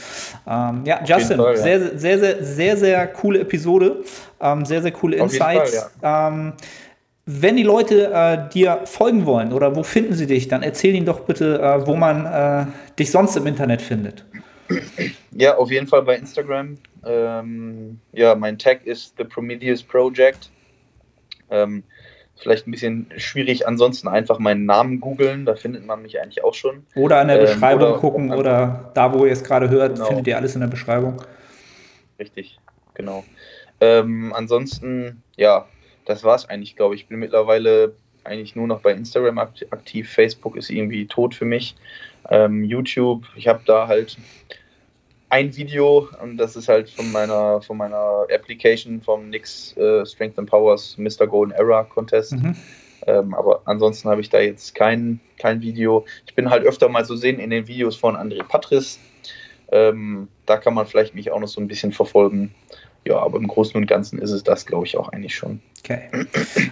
Ähm, 0.47 0.84
ja, 0.86 1.01
Justin, 1.03 1.38
Fall, 1.39 1.55
ja. 1.55 1.61
Sehr, 1.61 1.99
sehr, 1.99 2.19
sehr, 2.19 2.43
sehr, 2.45 2.77
sehr 2.77 3.07
coole 3.07 3.41
Episode, 3.41 3.97
ähm, 4.39 4.63
sehr, 4.63 4.82
sehr 4.82 4.91
coole 4.91 5.17
Insights. 5.17 5.89
Fall, 5.99 6.39
ja. 6.39 6.53
Wenn 7.26 7.55
die 7.55 7.63
Leute 7.63 8.11
äh, 8.11 8.49
dir 8.51 8.82
folgen 8.86 9.26
wollen 9.26 9.53
oder 9.53 9.76
wo 9.76 9.84
finden 9.84 10.13
sie 10.13 10.28
dich, 10.28 10.47
dann 10.47 10.63
erzähl 10.63 10.95
ihnen 10.95 11.05
doch 11.05 11.22
bitte, 11.22 11.61
äh, 11.61 11.86
wo 11.86 11.95
man 11.95 12.26
äh, 12.26 12.65
dich 12.97 13.11
sonst 13.11 13.36
im 13.36 13.45
Internet 13.47 13.82
findet. 13.82 14.26
Ja, 15.32 15.57
auf 15.57 15.69
jeden 15.69 15.88
Fall 15.88 16.01
bei 16.03 16.15
Instagram. 16.15 16.78
Ähm, 17.05 17.99
ja, 18.13 18.36
mein 18.36 18.57
Tag 18.57 18.86
ist 18.86 19.15
The 19.17 19.24
Prometheus 19.24 19.84
Project. 19.84 20.49
Ähm, 21.49 21.84
vielleicht 22.41 22.67
ein 22.67 22.72
bisschen 22.72 23.07
schwierig, 23.17 23.67
ansonsten 23.67 24.07
einfach 24.07 24.39
meinen 24.39 24.65
Namen 24.65 24.99
googeln, 24.99 25.45
da 25.45 25.55
findet 25.55 25.86
man 25.86 26.01
mich 26.01 26.19
eigentlich 26.19 26.43
auch 26.43 26.53
schon. 26.53 26.86
Oder 26.95 27.22
in 27.22 27.28
der 27.28 27.39
ähm, 27.39 27.45
Beschreibung 27.45 27.89
oder, 27.89 27.99
gucken 27.99 28.34
oder 28.34 28.91
da, 28.93 29.13
wo 29.13 29.26
ihr 29.26 29.32
es 29.32 29.43
gerade 29.43 29.69
hört, 29.69 29.95
genau. 29.95 30.07
findet 30.07 30.28
ihr 30.28 30.38
alles 30.38 30.55
in 30.55 30.61
der 30.61 30.67
Beschreibung. 30.67 31.22
Richtig, 32.17 32.59
genau. 32.93 33.24
Ähm, 33.80 34.34
ansonsten, 34.36 35.22
ja, 35.36 35.65
das 36.05 36.23
war 36.23 36.35
es 36.35 36.47
eigentlich, 36.47 36.75
glaube 36.75 36.95
ich. 36.95 37.01
Ich 37.01 37.07
bin 37.07 37.19
mittlerweile 37.19 37.93
eigentlich 38.23 38.55
nur 38.55 38.67
noch 38.67 38.81
bei 38.81 38.91
Instagram 38.91 39.39
aktiv. 39.39 40.09
Facebook 40.09 40.55
ist 40.55 40.69
irgendwie 40.69 41.07
tot 41.07 41.33
für 41.33 41.45
mich. 41.45 41.75
Ähm, 42.29 42.63
YouTube, 42.63 43.23
ich 43.35 43.47
habe 43.47 43.61
da 43.65 43.87
halt 43.87 44.17
ein 45.29 45.55
Video 45.55 46.09
und 46.21 46.37
das 46.37 46.55
ist 46.55 46.67
halt 46.67 46.89
von 46.89 47.11
meiner 47.11 47.61
von 47.61 47.77
meiner 47.77 48.27
Application 48.31 49.01
vom 49.01 49.29
Nix 49.29 49.75
äh, 49.77 50.05
Strength 50.05 50.37
and 50.37 50.49
Powers 50.49 50.97
Mr. 50.97 51.25
Golden 51.25 51.53
Era 51.53 51.83
Contest. 51.83 52.33
Mhm. 52.33 52.55
Ähm, 53.07 53.33
aber 53.33 53.61
ansonsten 53.65 54.09
habe 54.09 54.21
ich 54.21 54.29
da 54.29 54.39
jetzt 54.39 54.75
kein, 54.75 55.19
kein 55.39 55.61
Video. 55.61 56.05
Ich 56.27 56.35
bin 56.35 56.49
halt 56.49 56.63
öfter 56.63 56.89
mal 56.89 57.05
zu 57.05 57.15
sehen 57.15 57.39
in 57.39 57.49
den 57.49 57.67
Videos 57.67 57.95
von 57.95 58.15
André 58.15 58.43
Patris. 58.43 58.99
Ähm, 59.71 60.27
da 60.45 60.57
kann 60.57 60.73
man 60.73 60.85
vielleicht 60.85 61.15
mich 61.15 61.31
auch 61.31 61.39
noch 61.39 61.47
so 61.47 61.61
ein 61.61 61.67
bisschen 61.67 61.93
verfolgen. 61.93 62.53
Ja, 63.05 63.17
aber 63.17 63.37
im 63.37 63.47
Großen 63.47 63.75
und 63.75 63.87
Ganzen 63.87 64.19
ist 64.19 64.31
es 64.31 64.43
das, 64.43 64.65
glaube 64.65 64.85
ich, 64.85 64.97
auch 64.97 65.09
eigentlich 65.09 65.35
schon. 65.35 65.59
Okay. 65.83 66.01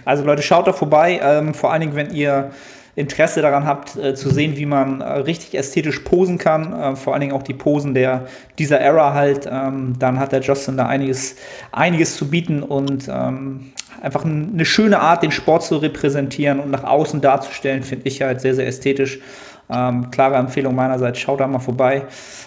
Also 0.04 0.24
Leute, 0.24 0.42
schaut 0.42 0.66
da 0.66 0.72
vorbei. 0.72 1.20
Ähm, 1.22 1.54
vor 1.54 1.72
allen 1.72 1.80
Dingen, 1.80 1.96
wenn 1.96 2.14
ihr 2.14 2.52
Interesse 2.96 3.40
daran 3.42 3.64
habt, 3.64 3.96
äh, 3.96 4.14
zu 4.14 4.30
sehen, 4.30 4.56
wie 4.56 4.66
man 4.66 5.00
äh, 5.00 5.04
richtig 5.04 5.56
ästhetisch 5.56 6.00
posen 6.00 6.38
kann, 6.38 6.72
äh, 6.72 6.96
vor 6.96 7.12
allen 7.12 7.20
Dingen 7.20 7.32
auch 7.32 7.42
die 7.42 7.54
Posen 7.54 7.94
der, 7.94 8.26
dieser 8.58 8.80
Era 8.80 9.14
halt, 9.14 9.48
ähm, 9.50 9.94
dann 9.98 10.18
hat 10.18 10.32
der 10.32 10.40
Justin 10.40 10.76
da 10.76 10.86
einiges, 10.86 11.36
einiges 11.72 12.16
zu 12.16 12.28
bieten 12.28 12.62
und 12.62 13.08
ähm, 13.08 13.72
einfach 14.00 14.24
ein, 14.24 14.50
eine 14.54 14.64
schöne 14.64 15.00
Art, 15.00 15.22
den 15.22 15.32
Sport 15.32 15.64
zu 15.64 15.76
repräsentieren 15.76 16.60
und 16.60 16.70
nach 16.70 16.84
außen 16.84 17.20
darzustellen, 17.20 17.82
finde 17.82 18.08
ich 18.08 18.22
halt 18.22 18.40
sehr, 18.40 18.54
sehr 18.54 18.66
ästhetisch. 18.66 19.20
Ähm, 19.72 20.10
klare 20.10 20.36
Empfehlung 20.36 20.74
meinerseits, 20.74 21.18
schau 21.18 21.36
da 21.36 21.46
mal 21.46 21.58
vorbei. 21.58 22.04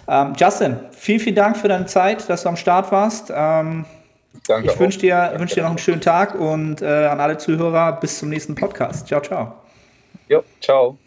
Ähm, 0.08 0.34
Justin, 0.38 0.78
vielen, 0.92 1.20
vielen 1.20 1.36
Dank 1.36 1.58
für 1.58 1.68
deine 1.68 1.86
Zeit, 1.86 2.30
dass 2.30 2.44
du 2.44 2.50
am 2.50 2.58
Start 2.58 2.92
warst. 2.92 3.32
Ähm, 3.36 3.86
Danke 4.48 4.72
ich 4.72 4.80
wünsche 4.80 5.00
dir, 5.00 5.34
wünsch 5.38 5.54
dir 5.54 5.64
noch 5.64 5.70
einen 5.70 5.78
schönen 5.78 6.02
Tag 6.02 6.36
und 6.36 6.82
äh, 6.82 7.06
an 7.06 7.20
alle 7.20 7.38
Zuhörer 7.38 7.94
bis 7.94 8.20
zum 8.20 8.30
nächsten 8.30 8.56
Podcast. 8.56 9.08
Ciao, 9.08 9.22
ciao. 9.22 9.54
Jo, 10.28 10.44
ciao. 10.60 10.98